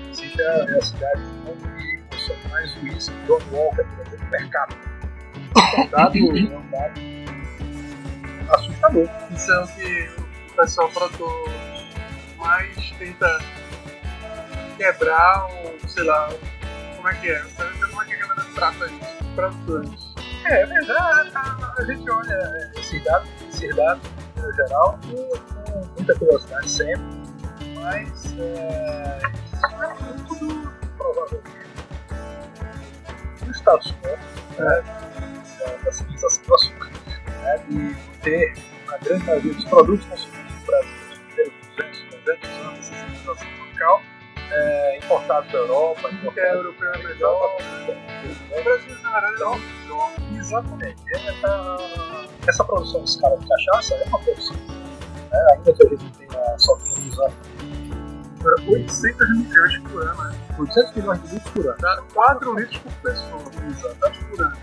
Recife 0.09 0.41
é, 0.41 0.45
é 0.45 0.77
a 0.77 0.81
cidade 0.81 1.21
que 1.21 1.97
consome 2.09 2.47
mais 2.49 2.75
uísque, 2.83 3.15
John 3.27 3.41
Walker, 3.51 3.83
por 3.83 4.07
exemplo, 4.07 4.29
mercado. 4.29 4.75
É 5.55 5.81
um 5.81 5.89
dado, 5.89 6.17
é 6.17 6.21
um 6.21 6.69
dado 6.69 6.99
assustador. 8.49 9.09
Isso 9.31 9.51
é 9.51 9.63
o 9.63 9.67
que 9.67 10.09
o 10.51 10.55
pessoal 10.55 10.89
produtor 10.89 11.60
mais 12.41 12.91
tenta 12.97 13.39
quebrar 14.77 15.47
ou, 15.63 15.87
sei 15.87 16.03
lá, 16.03 16.29
como 16.95 17.07
é 17.07 17.15
que 17.15 17.29
é? 17.29 17.39
Como 17.39 18.01
é 18.01 18.05
que 18.05 18.13
a 18.13 18.17
galera 18.17 18.47
trata 18.55 18.85
isso? 18.87 19.35
Produtores. 19.35 20.11
É, 20.45 20.65
mas 20.65 20.89
a, 20.89 21.31
a, 21.35 21.73
a 21.77 21.83
gente 21.85 22.09
olha 22.09 22.71
esses 22.75 23.03
dados, 23.03 23.29
esses 23.47 23.75
dados 23.75 24.09
no 24.37 24.53
geral 24.53 24.99
com, 25.03 25.85
muita 25.95 26.15
curiosidade 26.15 26.69
sempre, 26.69 27.05
mas 27.75 28.25
é, 28.39 29.19
isso 29.53 29.83
é 29.83 30.13
tudo 30.27 30.73
provavelmente 30.97 31.51
do 33.45 33.51
status 33.51 33.93
quo 34.01 34.09
né, 34.59 34.83
da, 35.83 35.91
civilização 35.91 36.43
do 36.43 36.55
açúcar, 36.55 36.91
né, 37.43 37.57
de 37.69 37.95
ter 38.21 38.53
a 38.91 38.97
grande 38.97 39.23
maioria 39.25 39.53
dos 39.53 39.65
produtos 39.65 40.05
consumidos 40.07 40.53
no 40.59 40.65
Brasil 40.65 41.00
200, 42.35 42.49
300 42.49 42.65
anos 42.65 42.79
dessa 42.79 42.95
civilização 42.95 43.47
tropical 43.57 44.01
é, 44.51 44.97
importados 44.97 45.51
da 45.51 45.57
Europa, 45.57 46.09
é 46.35 46.53
europeu 46.53 46.93
é 46.93 46.97
melhor. 47.03 47.57
O 48.51 48.63
Brasil 48.63 48.97
então, 49.35 49.59
exatamente. 50.37 51.01
Essa, 51.13 51.77
essa 52.47 52.63
produção 52.63 53.03
de 53.03 53.09
escala 53.09 53.37
de 53.37 53.47
cachaça 53.47 53.95
é 53.95 54.03
uma 54.07 54.19
produção, 54.19 54.57
né, 54.67 55.47
ainda 55.53 55.73
que 55.73 55.87
a 55.87 55.89
gente 55.89 56.11
tenha 56.17 56.59
só 56.59 56.75
500 56.77 57.19
anos. 57.19 57.35
800 58.67 59.37
milhões 59.37 59.77
por 59.79 60.01
ano, 60.01 60.23
né? 60.23 60.35
800 60.57 60.95
milhões 60.95 61.21
de 61.21 61.35
litros 61.35 61.51
por 61.53 61.67
ano. 61.67 61.77
Dá 61.79 62.03
4 62.13 62.59
litros 62.59 62.77
por 62.79 62.91
pessoa, 62.93 63.43
exatamente 63.69 64.25
por 64.25 64.41
ano. 64.41 64.57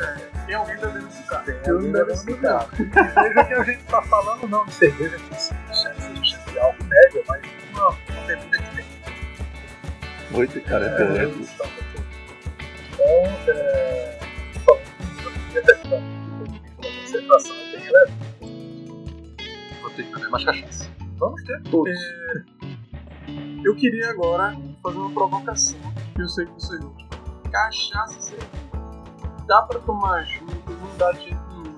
É, 0.00 0.30
tem 0.46 0.54
alguém 0.54 0.76
bebendo 0.76 1.08
esse 1.08 1.22
carro. 1.24 1.44
Tem 1.44 1.72
alguém 1.72 1.92
bebendo 1.92 2.12
esse 2.12 2.34
carro. 2.34 2.68
Veja 2.78 3.44
que 3.44 3.54
a 3.54 3.64
gente 3.64 3.80
está 3.80 4.02
falando 4.02 4.48
não 4.48 4.64
de 4.64 4.72
cerveja 4.74 5.18
com 5.18 5.34
5%, 5.34 5.56
6% 5.56 5.56
de 5.56 5.59
média, 6.90 7.22
mas 7.28 7.42
uma, 7.70 7.88
uma 7.88 8.26
bebida 8.26 8.58
que 8.58 8.76
tem 8.76 8.84
Oito, 10.32 10.60
cara, 10.62 10.86
é, 10.86 11.02
é 11.18 11.24
Então, 11.26 11.66
é, 13.48 14.18
concentração 16.76 17.56
tem 17.56 17.80
que 17.80 17.90
levar. 17.90 18.16
Vou 19.80 19.90
ter 19.90 20.04
que 20.04 20.14
beber 20.14 20.28
mais 20.30 20.44
cachaça. 20.44 20.90
Vamos 21.16 21.42
ter 21.44 21.62
todos. 21.62 21.92
É, 21.92 22.44
eu 23.64 23.74
queria 23.76 24.10
agora 24.10 24.56
fazer 24.82 24.98
uma 24.98 25.12
provocação, 25.12 25.80
que 26.14 26.22
eu 26.22 26.28
sei 26.28 26.46
que 26.46 26.52
você 26.52 26.78
gosta. 26.78 27.08
Cachaça 27.50 28.18
e 28.18 28.22
cerveja. 28.22 28.50
Dá 29.46 29.62
pra 29.62 29.80
tomar 29.80 30.22
junto, 30.22 30.70
não 30.70 30.96
dá 30.96 31.10
de 31.12 31.30
jeito 31.30 31.42
nenhum. 31.50 31.74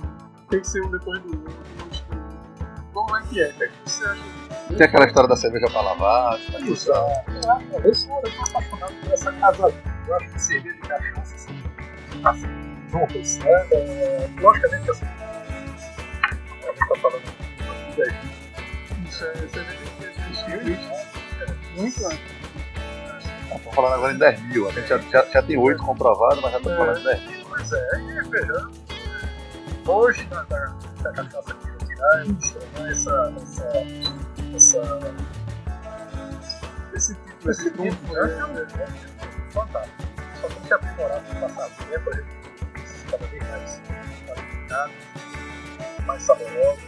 Tem 0.50 0.60
que 0.60 0.68
ser 0.68 0.82
um 0.84 0.90
depois 0.90 1.20
do 1.22 1.30
outro, 1.30 1.72
como 2.92 3.16
é 3.16 3.22
que 3.22 3.42
é? 3.42 3.48
O 3.48 3.54
que 3.54 3.70
você 3.84 4.04
acha? 4.04 4.41
Tem 4.76 4.86
aquela 4.86 5.06
história 5.06 5.28
da 5.28 5.36
cerveja 5.36 5.66
para 5.66 5.80
lavar. 5.80 6.38
Isso, 6.62 6.90
eu 6.90 6.96
acho, 7.50 7.66
eu 7.84 7.94
sou 7.94 8.18
apaixonado 8.18 8.94
por 9.02 9.12
essa 9.12 9.32
casa. 9.32 9.74
Eu 10.08 10.16
acho 10.16 10.30
que 10.30 10.40
cerveja 10.40 10.74
de 10.74 10.88
cachaça, 10.88 11.34
assim, 11.34 11.62
assim 12.24 12.72
juntas, 12.92 13.38
né? 13.38 13.66
É, 13.72 14.28
logicamente, 14.40 14.90
assim, 14.90 15.06
a 15.06 16.36
gente 16.66 16.82
está 16.82 16.96
falando 17.00 17.22
de 17.96 19.08
Isso 19.08 19.24
é 19.24 19.34
cerveja 19.48 19.78
que 19.98 20.04
existiu 20.04 20.72
isso. 20.72 20.90
Muito 21.76 22.06
antes. 22.06 22.42
Estamos 23.44 23.74
falando 23.74 23.94
agora 23.94 24.12
em 24.12 24.18
10 24.18 24.42
mil. 24.42 24.68
A 24.68 24.72
gente 24.72 24.88
já, 24.88 24.98
já, 24.98 25.24
já 25.24 25.42
tem 25.42 25.56
8 25.56 25.82
comprovados, 25.82 26.40
mas 26.42 26.52
já 26.52 26.58
estamos 26.58 26.78
falando 26.78 26.98
em 26.98 27.04
10 27.04 27.26
mil. 27.26 27.46
Pois 27.48 27.72
é, 27.72 28.00
e 28.00 28.28
veja, 28.28 28.68
hoje 29.86 30.28
na, 30.30 30.44
na, 30.44 30.76
na 31.02 31.12
cachaça 31.12 31.54
que 31.54 31.68
eu 31.68 31.78
tirar, 31.86 32.26
eu 32.26 32.86
essa, 32.86 33.34
essa, 33.36 34.21
essa, 34.54 34.80
Esse 36.94 37.14
tipo, 37.14 37.50
esse 37.50 37.70
trunfo, 37.70 38.12
né? 38.12 38.22
né? 38.26 38.66
É 39.20 39.50
fantástico. 39.50 40.02
Só 40.40 40.48
tem 40.48 40.62
que 40.62 40.74
aprimorar 40.74 41.18
o 41.18 41.40
passar 41.40 41.86
tempo, 41.86 42.10
a 42.10 42.16
gente 42.16 42.42
cada 43.10 43.26
vez 43.26 43.42
mais 43.48 43.82
qualificados, 44.26 44.94
mais 46.06 46.22
saborosos, 46.22 46.84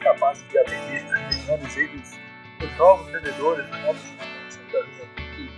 capazes 0.00 0.48
de 0.48 0.58
atender 0.58 1.04
demandas 1.30 1.76
aí 1.76 1.88
dos, 1.88 2.10
dos 2.58 2.78
novos 2.78 3.12
vendedores, 3.12 3.66
dos 3.66 3.80
novos 3.82 4.02
clientes, 4.02 5.00
que 5.30 5.50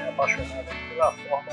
é 0.00 0.08
apaixonado 0.08 0.66
pela 0.88 1.12
forma 1.12 1.52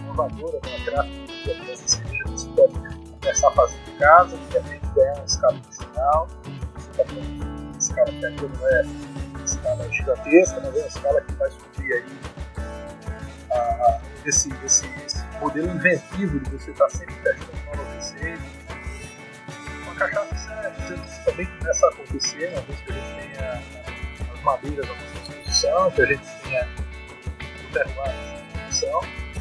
inovadora 0.00 0.60
da 0.60 0.84
gráfica 0.84 1.28
cerveja 1.36 2.24
que 2.24 2.30
você 2.30 2.48
pode 2.50 2.74
começar 3.20 3.48
a 3.48 3.52
fazer 3.52 3.78
em 3.88 3.98
casa, 3.98 4.36
de 4.36 4.52
repente 4.54 4.86
ganhar 4.94 5.14
uma 5.14 5.24
escala 5.24 5.54
industrial, 5.54 6.28
escala 7.98 8.10
ainda 8.10 8.30
não 8.30 8.68
é 8.68 8.82
uma 8.82 9.44
escala 9.44 9.92
gigantesca, 9.92 10.60
mas 10.60 10.76
é 10.76 10.78
uma 10.78 10.88
escala 10.88 11.20
que 11.22 11.32
vai 11.34 11.50
suprir 11.50 11.94
aí 11.94 12.04
a, 13.50 14.00
esse, 14.24 14.52
esse, 14.64 14.86
esse 15.04 15.24
modelo 15.40 15.68
inventivo 15.68 16.40
de 16.40 16.50
você 16.50 16.70
estar 16.70 16.88
sempre 16.90 17.14
testando 17.16 17.52
novas 17.66 17.94
receitas. 17.94 18.46
Uma 19.82 19.94
cachaça 19.94 20.34
isso 20.94 21.24
também 21.24 21.46
começa 21.58 21.86
a 21.86 21.88
acontecer, 21.90 22.48
uma 22.52 22.60
vez 22.62 22.80
que 22.80 22.92
a 22.92 22.94
gente 22.94 23.34
tenha 23.34 23.62
as 24.32 24.42
madeiras 24.42 24.84
à 24.84 24.88
nossa 24.88 25.18
disposição, 25.18 25.90
que 25.90 26.02
a 26.02 26.06
gente 26.06 26.26
tenha 26.42 26.68
o 26.68 27.72
terroir 27.72 28.08
à 28.08 28.12
nossa 28.12 28.64
disposição. 28.68 29.00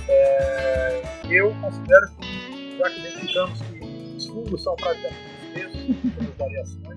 É, 0.10 1.02
eu 1.30 1.54
considero 1.62 2.10
que, 2.22 2.78
já 2.78 2.90
que 2.90 3.00
identificamos 3.00 3.62
que 3.62 4.16
os 4.18 4.28
fundos 4.28 4.64
são 4.64 4.76
praticamente 4.78 5.30
os 5.44 5.54
mesmos, 5.54 6.16
com 6.16 6.24
as 6.24 6.38
variações, 6.38 6.97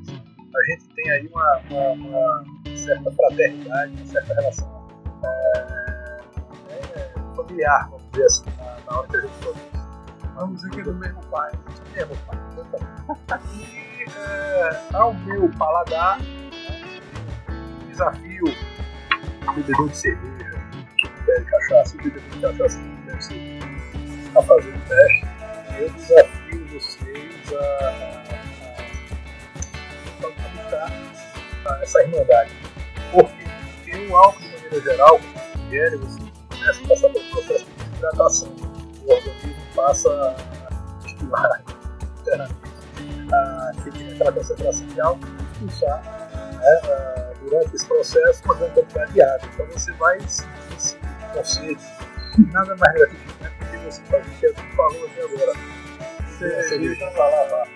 a 0.56 0.72
gente 0.72 0.88
tem 0.94 1.10
aí 1.10 1.26
uma, 1.28 1.60
uma, 1.70 1.92
uma 1.92 2.76
certa 2.76 3.10
fraternidade, 3.12 3.92
uma 3.92 4.06
certa 4.06 4.34
relação 4.34 4.88
é, 5.24 6.20
é, 6.70 7.12
familiar, 7.36 7.88
vamos 7.90 8.10
dizer 8.12 8.24
assim, 8.24 8.50
na, 8.58 8.78
na 8.90 8.98
hora 8.98 9.08
que 9.08 9.16
a 9.16 9.20
gente 9.20 9.38
produz. 9.38 9.70
Vamos 10.34 10.56
dizer 10.56 10.70
que 10.70 10.80
é 10.80 10.84
do 10.84 10.94
mesmo 10.94 11.20
pai. 11.26 11.52
Mesmo 11.94 12.16
pai. 12.26 13.40
E 13.54 14.04
é, 14.10 14.96
ao 14.96 15.14
meu 15.14 15.50
paladar, 15.58 16.18
né, 16.20 16.50
desafio 17.88 18.44
bebedor 19.54 19.88
de 19.88 19.96
cerveja 19.96 20.50
bebe 21.30 21.44
cachaça, 21.44 21.96
bebedor 21.96 22.22
de 22.22 22.40
cachaça 22.40 22.78
que 22.78 22.88
bebe 23.06 23.22
cerveja, 23.22 23.66
a 24.36 24.42
fazer 24.42 24.74
o 24.74 24.80
teste. 24.88 25.26
Eu 25.78 25.90
desafio 25.90 26.66
vocês 26.68 27.52
a, 27.52 28.29
a, 30.74 30.84
a 30.84 30.90
buscar 30.90 31.82
essa 31.82 32.02
irmandade. 32.02 32.50
Por 33.12 33.24
quê? 33.24 33.44
Porque 33.84 34.06
o 34.06 34.16
álcool, 34.16 34.40
de 34.40 34.52
maneira 34.52 34.80
geral, 34.82 35.20
ingere, 35.66 35.96
você 35.96 36.18
começa 36.48 36.84
a 36.84 36.88
passar 36.88 37.08
pelo 37.10 37.30
processo 37.30 37.64
de 37.64 37.84
desidratação. 37.84 38.48
O 39.06 39.12
organismo 39.12 39.56
passa 39.74 40.08
a 40.10 41.06
estimular 41.06 41.62
internamente 42.20 42.70
a 43.32 43.70
atingir 43.70 44.14
aquela 44.14 44.32
concentração 44.32 44.86
de 44.86 45.00
álcool 45.00 45.26
e 45.26 45.64
expulsar 45.64 46.02
né, 46.58 47.34
durante 47.42 47.76
esse 47.76 47.86
processo 47.86 48.44
uma 48.44 48.54
grande 48.54 48.74
quantidade 48.74 49.12
de 49.12 49.22
água. 49.22 49.48
Então 49.54 49.66
você 49.66 49.92
vai 49.92 50.18
esse 50.18 50.46
conceito. 51.34 51.82
Nada 52.52 52.76
mais 52.76 52.94
gratificante 52.94 53.58
do 53.58 53.70
que 53.70 53.76
você 53.78 54.02
fazer 54.02 54.30
o 54.30 54.38
que 54.38 54.46
a 54.46 54.48
gente 54.48 54.76
falou 54.76 55.06
aqui 55.06 55.20
agora. 55.20 55.52
Você 56.26 56.62
cerveja 56.68 57.10
para 57.10 57.24
lavar. 57.24 57.68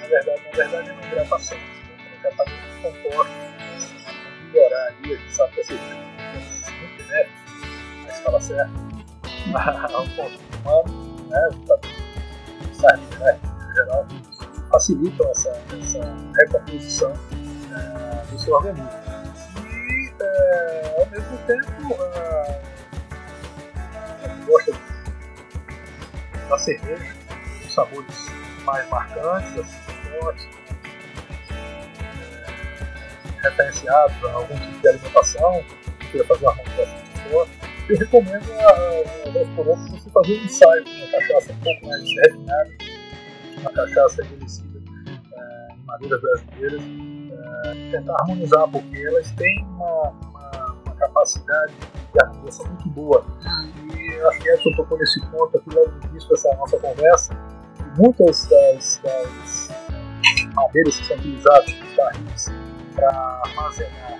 Na 0.00 0.06
verdade, 0.06 0.42
na 0.44 0.50
verdade 0.56 0.90
é 0.90 0.92
uma 0.92 1.06
hidratação. 1.06 1.75
Você 2.26 2.34
vai 2.34 2.46
de 2.46 2.82
compostos, 2.82 3.34
melhorar 4.52 4.88
aí, 4.88 5.12
a 5.12 5.16
gente 5.16 5.32
sabe 5.32 5.52
que 5.52 5.60
a 5.60 5.64
cerveja 5.64 5.94
é 5.94 6.70
muito 6.80 6.96
benéfico 6.96 7.38
na 8.02 8.08
escala 8.12 8.40
certa, 8.40 8.72
a 9.94 10.00
um 10.00 10.08
ponto 10.08 10.40
humano, 10.58 11.28
né, 11.28 11.48
sardinha, 12.72 13.18
né, 13.20 13.38
em 13.70 13.74
geral, 13.74 14.06
facilitam 14.72 15.30
essa, 15.30 15.50
essa 15.50 16.00
recomposição 16.36 17.12
é, 17.12 18.26
do 18.26 18.38
seu 18.40 18.54
organismo. 18.54 18.90
E, 19.64 20.12
é, 20.20 20.94
ao 20.98 21.06
mesmo 21.06 21.38
tempo, 21.46 22.02
a 23.84 24.28
gente 24.28 24.46
gosta 24.46 24.72
da 26.48 26.58
cerveja, 26.58 27.14
os 27.64 27.72
sabores 27.72 28.26
mais 28.64 28.88
marcantes, 28.90 29.58
assim, 29.60 30.18
fortes, 30.20 30.65
referenciados 33.42 34.24
a 34.24 34.32
algum 34.32 34.54
tipo 34.58 34.80
de 34.80 34.88
alimentação, 34.88 35.64
queira 36.10 36.26
fazer 36.26 36.44
uma 36.44 36.52
harmonização 36.52 36.98
de 37.04 37.30
forte. 37.30 37.52
Eu 37.88 37.98
recomendo, 37.98 38.52
a 38.60 39.30
vez 39.30 39.48
por 39.50 39.68
outra, 39.68 39.84
você 39.84 40.10
fazer 40.10 40.40
um 40.40 40.44
ensaio 40.44 40.84
com 40.84 40.90
uma 40.90 41.10
cachaça 41.10 41.52
um 41.52 41.56
pouco 41.56 41.86
mais 41.86 42.02
refinada, 42.02 42.70
uma 43.58 43.70
cachaça 43.70 44.24
envelhecida 44.24 44.80
é, 45.32 45.72
em 45.72 45.84
madeiras 45.84 46.20
brasileiras, 46.20 46.82
é, 46.82 47.90
tentar 47.92 48.14
harmonizar, 48.20 48.68
porque 48.68 49.06
elas 49.06 49.30
têm 49.32 49.64
uma, 49.64 50.08
uma, 50.10 50.76
uma, 50.84 50.94
capacidade 50.96 51.74
de 52.12 52.24
harmonização 52.24 52.66
muito 52.66 52.88
boa. 52.90 53.24
E 53.94 54.20
acho 54.20 54.40
que 54.40 54.48
Edson 54.48 54.70
tocou 54.76 54.98
nesse 54.98 55.20
ponto 55.26 55.56
aqui 55.56 55.70
logo 55.70 55.90
no 55.90 56.10
início 56.10 56.28
dessa 56.28 56.54
nossa 56.56 56.78
conversa. 56.78 57.34
muitas 57.96 58.48
das, 58.48 59.00
das 59.04 59.68
madeiras 60.54 60.96
que 60.96 61.06
são 61.06 61.16
utilizadas 61.16 61.72
nos 61.72 61.96
barris 61.96 62.65
para 62.96 63.40
armazenar 63.44 64.18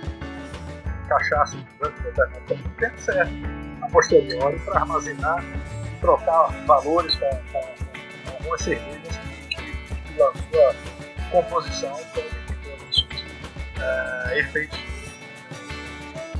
cachaça 1.07 1.57
durante 1.79 1.99
um 1.99 2.03
determinado 2.03 2.69
tempo 2.77 3.01
certo 3.01 3.33
a 3.81 3.87
posteriori 3.89 4.59
para 4.59 4.79
armazenar 4.81 5.43
e 5.43 5.99
trocar 5.99 6.47
valores 6.65 7.15
com, 7.15 8.31
algumas 8.31 8.61
cervejas 8.61 9.17
que, 9.49 10.13
pela 10.13 10.33
sua 10.33 10.75
composição 11.31 11.97
podem 12.13 12.29
ter 12.63 13.17
uh, 13.81 14.37
efeitos 14.37 14.79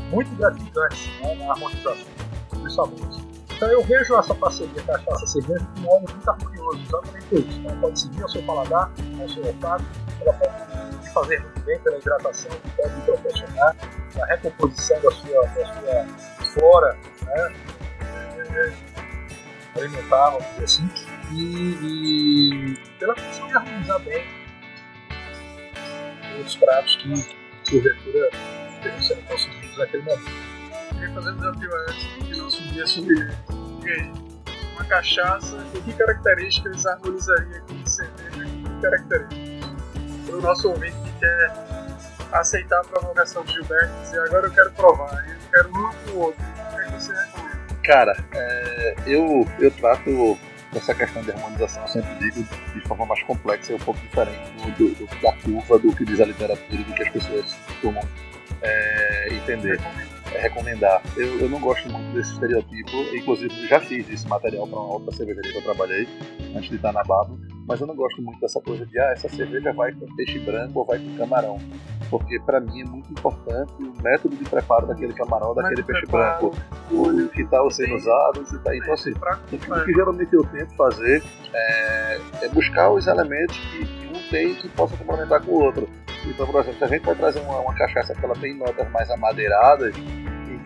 muito 0.10 0.34
gratificantes 0.36 1.10
né, 1.20 1.36
na 1.36 1.52
harmonização 1.52 2.08
dos 2.54 2.76
sabores. 2.76 3.28
Então 3.56 3.68
eu 3.70 3.84
vejo 3.84 4.16
essa 4.16 4.36
parceria 4.36 4.84
cachaça-cerveja 4.84 5.66
como 5.76 5.92
algo 5.92 6.12
muito 6.12 6.30
harmonioso, 6.30 6.80
exatamente 6.84 7.36
isso. 7.36 7.62
Ela 7.66 7.76
pode 7.82 8.00
seguir 8.00 8.22
ao 8.22 8.30
seu 8.30 8.44
paladar, 8.44 8.92
ao 9.20 9.30
seu 9.30 9.46
olfato, 9.46 9.84
fazer 11.22 11.42
muito 11.42 11.62
bem 11.62 11.80
pela 11.80 11.98
hidratação 11.98 12.52
que 12.52 12.70
pode 12.72 13.02
proporcionar, 13.02 13.76
a 14.22 14.26
recomposição 14.26 15.02
da 15.02 15.12
sua, 15.12 15.42
da 15.48 15.66
sua 15.66 16.46
flora 16.54 16.98
né, 17.22 17.54
alimentar, 19.76 20.32
vamos 20.32 20.48
dizer 20.54 20.64
assim, 20.64 20.90
e, 21.34 22.74
e 22.74 22.78
pela 23.00 23.14
questão 23.14 23.48
de 23.48 23.54
harmonizar 23.56 24.00
bem 24.00 24.26
os 26.46 26.56
pratos 26.56 26.96
que, 26.98 27.10
porventura, 27.70 28.30
estejam 28.76 29.02
sendo 29.02 29.28
consumidos 29.28 29.78
naquele 29.78 30.04
momento. 30.04 30.48
Queria 30.90 31.14
fazer 31.14 31.32
um 31.32 31.36
desafio 31.38 31.70
antes 31.90 32.06
que 32.06 32.38
não 32.38 32.50
subir 32.50 32.82
a 32.82 32.88
subir. 32.88 33.38
Uma 34.74 34.86
cachaça, 34.86 35.58
com 35.72 35.82
que 35.82 35.94
características 35.94 36.86
harmonizaria 36.86 37.62
com 37.62 37.86
cerveja? 37.86 38.46
Que 38.46 38.82
características? 38.82 39.68
Para 40.28 40.36
o 40.36 40.42
nosso 40.42 40.70
ouvinte 40.70 41.07
quer 41.20 41.54
aceitar 42.32 42.80
a 42.80 42.84
provocação 42.84 43.44
de 43.44 43.54
Gilberto 43.54 43.94
e 43.98 44.02
dizer 44.02 44.20
agora 44.22 44.48
eu 44.48 44.52
quero 44.52 44.72
provar, 44.72 45.26
eu 45.28 45.38
quero 45.52 45.72
ou 46.14 46.26
outro. 46.26 46.42
O 46.44 46.76
que, 46.76 46.82
é 46.82 46.86
que 46.86 46.92
você 46.92 47.14
recomenda? 47.14 47.58
Cara, 47.84 48.26
é, 48.34 48.96
eu, 49.06 49.48
eu 49.60 49.72
trato 49.72 50.38
essa 50.76 50.94
questão 50.94 51.22
de 51.24 51.32
harmonização, 51.32 51.82
eu 51.84 51.88
sempre 51.88 52.14
digo, 52.20 52.44
de 52.74 52.88
forma 52.88 53.06
mais 53.06 53.24
complexa 53.24 53.72
e 53.72 53.76
um 53.76 53.80
pouco 53.80 54.00
diferente 54.02 54.52
do, 54.52 54.72
do, 54.72 54.96
do, 54.96 55.22
da 55.22 55.34
curva 55.38 55.80
do 55.80 55.96
que 55.96 56.06
diz 56.06 56.20
a 56.20 56.26
literatura 56.26 56.82
e 56.82 56.84
do 56.84 56.94
que 56.94 57.04
as 57.04 57.10
pessoas 57.10 57.54
costumam 57.66 58.04
é, 58.62 59.34
entender, 59.34 59.80
é, 60.34 60.42
recomendar. 60.42 61.02
Eu, 61.16 61.40
eu 61.40 61.50
não 61.50 61.60
gosto 61.60 61.90
muito 61.90 62.14
desse 62.14 62.34
estereotipo, 62.34 62.92
inclusive 63.16 63.68
já 63.68 63.80
fiz 63.80 64.10
esse 64.10 64.28
material 64.28 64.68
para 64.68 64.80
uma 64.80 64.94
outra 64.94 65.16
cervejaria 65.16 65.52
que 65.52 65.58
eu 65.58 65.64
trabalhei, 65.64 66.08
antes 66.56 66.70
de 66.70 66.76
estar 66.76 66.92
na 66.92 67.04
Babo, 67.04 67.40
mas 67.68 67.82
eu 67.82 67.86
não 67.86 67.96
gosto 67.96 68.22
muito 68.22 68.40
dessa 68.40 68.62
coisa 68.62 68.86
de, 68.86 68.98
ah, 68.98 69.12
essa 69.12 69.28
cerveja 69.28 69.74
vai 69.74 69.92
com 69.92 70.08
peixe 70.16 70.40
branco 70.40 70.80
ou 70.80 70.86
vai 70.86 70.98
com 71.00 71.18
camarão. 71.18 71.60
Porque 72.10 72.40
para 72.40 72.62
mim 72.62 72.82
é 72.82 72.86
muito 72.86 73.12
importante 73.12 73.74
o 73.80 74.02
método 74.02 74.38
de 74.38 74.46
preparo 74.46 74.88
daquele 74.88 75.14
camarão, 75.14 75.54
daquele 75.54 75.84
peixe 75.84 76.06
branco, 76.06 76.56
o 76.90 77.28
que 77.28 77.42
está 77.42 77.70
sendo 77.70 77.96
usado. 77.96 78.46
Que 78.46 78.58
tá, 78.60 78.74
então, 78.74 78.94
assim, 78.94 79.12
o 79.12 79.86
que 79.86 79.94
geralmente 79.94 80.34
eu 80.34 80.46
tento 80.46 80.74
fazer 80.76 81.22
é, 81.54 82.20
é 82.44 82.50
buscar 82.50 82.90
os 82.90 83.06
elementos 83.06 83.58
que, 83.58 83.86
que 83.86 84.08
um 84.08 84.30
tem 84.30 84.56
que 84.56 84.70
possa 84.70 84.96
complementar 84.96 85.42
com 85.42 85.52
o 85.52 85.64
outro. 85.66 85.90
Então, 86.26 86.48
por 86.48 86.62
exemplo, 86.62 86.78
se 86.78 86.84
a 86.86 86.88
gente 86.88 87.06
vai 87.06 87.16
trazer 87.16 87.40
uma, 87.42 87.60
uma 87.60 87.74
cachaça 87.74 88.14
que 88.14 88.24
ela 88.24 88.36
tem 88.36 88.56
notas 88.56 88.90
mais 88.92 89.10
amadeiradas, 89.10 89.94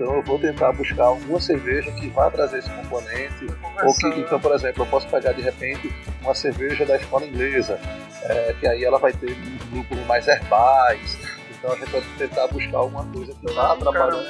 então 0.01 0.15
eu 0.15 0.23
vou 0.23 0.37
tentar 0.37 0.71
buscar 0.73 1.05
alguma 1.05 1.39
cerveja 1.39 1.91
que 1.93 2.09
vá 2.09 2.29
trazer 2.29 2.59
esse 2.59 2.69
componente. 2.69 3.47
Ou 3.83 3.93
que, 3.93 4.19
então, 4.19 4.39
por 4.39 4.53
exemplo, 4.53 4.83
eu 4.83 4.87
posso 4.87 5.07
pegar 5.07 5.31
de 5.33 5.41
repente 5.41 5.91
uma 6.21 6.33
cerveja 6.33 6.85
da 6.85 6.95
escola 6.95 7.25
inglesa, 7.25 7.79
é, 8.23 8.53
que 8.59 8.67
aí 8.67 8.83
ela 8.83 8.99
vai 8.99 9.13
ter 9.13 9.35
um 9.73 10.05
mais 10.05 10.27
herbais. 10.27 11.17
Então 11.51 11.73
a 11.73 11.75
gente 11.75 11.91
vai 11.91 12.01
tentar 12.17 12.47
buscar 12.47 12.77
alguma 12.77 13.05
coisa 13.05 13.33
que 13.33 13.53
vá 13.53 13.75
trabalhando 13.75 14.25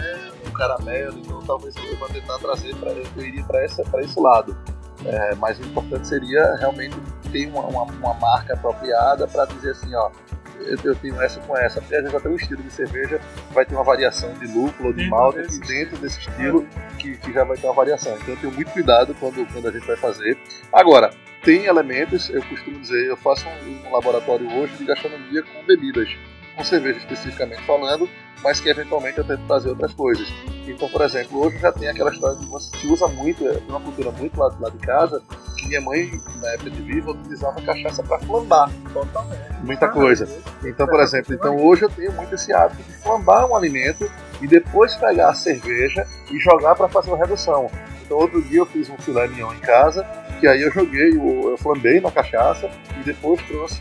um 0.48 0.52
caramelo. 0.52 1.20
Então 1.20 1.42
talvez 1.42 1.76
eu 1.76 1.98
vá 1.98 2.08
tentar 2.08 2.38
trazer 2.40 2.76
para 2.76 2.92
eu 2.92 3.26
iria 3.26 3.44
para 3.46 3.66
esse 3.66 4.20
lado. 4.20 4.58
É, 5.06 5.36
mas 5.36 5.58
o 5.60 5.64
importante 5.64 6.08
seria 6.08 6.56
realmente 6.58 6.96
ter 7.32 7.48
uma, 7.48 7.62
uma, 7.62 7.84
uma 7.84 8.14
marca 8.16 8.54
apropriada 8.54 9.28
para 9.28 9.46
dizer 9.46 9.72
assim, 9.72 9.96
ó, 9.96 10.12
eu, 10.60 10.78
eu, 10.84 10.96
tenho 10.96 11.20
essa 11.22 11.40
com 11.40 11.58
essa. 11.58 11.80
Porque 11.82 11.96
às 11.96 12.04
vezes 12.04 12.16
até 12.16 12.30
o 12.30 12.36
estilo 12.36 12.62
de 12.62 12.72
cerveja 12.72 13.20
vai 13.52 13.66
ter 13.66 13.74
uma 13.74 13.84
variação 13.84 14.32
de 14.34 14.46
lúpulo 14.48 14.90
ou 14.90 14.94
de 14.94 15.10
malta 15.10 15.42
desse, 15.42 15.60
dentro 15.62 15.98
desse 15.98 16.20
estilo 16.20 16.68
que, 17.00 17.18
que 17.18 17.34
já 17.34 17.44
vai 17.44 17.58
ter 17.58 17.66
uma 17.66 17.74
variação. 17.74 18.16
Então 18.18 18.36
eu 18.36 18.40
tenho 18.40 18.54
muito 18.54 18.72
cuidado 18.72 19.16
quando, 19.20 19.46
quando 19.52 19.68
a 19.68 19.72
gente 19.72 19.88
vai 19.88 19.98
fazer. 19.98 20.38
Agora, 20.72 21.10
tem 21.44 21.66
elementos, 21.66 22.30
eu 22.30 22.44
costumo 22.44 22.80
dizer, 22.80 23.08
eu 23.08 23.18
faço 23.18 23.46
um, 23.48 23.88
um 23.88 23.92
laboratório 23.92 24.48
hoje 24.58 24.76
de 24.78 24.86
gastronomia 24.86 25.44
com 25.44 25.66
bebidas, 25.66 26.10
com 26.56 26.64
cerveja 26.64 27.00
especificamente 27.00 27.62
falando, 27.64 28.08
mas 28.44 28.60
que 28.60 28.70
eventualmente 28.70 29.18
eu 29.18 29.24
tento 29.24 29.46
trazer 29.48 29.70
outras 29.70 29.94
coisas. 29.94 30.28
Então, 30.68 30.88
por 30.90 31.02
exemplo, 31.02 31.40
hoje 31.46 31.58
já 31.58 31.72
tem 31.72 31.90
aquela 31.90 32.12
história 32.12 32.38
que 32.38 32.78
se 32.78 32.88
usa 32.88 33.08
muito, 33.08 33.48
é 33.48 33.60
uma 33.68 33.80
cultura 33.80 34.12
muito 34.12 34.40
lá, 34.40 34.54
lá 34.60 34.70
de 34.70 34.78
casa, 34.80 35.22
que 35.58 35.68
minha 35.68 35.82
mãe, 35.82 36.12
na 36.42 36.50
época 36.50 36.70
de 36.70 36.82
viva, 36.82 37.12
utilizava 37.12 37.62
cachaça 37.62 38.04
para 38.04 38.20
flambar. 38.20 38.70
Totalmente. 38.94 39.64
Muita 39.64 39.88
coisa. 39.90 40.28
Então, 40.64 40.88
por 40.88 41.00
exemplo, 41.00 41.34
então 41.34 41.56
hoje 41.58 41.84
eu 41.84 41.90
tenho 41.90 42.12
muito 42.14 42.34
esse 42.34 42.52
hábito 42.54 42.82
de 42.84 42.94
flambar 42.98 43.46
um 43.46 43.56
alimento 43.56 44.10
e 44.42 44.48
depois 44.48 44.96
pegar 44.96 45.30
a 45.30 45.34
cerveja 45.34 46.06
e 46.32 46.40
jogar 46.40 46.76
para 46.76 46.88
fazer 46.88 47.10
uma 47.10 47.18
redução. 47.18 47.70
Então, 48.04 48.18
outro 48.18 48.42
dia 48.42 48.60
eu 48.60 48.66
fiz 48.66 48.90
um 48.90 48.98
filé 48.98 49.28
mignon 49.28 49.54
em 49.54 49.60
casa, 49.60 50.06
que 50.42 50.48
aí 50.48 50.64
eu 50.64 50.72
joguei, 50.72 51.12
eu 51.16 51.56
flambei 51.56 52.02
na 52.02 52.10
cachaça 52.10 52.68
e 53.00 53.04
depois 53.04 53.40
trouxe 53.44 53.80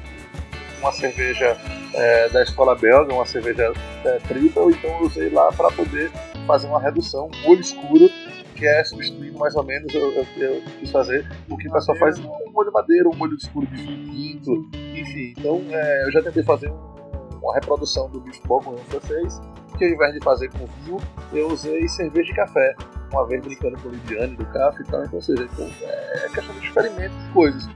uma 0.79 0.93
cerveja 0.93 1.57
é, 1.95 2.29
da 2.29 2.43
escola 2.43 2.75
belga, 2.75 3.15
uma 3.15 3.25
cerveja 3.25 3.73
é, 4.05 4.19
triple, 4.29 4.75
então 4.75 4.91
eu 4.91 5.07
usei 5.07 5.31
lá 5.31 5.51
para 5.53 5.71
poder 5.73 6.11
fazer 6.47 6.67
uma 6.67 6.79
redução, 6.79 7.31
um 7.35 7.49
molho 7.49 7.61
escuro, 7.63 8.11
que 8.55 8.67
é 8.67 8.85
substituindo 8.85 9.39
mais 9.39 9.57
ou 9.57 9.65
menos, 9.65 9.93
eu, 9.95 10.13
eu, 10.13 10.27
eu 10.37 10.63
quis 10.79 10.91
fazer 10.91 11.27
o 11.49 11.57
que 11.57 11.67
o 11.67 11.73
pessoal 11.73 11.97
faz, 11.97 12.19
um 12.19 12.53
molho 12.53 12.71
madeira, 12.71 13.09
um 13.09 13.17
molho 13.17 13.37
escuro 13.37 13.67
de 13.67 13.83
vinho 13.83 14.11
tinto, 14.13 14.69
enfim. 14.95 15.35
Então 15.39 15.63
é, 15.71 16.05
eu 16.05 16.13
já 16.13 16.23
tentei 16.23 16.43
fazer 16.43 16.69
um, 16.69 17.39
uma 17.43 17.55
reprodução 17.55 18.11
do 18.11 18.21
bicho 18.21 18.43
com 18.43 18.61
francês, 18.61 19.41
que 19.79 19.85
ao 19.87 19.91
invés 19.91 20.13
de 20.13 20.21
fazer 20.23 20.51
com 20.51 20.67
vinho, 20.67 20.99
eu 21.33 21.49
usei 21.49 21.89
cerveja 21.89 22.31
e 22.31 22.35
café. 22.35 22.75
Uma 23.11 23.27
vez 23.27 23.43
brincando 23.43 23.77
com 23.79 23.89
o 23.89 23.93
Lidiane 23.93 24.37
do 24.37 24.47
café 24.47 24.83
e 24.83 24.85
tal, 24.85 25.05
então, 25.05 25.15
ou 25.15 25.23
seja, 25.23 25.43
então, 25.43 25.71
é 25.83 26.29
questão 26.33 26.55
de 26.55 26.67
experimento 26.67 27.15
de 27.15 27.33
coisas. 27.33 27.69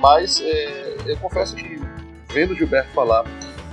Mas 0.00 0.40
é, 0.40 0.96
eu 1.06 1.16
confesso 1.16 1.56
que 1.56 1.80
vendo 2.32 2.52
o 2.52 2.54
Gilberto 2.54 2.90
falar 2.92 3.24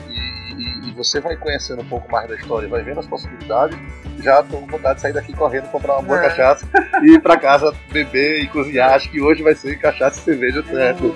e, 0.07 0.14
e, 0.14 0.89
e, 0.89 0.91
você 0.93 1.20
vai 1.20 1.36
conhecendo 1.36 1.82
um 1.82 1.86
pouco 1.86 2.11
mais 2.11 2.28
da 2.28 2.36
história, 2.36 2.68
vai 2.68 2.82
vendo 2.82 2.99
as 2.99 3.07
possibilidades, 3.07 3.78
já 4.20 4.39
estou 4.39 4.61
com 4.61 4.68
vontade 4.68 4.95
de 4.95 5.01
sair 5.01 5.14
daqui 5.14 5.34
correndo, 5.34 5.70
comprar 5.70 5.95
uma 5.95 6.01
boa 6.01 6.20
é. 6.20 6.30
cachaça 6.30 6.68
e 7.03 7.16
ir 7.16 7.22
para 7.22 7.38
casa 7.38 7.74
beber 7.91 8.41
e 8.41 8.47
cozinhar. 8.47 8.93
Acho 8.93 9.11
que 9.11 9.22
hoje 9.22 9.43
vai 9.43 9.53
ser 9.53 9.78
cachaça 9.80 10.20
e 10.20 10.24
cerveja 10.24 10.64
certo. 10.64 11.16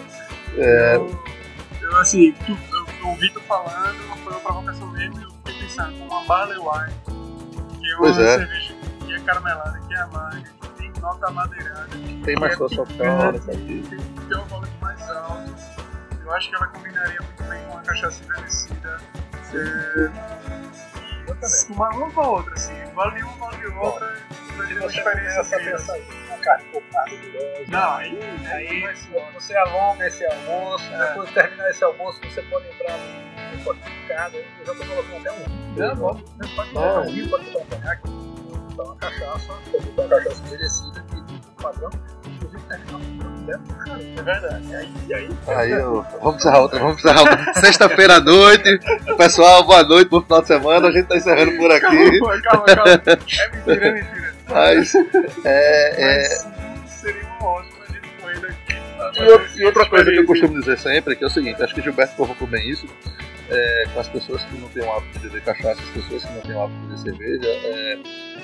Eu, 0.56 0.64
é... 0.64 0.95
eu, 0.95 1.20
eu, 1.82 1.98
assim, 1.98 2.34
tu, 2.45 2.52
eu, 2.52 3.08
ouvi 3.08 3.30
tu 3.32 3.39
falando, 3.41 3.98
foi 4.22 4.34
uma 4.34 4.39
provocação 4.39 4.91
mesmo, 4.91 5.22
eu 5.22 5.32
fiquei 5.32 5.64
pensando, 5.64 5.95
uma 6.04 6.24
Barley 6.26 6.58
Wine, 6.58 6.93
que 7.80 7.89
é 7.89 7.95
uma 7.95 8.00
pois 8.00 8.20
é. 8.20 8.38
cerveja 8.38 8.74
é 8.74 8.76
caramelada, 9.28 9.80
que 9.88 9.93
é 9.93 9.97
amarga, 9.99 10.41
que 10.61 10.69
tem 10.69 10.91
nota 11.01 11.32
madeirada, 11.32 11.88
tem 12.23 12.36
mais 12.38 12.53
é 12.53 12.55
sua 12.55 12.86
tem, 12.86 13.09
um 14.38 14.45
volume 14.45 14.73
mais 14.82 15.09
alto 15.09 15.88
eu 16.28 16.34
acho 16.34 16.49
que 16.49 16.55
ela 16.57 16.67
combinaria 16.67 17.21
muito 17.21 17.43
bem 17.43 17.63
com 17.63 17.71
uma 17.71 17.82
cachaça 17.84 18.21
envelhecida. 18.21 18.99
É, 19.53 20.09
uma, 21.71 21.89
uma 21.89 22.11
com 22.11 22.21
a 22.21 22.30
outra, 22.32 22.53
assim. 22.53 22.73
Vale 22.93 23.23
uma, 23.23 23.49
vale 23.49 23.65
outra. 23.67 24.13
Vai 24.57 24.67
ter 24.67 24.78
uma 24.78 24.88
experiência 24.88 25.39
assim. 25.39 25.55
Focada 26.28 26.63
Não, 27.69 27.93
aí, 27.93 28.19
aí 28.47 28.93
você 29.34 29.55
alonga 29.55 30.05
esse 30.05 30.25
almoço. 30.25 30.84
É. 30.93 31.07
Depois 31.07 31.30
de 31.30 31.36
terminar 31.36 31.69
esse 31.69 31.84
almoço, 31.86 32.19
você 32.21 32.41
pode 32.41 32.67
entrar 32.67 32.97
no 33.53 33.59
fortificado. 33.63 34.36
Eu 34.36 34.65
já 34.65 34.71
estou 34.73 34.88
colocando 34.88 35.17
até 35.17 35.32
um 35.32 35.43
vinho. 35.45 35.78
Não, 35.78 35.97
pode, 35.97 36.23
pode 36.55 36.71
colocar 36.71 36.99
um 36.99 37.13
vinho, 37.13 37.30
pode 37.30 37.45
botar 37.45 37.59
um 37.59 37.80
conhaque. 37.80 38.26
Então, 38.78 38.86
uma 38.86 38.95
cachaça, 38.97 39.53
botar 39.95 40.01
uma 40.03 40.07
cachaça 40.07 40.43
envelhecida, 40.45 41.03
que 41.09 41.15
é 41.15 41.63
padrão. 41.63 41.89
Inclusive, 42.28 42.61
terminar 42.67 44.17
é 44.17 44.21
verdade. 44.21 44.75
Aí, 44.75 45.13
aí, 45.15 45.30
aí 45.47 45.71
eu, 45.71 46.05
vamos 46.21 46.36
encerrar 46.36 46.59
outra, 46.59 46.80
vamos 46.80 46.99
encerrar 46.99 47.21
outra. 47.21 47.53
Sexta-feira 47.55 48.17
à 48.17 48.19
noite. 48.19 48.80
Pessoal, 49.17 49.63
boa 49.63 49.82
noite, 49.82 50.09
bom 50.09 50.21
final 50.21 50.41
de 50.41 50.47
semana. 50.47 50.89
A 50.89 50.91
gente 50.91 51.07
tá 51.07 51.17
encerrando 51.17 51.57
por 51.57 51.71
aqui. 51.71 52.19
Calma, 52.19 52.41
calma, 52.43 52.65
calma. 52.65 52.91
É 52.91 53.15
mentira, 53.15 53.51
é 53.65 53.91
mentira. 53.93 54.36
Mas, 54.47 54.95
é, 55.43 55.93
é... 55.97 56.45
Mas 56.80 56.91
seria 56.91 57.25
um 57.25 57.45
ótimo 57.45 57.78
a 57.82 57.91
gente 57.91 58.09
correr 58.21 58.39
daqui. 58.41 59.57
E, 59.57 59.59
e 59.59 59.65
outra 59.65 59.89
coisa 59.89 60.11
que 60.11 60.17
eu 60.19 60.25
costumo 60.28 60.59
dizer 60.59 60.78
sempre 60.78 61.13
é 61.13 61.15
que 61.15 61.23
é 61.23 61.28
o 61.28 61.32
seguinte, 61.32 61.63
acho 61.63 61.73
que 61.73 61.82
Gilberto 61.82 62.15
provocou 62.15 62.47
bem 62.47 62.69
isso, 62.69 62.86
é, 63.49 63.84
com 63.91 63.99
as 63.99 64.07
pessoas 64.07 64.43
que 64.43 64.55
não 64.57 64.67
têm 64.69 64.84
o 64.84 64.91
hábito 64.91 65.17
de 65.17 65.30
beber 65.30 65.41
cachaça, 65.41 65.82
as 65.82 65.89
pessoas 65.89 66.23
que 66.23 66.34
não 66.34 66.41
têm 66.41 66.53
o 66.53 66.61
hábito 66.61 66.80
de 66.80 67.11
beber 67.11 67.17
cerveja, 67.17 67.47
é, 67.47 67.97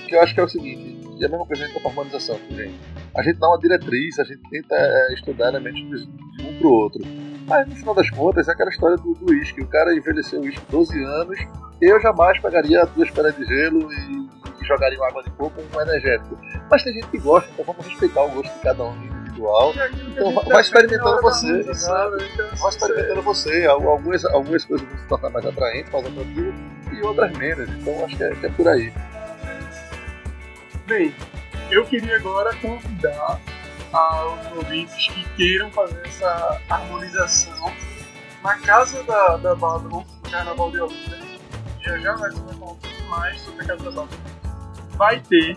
que 0.08 0.16
eu 0.16 0.22
acho 0.22 0.34
que 0.34 0.39
é 0.39 0.43
o 0.43 0.49
seguinte, 0.49 0.99
e 1.20 1.26
a 1.26 1.30
mesma 1.30 1.45
coisa 1.45 1.68
com 1.70 1.80
a 1.80 1.91
harmonização, 1.91 2.39
gente. 2.49 2.80
A 3.16 3.22
gente 3.22 3.39
dá 3.39 3.47
uma 3.47 3.60
diretriz, 3.60 4.20
a 4.20 4.24
gente 4.24 4.41
tenta 4.49 4.76
é, 4.76 5.14
estudar 5.14 5.49
elementos 5.49 5.82
de, 5.82 6.10
um 6.43 6.58
pro 6.60 6.70
outro. 6.70 7.01
Mas 7.45 7.68
no 7.68 7.76
final 7.76 7.95
das 7.95 8.10
contas 8.10 8.47
é 8.47 8.51
aquela 8.51 8.70
história 8.70 8.97
do 8.97 9.18
uísque. 9.30 9.62
O 9.62 9.68
cara 9.68 9.95
envelheceu 9.95 10.39
o 10.39 10.43
uísque 10.43 10.64
12 10.70 11.04
anos, 11.04 11.39
eu 11.82 12.01
jamais 12.01 12.39
pegaria 12.39 12.86
duas 12.86 13.10
pedras 13.12 13.36
de 13.36 13.45
gelo 13.45 13.91
e, 13.91 14.30
e 14.62 14.66
jogaria 14.66 14.97
uma 14.97 15.08
água 15.08 15.24
de 15.24 15.30
coco 15.32 15.62
com 15.62 15.78
um 15.78 15.82
energético. 15.82 16.38
Mas 16.70 16.84
tem 16.84 16.93
gente 16.93 17.08
que 17.08 17.20
gosta, 17.20 17.49
então 17.51 17.66
vamos 17.66 17.86
respeitar 17.86 18.24
o 18.24 18.30
gosto 18.32 18.54
de 18.54 18.60
cada 18.62 18.84
um 18.84 18.95
individual. 18.95 19.74
Então 20.08 20.32
vai 20.32 20.62
experimentando 20.62 21.22
você. 21.22 21.62
Então, 21.62 22.58
vai 22.60 22.70
experimentando 22.70 23.22
você. 23.22 23.66
Algumas, 23.66 24.26
algumas 24.26 24.66
coisas 24.66 24.88
vão 24.88 24.97
se 24.97 25.08
tornar 25.08 25.30
mais 25.30 25.45
atraentes, 25.45 25.91
mais 25.91 26.06
atrativas, 26.06 26.56
e 26.91 27.01
outras 27.06 27.38
menos. 27.38 27.70
Então 27.70 28.06
acho 28.06 28.18
que 28.18 28.24
é, 28.24 28.36
que 28.36 28.45
é 28.45 28.49
por 28.49 28.68
aí. 28.68 28.93
Bem, 30.86 31.15
eu 31.71 31.86
queria 31.86 32.17
agora 32.17 32.53
convidar 32.57 33.39
aos 33.93 34.51
ouvintes 34.51 35.07
que 35.07 35.23
queiram 35.36 35.71
fazer 35.71 36.05
essa 36.05 36.61
harmonização 36.69 37.73
na 38.43 38.57
casa 38.57 39.01
da, 39.03 39.38
da 39.38 39.55
Babylon, 39.55 40.03
no 40.03 40.29
Carnaval 40.29 40.71
de 40.71 40.81
Olinda. 40.81 41.21
Já 41.79 41.97
já 41.99 42.15
vai 42.15 42.31
falar 42.34 42.51
um 42.51 42.57
pouco 42.57 42.79
mais 43.07 43.39
sobre 43.39 43.63
a 43.63 43.67
casa 43.67 43.84
da 43.86 43.91
Babylon. 43.91 44.19
Vai 44.97 45.21
ter 45.21 45.55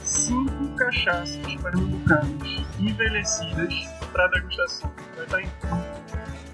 cinco 0.00 0.76
cachaças 0.76 1.54
pernambucanas 1.62 2.66
envelhecidas 2.78 3.74
para 4.12 4.26
degustação. 4.28 4.92
Vai 5.16 5.24
estar 5.24 5.40
em 5.40 5.50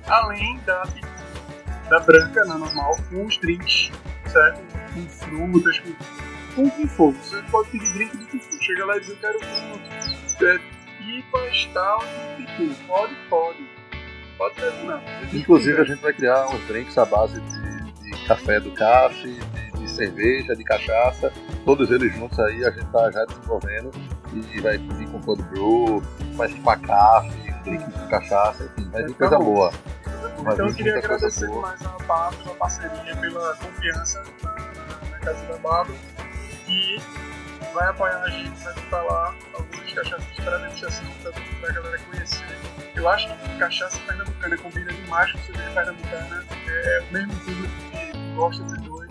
além 0.07 0.61
da, 0.61 0.85
da 1.91 1.99
branca, 1.99 2.45
na 2.45 2.57
normal, 2.57 2.97
com 3.11 3.27
os 3.27 3.37
drinks, 3.39 3.91
certo? 4.29 4.63
Com 4.95 5.09
frutas, 5.09 5.81
com 5.81 5.93
com 6.55 6.65
o 6.65 6.71
que 6.71 6.87
for. 6.87 7.13
Você 7.13 7.43
pode 7.51 7.71
pedir 7.71 7.93
drink 7.93 8.17
do 8.17 8.27
que 8.27 8.39
for. 8.39 8.63
Chega 8.63 8.87
lá 8.87 8.97
e 8.97 9.01
diz, 9.01 9.09
eu 9.11 9.17
quero 9.17 9.39
um 9.39 10.47
é, 10.47 10.59
pipas, 10.99 11.71
tal, 11.73 12.03
e 12.39 12.47
pitu. 12.47 12.75
Pode, 12.87 13.15
pode. 13.29 13.69
Pode 14.39 14.55
ser, 14.57 14.73
não. 14.85 15.01
Inclusive 15.33 15.81
a 15.81 15.85
gente 15.85 16.01
vai 16.01 16.13
criar 16.13 16.49
uns 16.49 16.67
drinks 16.67 16.97
à 16.99 17.05
base 17.05 17.41
de, 17.41 17.93
de 17.93 18.27
café 18.27 18.59
do 18.59 18.71
café, 18.73 19.23
de, 19.23 19.41
de, 19.79 19.91
cerveja, 19.91 20.57
de 20.57 20.65
cachaça. 20.65 21.33
Todos 21.65 21.91
eles 21.91 22.13
juntos 22.15 22.39
aí 22.41 22.65
a 22.65 22.71
gente 22.71 22.87
tá 22.87 23.11
já 23.11 23.25
desenvolvendo. 23.25 23.91
E 24.33 24.61
vai 24.61 24.79
vir 24.79 25.09
com 25.11 25.21
cold 25.21 25.43
brew, 25.45 26.03
vai 26.35 26.49
vir 26.49 26.61
com 26.61 26.71
a 26.71 26.77
café, 26.77 27.61
drink 27.65 27.85
com 27.85 28.09
cachaça, 28.09 28.65
enfim, 28.65 28.91
vai 28.91 29.05
vir 29.05 29.15
coisa 29.15 29.39
boa. 29.39 29.73
Então 30.41 30.67
eu 30.67 30.75
queria 30.75 30.99
agradecer 30.99 31.49
mais 31.49 31.81
a 31.87 31.91
parte, 31.91 32.43
pela 32.43 32.57
parceria, 32.57 33.17
pela 33.17 33.57
confiança 33.57 34.25
na, 34.43 35.11
na 35.11 35.19
Casa 35.21 35.47
da 35.47 35.57
Bárbara 35.59 36.14
que 36.67 37.01
vai 37.73 37.89
apoiar 37.89 38.23
a 38.23 38.31
gente, 38.31 38.63
vai 38.63 38.75
botar 38.75 39.03
lá 39.03 39.35
algumas 39.55 39.93
cachaças 39.93 40.25
para 40.37 40.59
degustação 40.59 41.05
para 41.61 41.71
a 41.71 41.73
galera 41.73 41.99
conhecer. 42.11 42.59
Eu 42.95 43.09
acho 43.09 43.29
que 43.29 43.59
cachaça 43.59 43.99
pernambucana 44.07 44.57
combina 44.59 44.93
demais 44.93 45.33
com 45.33 45.39
cerveja 45.39 45.71
pernambucana. 45.71 46.45
É 46.67 47.03
o 47.09 47.13
mesmo 47.13 47.33
público 47.41 47.75
que 47.91 48.35
gosta 48.37 48.63
dos 48.63 48.83
dois. 48.83 49.11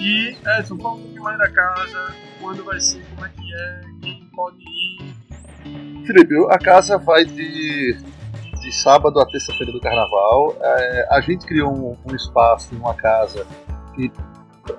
E, 0.00 0.36
Edson, 0.58 0.78
fala 0.78 0.94
um 0.94 1.00
pouquinho 1.00 1.22
mais 1.22 1.38
da 1.38 1.50
casa, 1.50 2.14
quando 2.40 2.64
vai 2.64 2.80
ser, 2.80 3.04
como 3.10 3.26
é 3.26 3.28
que 3.28 3.54
é, 3.54 3.80
quem 4.02 4.30
pode 4.34 4.58
ir. 4.58 5.14
Felipe, 6.06 6.34
a 6.50 6.58
casa 6.58 6.98
vai 6.98 7.24
de, 7.24 7.96
de 8.60 8.72
sábado 8.72 9.20
a 9.20 9.26
terça-feira 9.26 9.72
do 9.72 9.80
carnaval. 9.80 10.56
É, 10.60 11.08
a 11.10 11.20
gente 11.20 11.46
criou 11.46 11.72
um, 11.72 11.96
um 12.04 12.16
espaço 12.16 12.74
uma 12.74 12.94
casa 12.94 13.46
que 13.94 14.10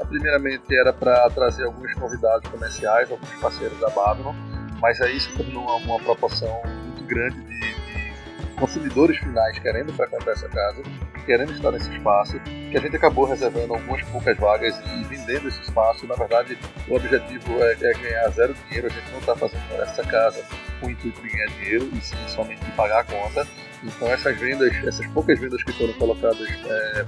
primeiramente 0.07 0.75
era 0.75 0.93
para 0.93 1.29
trazer 1.29 1.65
alguns 1.65 1.93
convidados 1.93 2.49
comerciais, 2.49 3.11
alguns 3.11 3.29
parceiros 3.41 3.79
da 3.79 3.89
Babylon, 3.89 4.33
mas 4.81 4.99
aí 5.01 5.19
se 5.19 5.29
tornou 5.35 5.63
uma, 5.63 5.75
uma 5.75 5.99
proporção 5.99 6.61
muito 6.65 7.03
grande 7.05 7.41
de, 7.41 7.59
de, 7.59 8.55
consumidores 8.59 9.17
finais 9.17 9.57
querendo 9.59 9.93
frequentar 9.93 10.31
essa 10.31 10.47
casa, 10.49 10.83
querendo 11.25 11.53
estar 11.53 11.71
nesse 11.71 11.89
espaço, 11.91 12.39
que 12.39 12.77
a 12.77 12.79
gente 12.79 12.95
acabou 12.95 13.25
reservando 13.25 13.73
algumas 13.73 14.01
poucas 14.03 14.37
vagas 14.37 14.77
e 14.79 15.03
vendendo 15.05 15.47
esse 15.47 15.61
espaço. 15.61 16.05
Na 16.05 16.15
verdade, 16.15 16.57
o 16.87 16.95
objetivo 16.95 17.63
é, 17.63 17.73
é 17.73 17.93
ganhar 17.93 18.29
zero 18.29 18.53
dinheiro, 18.53 18.87
a 18.87 18.89
gente 18.89 19.11
não 19.11 19.19
está 19.19 19.35
fazendo 19.35 19.81
essa 19.81 20.03
casa 20.03 20.43
com 20.79 20.87
o 20.87 20.91
intuito 20.91 21.21
de 21.21 21.29
ganhar 21.29 21.47
dinheiro, 21.47 21.89
e 21.93 22.01
sim 22.01 22.15
somente 22.27 22.63
de 22.63 22.71
pagar 22.71 22.99
a 22.99 23.03
conta. 23.03 23.47
Então 23.83 24.07
essas 24.07 24.37
vendas, 24.37 24.73
essas 24.85 25.05
poucas 25.07 25.39
vendas 25.39 25.61
que 25.63 25.73
foram 25.73 25.93
colocadas 25.93 26.47
é, 26.49 27.05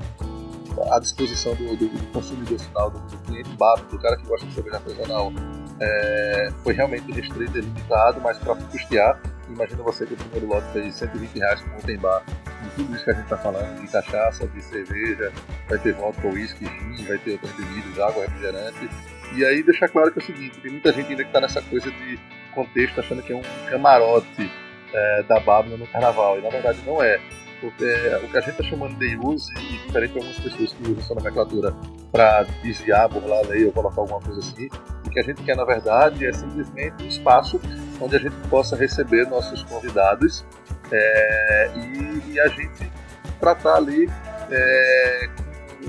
à 0.91 0.99
disposição 0.99 1.53
do, 1.55 1.76
do, 1.76 1.88
do 1.88 2.11
consumidor 2.11 2.59
final, 2.59 2.89
do, 2.91 2.99
do 2.99 3.17
cliente 3.19 3.49
básico, 3.57 3.91
do 3.91 3.99
cara 3.99 4.17
que 4.17 4.26
gosta 4.28 4.45
de 4.45 4.53
cerveja 4.53 4.78
artesanal, 4.78 5.32
é, 5.80 6.49
foi 6.63 6.73
realmente 6.73 7.11
restrito 7.11 7.57
e 7.57 7.61
limitado, 7.61 8.21
mas 8.21 8.38
para 8.38 8.55
custear, 8.55 9.21
imagina 9.49 9.84
você 9.84 10.05
que 10.05 10.13
o 10.13 10.17
primeiro 10.17 10.47
lote 10.47 10.67
fez 10.73 10.95
120 10.95 11.39
reais 11.39 11.61
com 11.61 11.78
open 11.78 11.97
bar, 11.97 12.23
e 12.65 12.69
tudo 12.76 12.95
isso 12.95 13.03
que 13.03 13.11
a 13.11 13.13
gente 13.13 13.23
está 13.23 13.38
falando, 13.38 13.82
de 13.82 13.88
cachaça, 13.88 14.47
de 14.47 14.61
cerveja, 14.61 15.32
vai 15.67 15.78
ter 15.80 15.93
vodka, 15.93 16.28
uísque, 16.28 16.65
gin, 16.65 17.05
vai 17.05 17.17
ter 17.17 17.34
outras 17.34 17.51
bebidas, 17.53 17.99
água, 17.99 18.26
refrigerante, 18.26 18.89
e 19.36 19.45
aí 19.45 19.63
deixar 19.63 19.89
claro 19.89 20.11
que 20.11 20.19
é 20.19 20.23
o 20.23 20.26
seguinte, 20.26 20.59
tem 20.61 20.71
muita 20.71 20.93
gente 20.93 21.09
ainda 21.09 21.23
que 21.23 21.30
está 21.30 21.41
nessa 21.41 21.61
coisa 21.61 21.91
de 21.91 22.19
contexto 22.53 22.99
achando 22.99 23.21
que 23.21 23.34
é 23.34 23.36
um 23.36 23.43
camarote 23.69 24.51
é, 24.93 25.23
da 25.23 25.39
Babylon 25.39 25.78
no 25.78 25.88
carnaval, 25.88 26.39
e 26.39 26.41
na 26.41 26.49
verdade 26.49 26.80
não 26.86 27.03
é 27.03 27.19
porque 27.62 27.86
o 28.24 28.28
que 28.30 28.38
a 28.38 28.41
gente 28.41 28.51
está 28.51 28.64
chamando 28.64 28.97
de 28.97 29.18
use, 29.18 29.51
e 29.58 29.78
diferente 29.86 30.14
de 30.14 30.20
algumas 30.20 30.39
pessoas 30.39 30.74
que 30.74 30.84
usam 30.84 30.99
essa 30.99 31.16
nomenclatura 31.16 31.74
para 32.12 32.43
desviar, 32.64 33.10
burlar 33.10 33.39
a 33.39 33.47
lei 33.47 33.66
ou 33.66 33.72
colocar 33.72 34.01
alguma 34.01 34.22
coisa 34.22 34.39
assim, 34.39 34.68
o 35.06 35.10
que 35.10 35.20
a 35.20 35.24
gente 35.24 35.43
quer 35.43 35.56
na 35.56 35.66
verdade 35.66 36.26
é 36.26 36.34
simplesmente 36.34 37.03
um 37.03 37.08
espaço 37.08 37.60
onde 37.99 38.16
a 38.16 38.20
gente 38.20 38.36
possa 38.49 38.76
receber 38.76 39.28
nossos 39.28 39.64
convidados 39.64 40.45
é, 40.91 41.72
e, 41.76 42.34
e, 42.34 42.39
a 42.39 42.47
gente 42.47 42.91
tratar 43.39 43.76
ali 43.76 44.10
é, 44.51 45.30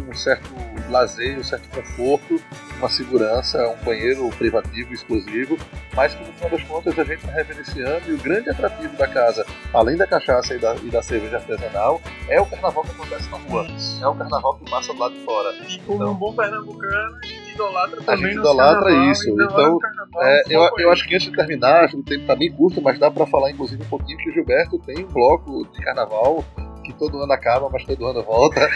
um 0.01 0.15
certo 0.15 0.51
lazer, 0.91 1.39
um 1.39 1.45
certo 1.45 1.69
conforto, 1.69 2.41
uma 2.79 2.89
segurança, 2.89 3.59
um 3.69 3.85
banheiro 3.85 4.29
privativo 4.31 4.93
exclusivo, 4.93 5.57
mas 5.95 6.15
que 6.15 6.25
no 6.25 6.33
final 6.33 6.51
das 6.51 6.63
contas 6.65 6.99
a 6.99 7.05
gente 7.05 7.19
está 7.19 7.33
reverenciando 7.33 8.11
e 8.11 8.13
o 8.13 8.19
grande 8.19 8.51
atrativo 8.51 8.97
da 8.97 9.09
casa, 9.09 9.45
além 9.73 9.97
da 9.97 10.07
cachaça 10.07 10.55
e 10.55 10.59
da, 10.59 10.75
e 10.77 10.91
da 10.91 11.03
cerveja 11.03 11.37
artesanal, 11.37 12.01
é 12.29 12.41
o 12.41 12.47
carnaval 12.47 12.85
que 12.85 12.91
acontece 12.91 13.31
na 13.31 13.37
rua. 13.39 13.67
É 14.01 14.07
o 14.07 14.15
carnaval 14.15 14.59
que 14.59 14.71
passa 14.71 14.93
do 14.93 14.99
lado 14.99 15.15
de 15.15 15.25
fora. 15.25 15.55
E 15.69 15.79
como 15.81 16.03
então, 16.03 16.13
um 16.13 16.15
bom 16.15 16.35
pernambucano, 16.35 17.19
a 17.23 17.27
gente 17.27 17.51
idolatra 17.53 17.97
também. 18.03 18.15
A 18.15 18.29
gente 18.29 18.39
idolatra 18.39 19.11
isso. 19.11 19.31
Então, 19.31 19.79
é, 20.21 20.43
eu, 20.51 20.69
eu 20.79 20.91
acho 20.91 21.07
que 21.07 21.15
antes 21.15 21.31
de 21.31 21.37
terminar, 21.37 21.87
o 21.87 22.03
tempo 22.03 22.21
está 22.21 22.37
bem 22.37 22.53
curto, 22.53 22.81
mas 22.83 22.99
dá 22.99 23.11
para 23.11 23.27
falar 23.27 23.51
inclusive 23.51 23.83
um 23.83 23.89
pouquinho 23.89 24.19
que 24.19 24.31
o 24.31 24.33
Gilberto 24.33 24.79
tem 24.81 25.05
um 25.05 25.09
bloco 25.09 25.67
de 25.73 25.83
carnaval 25.83 26.45
que 26.87 26.93
todo 26.93 27.21
ano 27.21 27.33
acaba, 27.33 27.69
mas 27.71 27.85
todo 27.85 28.07
ano 28.07 28.23
volta. 28.23 28.61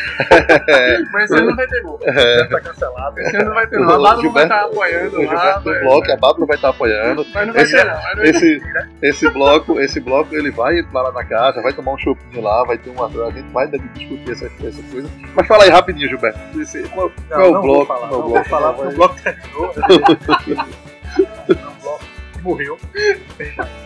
mas 1.13 1.25
esse 1.25 1.39
ano 1.39 1.51
não 1.51 1.57
vai 1.57 1.67
ter 1.67 1.83
gol. 1.83 1.99
É. 2.03 2.45
Tá 2.45 2.61
cancelado. 2.61 3.21
Esse 3.21 3.37
ano 3.37 3.47
não 3.47 3.55
vai 3.55 3.67
ter 3.67 3.79
gol. 3.79 3.91
A 3.91 3.99
Bablo 3.99 4.33
vai 4.33 4.43
estar 4.43 4.59
tá 4.59 4.65
apoiando 4.65 5.21
o 5.21 5.25
lá. 5.25 5.59
O 5.59 5.63
bloco, 5.63 6.13
a 6.13 6.17
Bablo 6.17 6.47
vai 6.47 6.57
estar 6.57 6.69
tá 6.69 6.75
apoiando. 6.75 7.27
Mas 7.33 7.47
não 7.47 7.55
vai 7.55 7.63
esse, 7.63 7.77
ter 7.77 7.85
não. 7.85 8.25
esse, 8.25 8.63
esse, 9.03 9.31
bloco, 9.31 9.81
esse 9.81 10.01
bloco, 10.01 10.35
ele 10.35 10.51
vai 10.51 10.79
entrar 10.79 11.03
lá 11.03 11.13
na 11.13 11.25
casa, 11.25 11.63
vai 11.63 11.73
tomar 11.73 11.93
um 11.93 11.99
chopinho 11.99 12.43
lá, 12.43 12.65
vai 12.65 12.79
ter 12.79 12.91
uma... 12.91 13.07
A 13.07 13.31
gente 13.31 13.51
vai 13.53 13.69
discutir 13.69 14.33
essa, 14.33 14.47
essa 14.47 14.83
coisa. 14.91 15.09
Mas 15.35 15.47
fala 15.47 15.65
aí 15.65 15.71
rapidinho, 15.71 16.09
Gilberto. 16.09 16.39
Esse, 16.61 16.83
qual, 16.89 17.11
não, 17.31 17.39
qual 17.39 17.41
é 17.41 17.49
o 17.49 17.63
bloco? 17.63 17.87
Falar, 17.87 18.11
não, 18.11 18.23
vou 18.23 18.45
falar, 18.45 18.71
o 18.71 18.93
bloco 18.93 19.17
terminou. 19.23 19.73
morreu. 22.41 22.79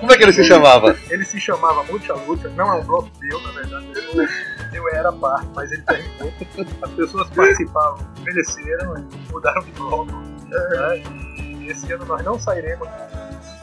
Como 0.01 0.13
é 0.13 0.17
que 0.17 0.23
ele 0.23 0.33
se 0.33 0.45
chamava? 0.45 0.97
Ele 1.11 1.25
se 1.25 1.41
chamava 1.41 1.83
Muita 1.85 2.15
Luta, 2.15 2.49
não 2.51 2.73
é 2.73 2.75
um 2.75 2.85
bloco 2.85 3.11
meu, 3.21 3.41
na 3.41 3.51
verdade. 3.53 3.87
Eu, 4.73 4.89
era 4.89 5.13
parte, 5.13 5.49
mas 5.55 5.71
ele 5.71 5.83
terminou. 5.83 6.33
As 6.83 6.91
pessoas 6.91 7.31
participavam, 7.31 8.07
envelheceram 8.19 8.97
e 8.99 9.33
mudaram 9.33 9.63
de 9.63 9.71
bloco. 9.73 10.13
Né? 10.13 11.03
E 11.39 11.69
esse 11.71 11.93
ano 11.93 12.05
nós 12.05 12.23
não 12.25 12.39
sairemos. 12.39 12.89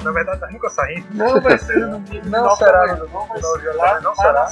Na 0.03 0.11
verdade, 0.11 0.41
nós 0.41 0.51
nunca 0.53 0.69
saímos. 0.69 1.05
Não 1.11 1.41
vai 1.41 1.57
ser 1.57 1.77
no 1.87 1.99
dia 2.01 2.21
Não, 2.25 2.43
não 2.45 2.55
será 2.55 2.95
no 2.95 3.07
não, 3.07 3.27
vai 3.27 3.41
ser, 3.41 3.75
lá, 3.75 4.01
não 4.01 4.15
será. 4.15 4.51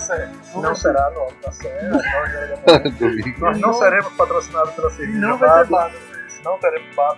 Não, 0.53 0.61
não 0.61 0.75
será 0.75 1.09
no 1.11 1.19
Alto 1.21 1.35
da 1.41 1.51
Sé. 1.51 1.89
Nós 3.39 3.59
não 3.59 3.73
seremos 3.73 4.13
patrocinados 4.13 4.73
pela 4.73 4.89
cerveja. 4.91 5.19
Não 5.19 5.37
vai 5.37 5.63
ter 5.63 5.69
bar. 5.71 5.91
Não 6.43 6.57
teremos 6.59 6.95
bar 6.95 7.17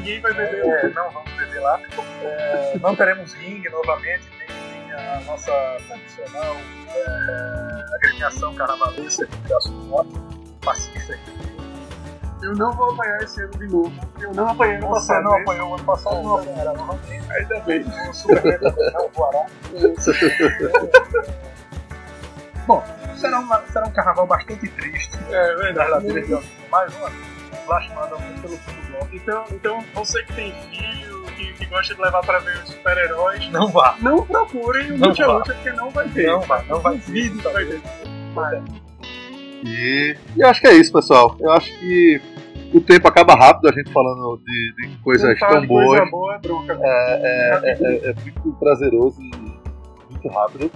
ninguém 0.00 0.20
vai 0.20 0.32
beber. 0.32 0.64
É, 0.64 0.88
não 0.88 1.10
vamos 1.10 1.30
beber 1.32 1.60
lá. 1.60 1.80
É, 2.22 2.78
não 2.80 2.96
teremos 2.96 3.34
ringue 3.34 3.68
novamente, 3.68 4.24
nem 4.38 4.92
a 4.92 5.20
nossa 5.20 5.52
tradicional 5.86 6.56
é, 6.88 7.84
agremiação 7.96 8.54
carnavalesca 8.54 9.24
aqui 9.24 9.36
da 9.48 9.60
Sul 9.60 10.06
pacífica 10.60 11.18
eu 12.42 12.54
não 12.54 12.72
vou 12.72 12.90
apanhar 12.92 13.22
esse 13.22 13.42
ano 13.42 13.52
de 13.52 13.66
novo. 13.68 13.92
Eu 14.18 14.32
não 14.32 14.48
apanhei 14.48 14.76
ano 14.76 14.88
Você 14.88 15.08
passado. 15.08 15.24
não 15.24 15.36
apanhou 15.38 15.74
ano 15.74 15.84
passado, 15.84 16.22
não 16.22 16.38
apanhará 16.38 16.72
novamente. 16.72 17.32
Ainda 17.32 17.60
bem. 17.60 17.84
O 18.08 18.14
Superman 18.14 18.58
não 18.94 19.08
voará. 19.10 19.44
Bom, 22.66 22.82
será, 23.16 23.40
uma, 23.40 23.62
será 23.66 23.86
um 23.86 23.92
carnaval 23.92 24.26
bastante 24.26 24.66
triste. 24.70 25.18
É 25.30 25.54
verdade. 25.56 26.42
Mais 26.70 26.96
uma 26.96 27.04
lastimada 27.04 27.29
pelo 28.42 28.56
fundo 28.56 28.80
do 28.80 28.90
bloco. 28.90 29.08
Então, 29.12 29.44
então, 29.52 29.84
você 29.94 30.22
que 30.24 30.32
tem 30.32 30.52
filho, 30.70 31.24
que, 31.36 31.52
que 31.54 31.66
gosta 31.66 31.94
de 31.94 32.00
levar 32.00 32.20
pra 32.20 32.38
ver 32.38 32.56
os 32.62 32.70
super-heróis, 32.70 33.48
não 33.50 33.68
vá. 33.68 33.96
Não 34.00 34.26
procurem 34.26 34.92
o 34.92 34.96
Lucha 34.96 35.26
Lucha, 35.26 35.54
porque 35.54 35.70
não 35.72 35.90
vai 35.90 36.08
ter. 36.08 36.26
Não 36.26 36.40
vai, 36.40 36.64
não 36.66 36.80
vai 36.80 36.98
ter. 36.98 37.30
Não 37.30 37.52
vai 37.52 37.66
ter. 37.66 37.80
E, 39.64 40.16
e 40.36 40.42
acho 40.42 40.60
que 40.60 40.66
é 40.66 40.74
isso, 40.74 40.92
pessoal. 40.92 41.36
Eu 41.38 41.52
acho 41.52 41.70
que 41.78 42.20
o 42.72 42.80
tempo 42.80 43.06
acaba 43.08 43.34
rápido 43.34 43.68
a 43.68 43.72
gente 43.72 43.92
falando 43.92 44.40
de, 44.44 44.74
de 44.76 44.96
coisas 44.98 45.38
tão 45.38 45.66
boas. 45.66 45.86
Coisa 45.86 46.10
boa 46.10 46.34
é 46.34 46.38
bronca. 46.38 46.78
É, 46.80 47.20
é, 47.22 47.70
é, 47.70 48.10
é, 48.10 48.14
muito 48.14 48.52
prazeroso 48.58 49.20
e 49.20 50.10
muito 50.10 50.28
rápido. 50.28 50.70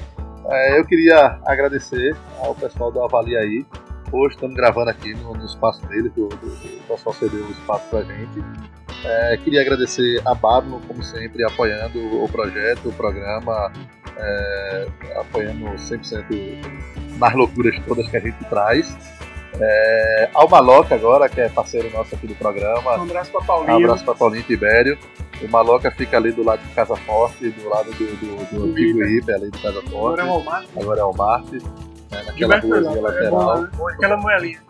É, 0.47 0.79
eu 0.79 0.85
queria 0.85 1.39
agradecer 1.47 2.15
ao 2.41 2.55
pessoal 2.55 2.93
do 2.93 3.03
Avalia 3.03 3.39
aí 3.39 3.65
Hoje 4.17 4.37
estamos 4.37 4.55
gravando 4.55 4.91
aqui 4.91 5.13
no, 5.13 5.35
no 5.35 5.45
espaço 5.45 5.85
dele, 5.89 6.09
que 6.09 6.21
o, 6.21 6.29
pessoal 6.87 7.13
cedeu 7.17 7.45
o 7.45 7.51
espaço 7.51 7.85
pra 7.91 8.03
gente. 8.03 8.45
É, 9.05 9.37
queria 9.39 9.61
agradecer 9.61 10.23
a 10.25 10.33
Babno, 10.33 10.81
como 10.87 11.03
sempre, 11.03 11.43
apoiando 11.43 11.99
o 12.23 12.29
projeto, 12.29 12.91
o 12.91 12.93
programa, 12.93 13.73
é, 14.17 14.87
apoiando 15.17 15.65
100% 15.65 17.19
nas 17.19 17.35
loucuras 17.35 17.77
todas 17.89 18.09
que 18.09 18.17
a 18.17 18.21
gente 18.21 18.39
traz. 18.45 18.97
É, 19.61 20.31
ao 20.33 20.49
Maloca 20.49 20.95
agora, 20.95 21.29
que 21.29 21.41
é 21.41 21.49
parceiro 21.49 21.91
nosso 21.91 22.15
aqui 22.15 22.29
do 22.29 22.37
programa. 22.37 22.97
Um 22.97 23.03
abraço 23.03 23.33
para 23.33 23.45
Paulinho. 23.45 23.73
Um 23.73 23.85
abraço 23.85 24.05
para 24.05 24.15
Paulinho 24.15 24.45
Tibério. 24.45 24.97
O 25.43 25.49
Maloca 25.49 25.91
fica 25.91 26.19
ali 26.19 26.31
do 26.31 26.45
lado 26.45 26.63
de 26.63 26.73
Casa 26.73 26.95
Forte, 26.95 27.51
do 27.51 27.69
lado 27.69 27.91
do, 27.91 28.07
do, 28.07 28.57
do 28.59 28.65
antigo 28.67 29.03
IPE, 29.03 29.33
ali 29.33 29.51
de 29.51 29.61
Casa 29.61 29.83
Forte. 29.83 30.21
Agora 30.21 30.23
é 30.23 30.25
o 30.25 30.29
Walmart. 30.29 30.69
Agora 30.77 31.01
é 31.01 31.05
o 31.05 31.11
Walmart 31.11 31.94
né, 32.15 32.23
naquela 32.27 32.59
ruazinha 32.59 33.01
lateral. 33.03 33.65
É 33.65 33.93
aquela 33.95 34.17
moelinha. 34.17 34.61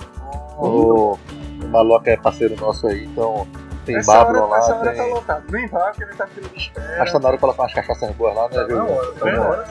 O, 0.57 1.18
o 1.62 1.68
Maloca 1.68 2.11
é 2.11 2.16
parceiro 2.16 2.57
nosso 2.61 2.86
aí, 2.86 3.05
então 3.05 3.47
tem 3.84 4.01
Babylon 4.03 4.47
lá. 4.49 4.59
Essa 4.59 4.76
hora 4.76 4.92
tem... 4.92 4.97
tá 4.99 5.14
lotado. 5.14 5.45
Nem 5.51 5.66
vai, 5.68 5.90
porque 5.90 6.05
ele 6.05 6.14
tá 6.14 6.26
fila 6.26 6.49
de 6.49 6.59
espera. 6.59 7.03
Acho 7.03 7.05
que 7.05 7.12
tá 7.12 7.18
na 7.20 7.28
hora 7.28 7.36
de 7.36 7.40
colocar 7.40 7.62
umas 7.62 7.74
cachaças 7.74 8.11
boas 8.16 8.34
lá, 8.34 8.49
né, 8.49 8.64
viu? 8.66 8.78
Não, 8.78 9.05
então, 9.14 9.64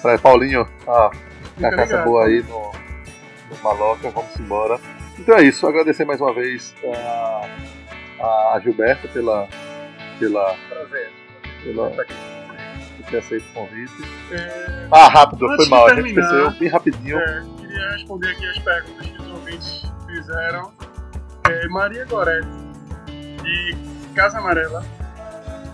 Pra 0.00 0.18
Paulinho, 0.18 0.66
ó, 0.86 1.10
cachaça 1.60 1.84
ligado. 1.84 2.04
boa 2.04 2.24
aí 2.24 2.42
no, 2.42 2.72
no 3.50 3.62
Maloca, 3.62 4.10
vamos 4.10 4.38
embora. 4.38 4.78
Então 5.18 5.36
é 5.36 5.42
isso, 5.42 5.66
agradecer 5.66 6.04
mais 6.04 6.20
uma 6.20 6.32
vez 6.32 6.74
a, 8.20 8.54
a 8.54 8.60
Gilberto 8.60 9.08
pela. 9.08 9.48
pela 10.18 10.54
Prazer. 10.68 11.10
Pela, 11.64 11.90
ter 13.10 13.18
aceito 13.18 13.44
o 13.50 13.52
convite. 13.54 13.92
É... 14.30 14.88
Ah, 14.90 15.08
rápido, 15.08 15.46
Antes 15.46 15.56
foi 15.56 15.68
mal, 15.68 15.86
terminar, 15.86 16.02
a 16.02 16.08
gente 16.08 16.36
esqueceu, 16.36 16.58
bem 16.58 16.68
rapidinho. 16.68 17.18
É, 17.18 17.44
queria 17.58 17.90
responder 17.92 18.28
aqui 18.30 18.46
as 18.48 18.58
perguntas 18.58 19.06
que 19.06 19.22
os 19.22 19.28
ouvintes 19.28 19.92
fizeram. 20.06 20.72
É, 21.48 21.68
Maria 21.68 22.04
Goretti, 22.04 22.48
de 23.06 23.76
Casa 24.14 24.38
Amarela, 24.38 24.84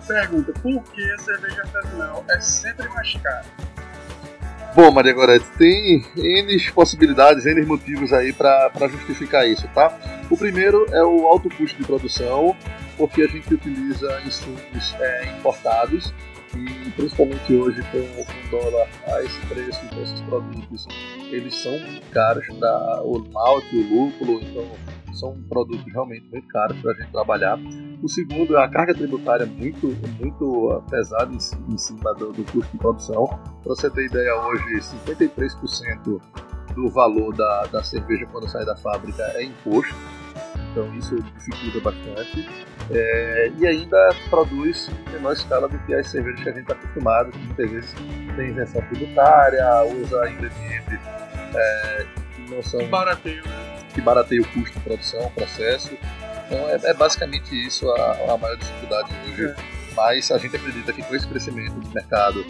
pergunta: 0.07 0.53
por 0.61 0.83
que 0.85 1.03
a 1.13 1.19
cerveja 1.19 1.63
artesanal 1.63 2.25
é 2.29 2.41
sempre 2.41 2.89
mais 2.89 3.15
cara? 3.15 3.45
Bom, 4.75 4.91
Maria 4.91 5.13
Gorete, 5.13 5.47
tem 5.57 6.05
N 6.17 6.71
possibilidades, 6.73 7.47
N 7.47 7.65
motivos 7.65 8.13
aí 8.13 8.33
para 8.33 8.89
justificar 8.89 9.49
isso, 9.49 9.69
tá? 9.69 9.97
O 10.29 10.37
primeiro 10.37 10.85
é 10.91 11.05
o 11.05 11.29
alto 11.29 11.49
custo 11.49 11.79
de 11.79 11.85
produção, 11.85 12.57
porque 12.97 13.23
a 13.23 13.29
gente 13.29 13.55
utiliza 13.55 14.21
insumos 14.27 14.97
é, 14.99 15.27
importados 15.39 16.13
e 16.57 16.91
principalmente 16.93 17.55
hoje 17.55 17.83
com 17.91 17.99
o 17.99 18.51
dólar 18.51 18.89
a 19.07 19.23
esse 19.23 19.39
preço, 19.47 19.81
então 19.85 20.03
esses 20.03 20.21
produtos 20.23 20.87
eles 21.31 21.55
são 21.55 21.73
caros, 22.13 22.47
tá? 22.59 23.03
o 23.03 23.19
malte, 23.33 23.77
o 23.77 24.05
lúpulo, 24.05 24.41
então 24.43 24.65
são 25.15 25.41
produtos 25.49 25.85
realmente 25.93 26.29
muito 26.31 26.47
caros 26.49 26.77
para 26.81 26.93
a 26.93 26.95
gente 26.95 27.11
trabalhar. 27.11 27.59
O 28.03 28.09
segundo 28.09 28.57
é 28.57 28.65
a 28.65 28.69
carga 28.69 28.95
tributária 28.95 29.47
muito, 29.47 29.87
muito 30.21 30.83
pesada 30.91 31.33
em 31.33 31.79
cima 31.79 32.15
do, 32.15 32.33
do, 32.33 32.45
custo 32.45 32.71
de 32.73 32.79
produção. 32.79 33.27
Para 33.27 33.75
você 33.75 33.89
ter 33.91 34.07
ideia, 34.07 34.35
hoje 34.37 34.81
53% 35.07 36.21
do 36.75 36.89
valor 36.91 37.35
da, 37.35 37.67
da 37.67 37.83
cerveja 37.83 38.27
quando 38.27 38.49
sai 38.49 38.65
da 38.65 38.77
fábrica 38.77 39.23
é 39.35 39.45
imposto, 39.45 39.95
então 40.75 40.93
isso 40.97 41.15
dificulta 41.39 41.81
bastante. 41.81 42.49
É, 42.91 43.53
e 43.57 43.67
ainda 43.67 44.15
produz 44.29 44.91
em 45.09 45.13
menor 45.13 45.33
escala 45.33 45.69
do 45.69 45.79
que 45.79 45.95
as 45.95 46.09
cervejas 46.09 46.43
que 46.43 46.49
a 46.49 46.53
gente 46.53 46.63
está 46.63 46.75
acostumado, 46.75 47.31
que 47.31 47.39
muitas 47.39 47.71
vezes 47.71 47.95
tem 48.37 48.51
isenção 48.51 48.83
tributária, 48.89 49.65
usa 49.85 50.29
ingredientes 50.29 50.99
é, 51.55 52.07
que 52.35 52.51
não 52.51 52.63
são. 52.63 52.81
Que 52.81 52.87
barateio, 52.87 53.43
né? 53.47 53.79
Que 53.95 54.01
barateia 54.01 54.43
o 54.43 54.49
custo 54.49 54.77
de 54.77 54.85
produção, 54.85 55.31
processo. 55.31 55.97
Então 56.47 56.69
é, 56.69 56.91
é 56.91 56.95
basicamente 56.95 57.55
isso 57.55 57.89
a, 57.91 58.35
a, 58.35 58.37
maior 58.37 58.57
dificuldade 58.57 59.15
hoje. 59.31 59.45
É. 59.47 59.55
Mas 59.97 60.31
a 60.33 60.39
gente 60.39 60.57
acredita 60.57 60.93
que 60.93 61.05
com 61.05 61.15
esse 61.15 61.27
crescimento 61.29 61.75
do 61.75 61.89
mercado 61.91 62.45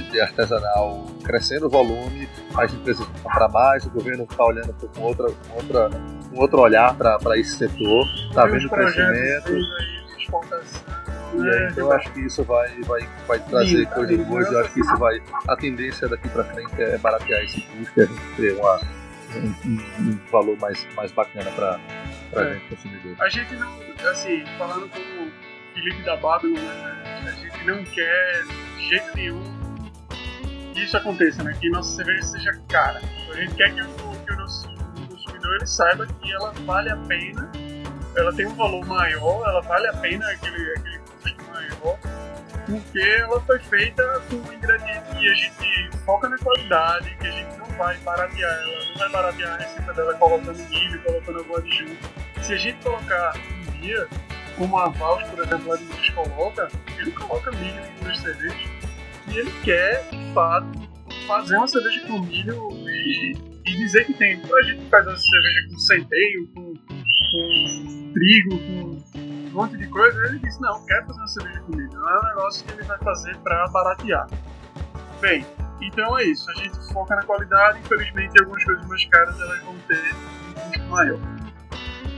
de, 0.00 0.20
artesanal 0.20 1.06
crescendo 1.24 1.66
o 1.66 1.70
volume, 1.70 2.28
as 2.56 2.72
empresas 2.72 3.06
vão 3.06 3.14
comprar 3.22 3.48
mais, 3.48 3.84
o 3.84 3.90
governo 3.90 4.24
está 4.24 4.44
olhando 4.44 4.74
com 4.94 5.02
outra, 5.02 5.26
com 5.30 5.56
outra 5.56 5.90
um 6.32 6.40
outro 6.40 6.60
olhar 6.60 6.94
para 6.96 7.38
esse 7.38 7.56
setor, 7.56 8.06
está 8.30 8.46
vendo 8.46 8.68
crescimento. 8.68 9.52
E 11.34 11.48
aí, 11.48 11.68
então 11.70 11.86
eu 11.86 11.92
acho 11.92 12.12
que 12.12 12.20
isso 12.20 12.42
vai, 12.44 12.68
vai, 12.82 13.08
vai 13.26 13.38
trazer 13.40 13.86
coisas 13.86 14.26
boas, 14.26 14.52
eu 14.52 14.60
acho 14.60 14.72
que 14.72 14.80
isso 14.80 14.96
vai. 14.96 15.22
A 15.48 15.56
tendência 15.56 16.08
daqui 16.08 16.28
para 16.28 16.44
frente 16.44 16.80
é 16.80 16.98
baratear 16.98 17.42
esse 17.42 17.60
custo 17.60 18.00
e 18.00 18.02
a 18.02 18.06
gente 18.06 18.36
ter 18.36 18.52
uma, 18.54 18.80
um, 19.36 20.02
um, 20.02 20.18
valor 20.30 20.58
mais, 20.58 20.86
mais 20.94 21.10
bacana 21.12 21.50
para 21.52 21.80
a 22.36 22.42
é. 22.42 22.54
gente 22.54 22.68
consumidor. 22.68 23.16
A 23.18 23.28
gente 23.28 23.54
não, 23.56 23.78
assim, 24.10 24.44
falando 24.58 24.88
como 24.90 25.30
Felipe 25.74 26.02
da 26.02 26.16
Babylon, 26.16 26.60
né, 26.60 27.24
a 27.26 27.30
gente 27.30 27.66
não 27.66 27.82
quer 27.84 28.42
de 28.76 28.88
jeito 28.88 29.16
nenhum 29.16 29.61
que 30.82 30.86
isso 30.86 30.96
aconteça, 30.96 31.42
né? 31.44 31.56
Que 31.60 31.70
nossa 31.70 31.96
cerveja 31.96 32.22
seja 32.22 32.52
cara. 32.68 33.00
A 33.30 33.36
gente 33.36 33.54
quer 33.54 33.72
que 33.72 33.80
o, 33.80 34.24
que 34.26 34.32
o 34.32 34.36
nosso 34.36 34.68
consumidor 35.08 35.56
ele 35.56 35.66
saiba 35.66 36.06
que 36.06 36.32
ela 36.32 36.52
vale 36.64 36.90
a 36.90 36.96
pena, 36.96 37.50
ela 38.16 38.32
tem 38.32 38.46
um 38.46 38.54
valor 38.54 38.84
maior, 38.84 39.48
ela 39.48 39.60
vale 39.62 39.86
a 39.86 39.92
pena 39.94 40.28
aquele, 40.28 40.72
aquele 40.72 40.98
custo 40.98 41.44
maior, 41.52 41.98
porque 42.66 43.00
ela 43.00 43.40
foi 43.42 43.58
feita 43.60 44.22
com 44.28 44.36
um 44.36 44.52
ingrediente 44.52 45.16
que 45.18 45.28
a 45.28 45.34
gente 45.34 45.96
foca 46.04 46.28
na 46.28 46.38
qualidade, 46.38 47.16
que 47.16 47.26
a 47.28 47.30
gente 47.30 47.56
não 47.56 47.66
vai 47.76 47.96
baratear 47.98 48.50
ela, 48.50 48.84
não 48.86 48.94
vai 48.96 49.08
baratear 49.10 49.52
a 49.52 49.56
receita 49.58 49.94
dela 49.94 50.14
colocando 50.14 50.58
milho, 50.68 51.02
colocando 51.02 51.38
algum 51.38 51.56
adjunto. 51.56 52.10
Se 52.42 52.54
a 52.54 52.56
gente 52.56 52.82
colocar 52.82 53.34
um 53.36 53.80
dia, 53.80 54.08
como 54.58 54.76
a 54.78 54.88
Vals, 54.88 55.22
por 55.28 55.44
exemplo, 55.44 55.68
lá 55.68 55.76
de 55.76 56.12
coloca, 56.12 56.68
ele 56.98 57.12
coloca 57.12 57.52
milho 57.52 57.82
nas 58.02 58.18
cervejas 58.18 58.81
e 59.32 59.38
ele 59.38 59.52
quer, 59.64 60.08
de 60.10 60.32
fato, 60.34 60.66
fazer 61.26 61.56
uma 61.56 61.66
cerveja 61.66 62.06
com 62.06 62.20
milho 62.20 62.70
e 62.88 63.52
e 63.72 63.76
dizer 63.76 64.04
que 64.04 64.14
tem 64.14 64.34
a 64.34 64.62
gente 64.62 64.84
faz 64.90 65.06
essa 65.06 65.18
cerveja 65.18 65.68
com 65.68 65.78
centeio, 65.78 66.48
com, 66.54 66.74
com 66.76 68.12
trigo, 68.12 68.58
com 68.58 69.18
um 69.18 69.50
monte 69.50 69.76
de 69.76 69.86
coisa, 69.88 70.18
ele 70.26 70.38
disse, 70.40 70.60
não, 70.60 70.84
quer 70.86 71.06
fazer 71.06 71.18
uma 71.18 71.26
cerveja 71.26 71.60
com 71.60 71.76
milho, 71.76 71.92
não 71.92 72.08
é 72.08 72.20
um 72.20 72.26
negócio 72.28 72.64
que 72.66 72.72
ele 72.72 72.82
vai 72.82 72.98
fazer 72.98 73.36
para 73.38 73.68
baratear. 73.68 74.28
Bem, 75.20 75.46
então 75.80 76.18
é 76.18 76.24
isso, 76.24 76.50
a 76.50 76.54
gente 76.54 76.92
foca 76.92 77.14
na 77.16 77.22
qualidade, 77.22 77.78
infelizmente 77.78 78.38
algumas 78.40 78.64
coisas 78.64 78.86
mais 78.86 79.04
caras 79.06 79.40
elas 79.40 79.62
vão 79.62 79.76
ter 79.88 80.14
um 80.14 80.52
custo 80.54 80.84
maior. 80.88 81.20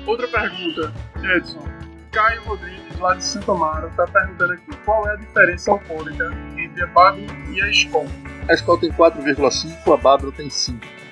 Outra 0.07 0.29
pergunta, 0.29 0.93
Edson. 1.23 1.65
Caio 2.13 2.43
Rodrigues, 2.45 2.84
lá 3.05 3.15
de 3.15 3.23
Santo 3.25 3.53
Amaro, 3.53 3.89
está 3.89 4.07
perguntando 4.07 4.55
aqui 4.55 4.77
qual 4.83 5.07
é 5.07 5.13
a 5.13 5.17
diferença 5.17 5.71
alcoólica 5.71 6.31
entre 6.57 6.83
a 6.83 6.87
Babylon 6.87 7.53
e 7.53 7.61
a 7.61 7.71
Skol. 7.71 8.07
A 8.49 8.55
Skol 8.55 8.79
tem 8.79 8.91
4,5, 8.91 9.93
a 9.93 9.97
Babylon 9.99 10.33
tem 10.33 10.49
5 10.49 11.05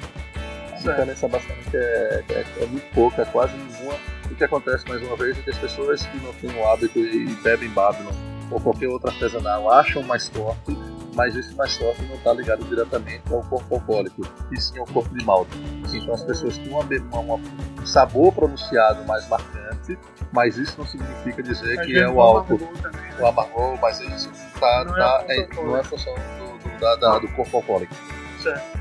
a 0.73 0.95
diferença 0.95 1.29
basicamente 1.29 1.77
é, 1.77 2.25
é, 2.31 2.45
é, 2.61 2.67
muito 2.67 2.85
pouca, 2.93 3.23
é 3.23 3.25
quase 3.27 3.53
nenhuma. 3.57 3.95
O 4.29 4.35
que 4.35 4.43
acontece 4.43 4.89
mais 4.89 5.01
uma 5.03 5.17
vez 5.17 5.39
é 5.39 5.43
que 5.43 5.51
as 5.51 5.59
pessoas 5.59 6.05
que 6.05 6.17
não 6.19 6.33
têm 6.33 6.51
o 6.59 6.67
hábito 6.67 6.99
e 6.99 7.27
bebem 7.37 7.69
Babylon 7.69 8.13
ou 8.51 8.61
qualquer 8.61 8.89
outro 8.89 9.09
artesanal 9.09 9.71
acham 9.71 10.03
mais 10.03 10.29
forte, 10.29 10.77
mas 11.15 11.37
esse 11.37 11.55
mais 11.55 11.77
forte 11.77 12.03
não 12.03 12.17
está 12.17 12.33
ligado 12.33 12.65
diretamente 12.65 13.23
ao 13.33 13.43
corpo 13.43 13.75
alcoólico, 13.75 14.23
e 14.51 14.61
sim 14.61 14.79
ao 14.79 14.87
corpo 14.87 15.17
de 15.17 15.25
malte. 15.25 15.51
Então 15.93 16.15
as 16.15 16.23
pessoas 16.23 16.57
têm 16.59 16.71
uma, 16.71 16.85
uma, 17.21 17.35
um 17.35 17.87
sabor 17.87 18.33
pronunciado 18.33 19.05
mais 19.05 19.29
marcante, 19.29 19.99
mas 20.33 20.57
isso 20.57 20.75
não 20.79 20.87
significa 20.87 21.43
dizer 21.43 21.81
que 21.83 21.99
é 21.99 22.09
o 22.09 22.21
álcool. 22.21 22.59
Também, 22.59 23.01
né? 23.01 23.17
O 23.21 23.27
amargor, 23.27 23.79
mas 23.81 24.01
é 24.01 24.07
isso 24.07 24.31
tá, 24.63 24.85
não, 24.85 24.95
tá, 24.95 25.25
é, 25.29 25.41
é, 25.41 25.49
não 25.55 25.77
é 25.77 25.83
função 25.83 26.15
do, 26.15 26.59
do, 26.59 26.79
da, 26.79 26.97
da, 26.97 27.19
do 27.19 27.29
corpo 27.29 27.57
alcoólico. 27.57 27.95
Certo. 28.41 28.79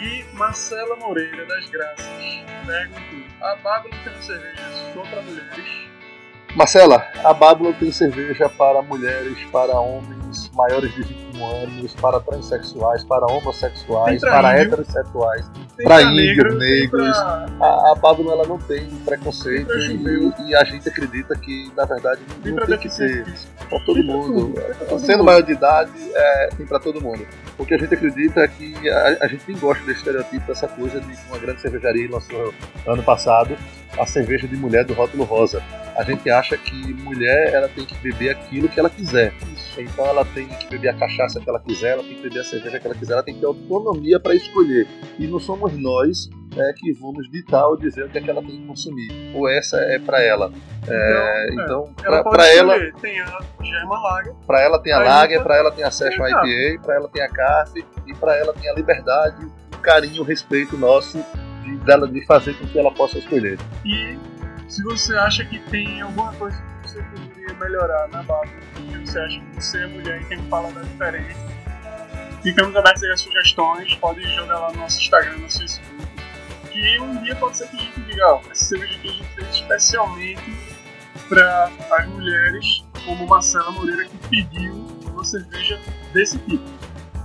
E 0.00 0.24
Marcela 0.34 0.96
Moreira 0.96 1.44
das 1.46 1.68
Graças 1.68 2.06
perguntou: 2.66 3.24
a 3.40 3.56
Bábula 3.56 3.94
tem 4.04 4.22
cerveja 4.22 4.62
só 4.94 5.02
para 5.02 5.22
mulheres? 5.22 5.88
Marcela, 6.54 7.06
a 7.24 7.34
Bábula 7.34 7.74
tem 7.74 7.92
cerveja 7.92 8.48
para 8.48 8.80
mulheres, 8.80 9.38
para 9.50 9.78
homens 9.78 10.50
maiores 10.54 10.94
de 10.94 11.02
21 11.02 11.27
anos, 11.44 11.94
para 11.94 12.20
transexuais, 12.20 13.04
para 13.04 13.26
homossexuais, 13.26 14.20
para 14.20 14.60
índio, 14.60 14.74
heterossexuais, 14.74 15.50
para 15.82 16.02
índios, 16.02 16.58
negros. 16.58 17.16
Pra... 17.18 17.46
A, 17.60 17.92
a 17.92 17.94
Bábula 17.94 18.32
ela 18.32 18.46
não 18.46 18.58
tem 18.58 18.88
preconceito 19.04 19.72
e, 19.78 20.48
e, 20.48 20.54
a 20.54 20.64
gente 20.64 20.88
acredita 20.88 21.34
que, 21.36 21.70
na 21.76 21.84
verdade, 21.84 22.20
não 22.28 22.36
tem, 22.42 22.66
tem 22.66 22.78
que 22.78 22.96
ter 22.96 23.24
para 23.68 23.80
todo 23.80 24.02
mundo. 24.02 24.54
Sendo 24.98 25.24
maior 25.24 25.42
de 25.42 25.52
idade, 25.52 25.90
é, 26.14 26.48
tem 26.56 26.66
para 26.66 26.78
todo 26.78 27.00
mundo. 27.00 27.26
Porque 27.56 27.74
a 27.74 27.78
gente 27.78 27.94
acredita 27.94 28.46
que 28.48 28.88
a, 28.88 29.18
a 29.22 29.26
gente 29.26 29.44
nem 29.48 29.58
gosta 29.58 29.84
desse 29.84 29.98
estereotipo, 29.98 30.46
dessa 30.46 30.68
coisa 30.68 31.00
de 31.00 31.16
uma 31.28 31.38
grande 31.38 31.60
cervejaria 31.60 32.08
lançou 32.10 32.54
ano 32.86 33.02
passado 33.02 33.56
a 33.98 34.06
cerveja 34.06 34.46
de 34.46 34.56
mulher 34.56 34.84
do 34.84 34.94
rótulo 34.94 35.24
rosa. 35.24 35.62
A 35.96 36.02
gente 36.04 36.30
acha 36.30 36.56
que 36.56 36.94
mulher 36.94 37.52
ela 37.52 37.68
tem 37.68 37.84
que 37.84 37.94
beber 37.96 38.30
aquilo 38.30 38.68
que 38.68 38.78
ela 38.78 38.88
quiser. 38.88 39.32
Então 39.76 40.06
ela 40.06 40.24
tem 40.24 40.46
que 40.46 40.68
beber 40.68 40.88
a 40.90 40.94
cachaça 40.94 41.27
que 41.28 41.48
ela 41.48 41.60
quiser, 41.60 41.92
ela 41.92 42.02
tem 42.02 42.14
que 42.14 42.22
beber 42.22 42.40
a 42.40 42.44
cerveja 42.44 42.78
que 42.78 42.86
ela 42.86 42.96
quiser, 42.96 43.12
ela 43.14 43.22
tem 43.22 43.34
que 43.34 43.40
ter 43.40 43.46
autonomia 43.46 44.20
para 44.20 44.34
escolher. 44.34 44.86
E 45.18 45.26
não 45.26 45.38
somos 45.38 45.72
nós 45.76 46.28
é, 46.56 46.72
que 46.72 46.92
vamos 46.94 47.30
ditar 47.30 47.66
ou 47.66 47.76
dizer 47.76 48.04
o 48.04 48.08
que, 48.08 48.18
é 48.18 48.20
que 48.20 48.30
ela 48.30 48.42
tem 48.42 48.60
que 48.60 48.66
consumir. 48.66 49.32
Ou 49.34 49.48
essa 49.48 49.76
é 49.78 49.98
para 49.98 50.22
ela. 50.22 50.52
É, 50.86 51.48
então, 51.52 51.92
então 51.98 52.22
para 52.24 52.48
ela, 52.48 52.74
ela 52.76 52.92
tem 53.00 53.20
a 53.20 53.38
Germa 53.62 54.00
Lager. 54.00 54.34
Para 54.46 54.60
ela 54.60 54.78
tem 54.82 54.92
a 54.92 54.98
Lager, 54.98 55.42
para 55.42 55.56
ela 55.56 55.70
tem 55.70 55.84
a 55.84 55.90
Session 55.90 56.26
IPA, 56.26 56.82
para 56.82 56.94
ela 56.94 57.08
tem 57.08 57.22
a 57.22 57.28
CAF 57.28 57.84
e 58.06 58.14
para 58.14 58.36
ela 58.36 58.52
tem 58.52 58.70
a 58.70 58.74
liberdade, 58.74 59.46
o 59.74 59.78
carinho, 59.78 60.22
o 60.22 60.24
respeito 60.24 60.76
nosso 60.76 61.18
de, 61.62 61.76
dela 61.78 62.08
de 62.08 62.24
fazer 62.26 62.54
com 62.54 62.66
que 62.66 62.78
ela 62.78 62.90
possa 62.90 63.18
escolher. 63.18 63.58
E 63.84 64.18
se 64.68 64.82
você 64.82 65.14
acha 65.14 65.44
que 65.44 65.58
tem 65.70 66.00
alguma 66.00 66.32
coisa 66.34 66.62
melhorar 67.54 68.08
na 68.08 68.22
base, 68.22 68.52
que 68.74 68.98
você 68.98 69.18
acha 69.18 69.40
que 69.40 69.54
você 69.56 69.82
é 69.82 69.86
mulher 69.86 70.22
e 70.22 70.24
tem 70.26 70.42
que 70.42 70.48
falar 70.48 70.70
da 70.72 70.82
diferença, 70.82 71.40
ficamos 72.42 72.76
abertos 72.76 73.02
a 73.04 73.16
sugestões, 73.16 73.94
pode 73.96 74.22
jogar 74.34 74.58
lá 74.58 74.72
no 74.72 74.78
nosso 74.78 74.98
Instagram, 75.00 75.38
no 75.38 75.50
Facebook. 75.50 76.08
Que 76.70 77.00
um 77.00 77.22
dia 77.22 77.34
pode 77.36 77.56
ser 77.56 77.68
que 77.68 77.76
a 77.76 77.80
gente 77.80 78.00
diga, 78.02 78.26
ó, 78.26 78.40
essa 78.50 78.64
cerveja 78.66 78.94
aqui 78.94 79.08
a 79.08 79.12
gente 79.12 79.28
fez 79.34 79.54
especialmente 79.54 80.56
para 81.28 81.70
as 81.92 82.06
mulheres, 82.06 82.84
como 83.04 83.26
Marcela 83.26 83.70
Moreira 83.72 84.04
que 84.04 84.28
pediu 84.28 84.74
uma 85.06 85.24
cerveja 85.24 85.80
desse 86.12 86.38
tipo. 86.38 86.64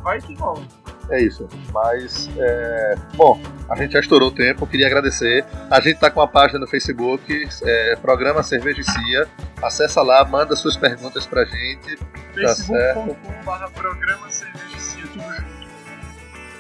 Vai 0.04 0.20
que 0.20 0.34
rola 0.36 0.66
é 1.10 1.22
isso. 1.22 1.48
Mas, 1.74 2.30
é... 2.38 2.96
bom, 3.16 3.40
a 3.70 3.76
gente 3.76 3.94
já 3.94 4.00
estourou 4.00 4.30
o 4.30 4.32
tempo, 4.32 4.68
queria 4.68 4.88
agradecer. 4.88 5.46
A 5.70 5.80
gente 5.80 5.96
está 5.96 6.10
com 6.10 6.22
a 6.22 6.28
página 6.28 6.60
no 6.60 6.68
Facebook, 6.68 7.48
é, 7.64 7.96
Programa 7.98 8.44
Cerveja 8.44 8.82
e 8.82 8.84
Cia. 8.84 9.28
Acessa 9.62 10.02
lá, 10.02 10.24
manda 10.26 10.56
suas 10.56 10.78
perguntas 10.78 11.26
pra 11.26 11.46
gente. 11.46 11.98
Tá 11.98 12.04
Facebook.com.br 12.34 13.72
Programa 13.74 14.30
Cerveja 14.30 14.76
e 14.76 14.80
Cia, 14.80 15.04
tudo 15.08 15.24
junto. 15.24 15.64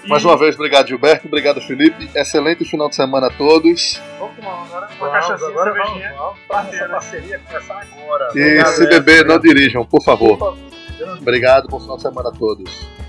E... 0.04 0.10
Mais 0.10 0.26
uma 0.26 0.38
vez, 0.38 0.56
obrigado 0.56 0.88
Gilberto, 0.88 1.28
obrigado 1.28 1.62
Felipe. 1.62 2.10
Excelente 2.14 2.66
final 2.66 2.90
de 2.90 2.96
semana 2.96 3.28
a 3.28 3.30
todos. 3.30 4.02
Vamos 4.20 4.36
tomar 4.36 4.64
agora 4.64 4.90
uma 5.00 5.12
cachaça 5.12 5.48
agora 5.48 5.74
vamos, 5.74 6.74
essa 6.74 6.90
parceria 6.90 7.40
começar 7.40 7.82
agora. 7.82 8.30
E 8.36 8.66
se 8.66 8.88
beber, 8.88 9.26
não 9.26 9.40
dirijam, 9.40 9.86
por 9.86 10.04
favor. 10.04 10.38
Por 10.38 10.58
favor. 10.58 11.18
Obrigado, 11.20 11.70
bom 11.70 11.80
final 11.80 11.96
de 11.96 12.02
semana 12.02 12.30
a 12.30 12.32
todos. 12.34 13.03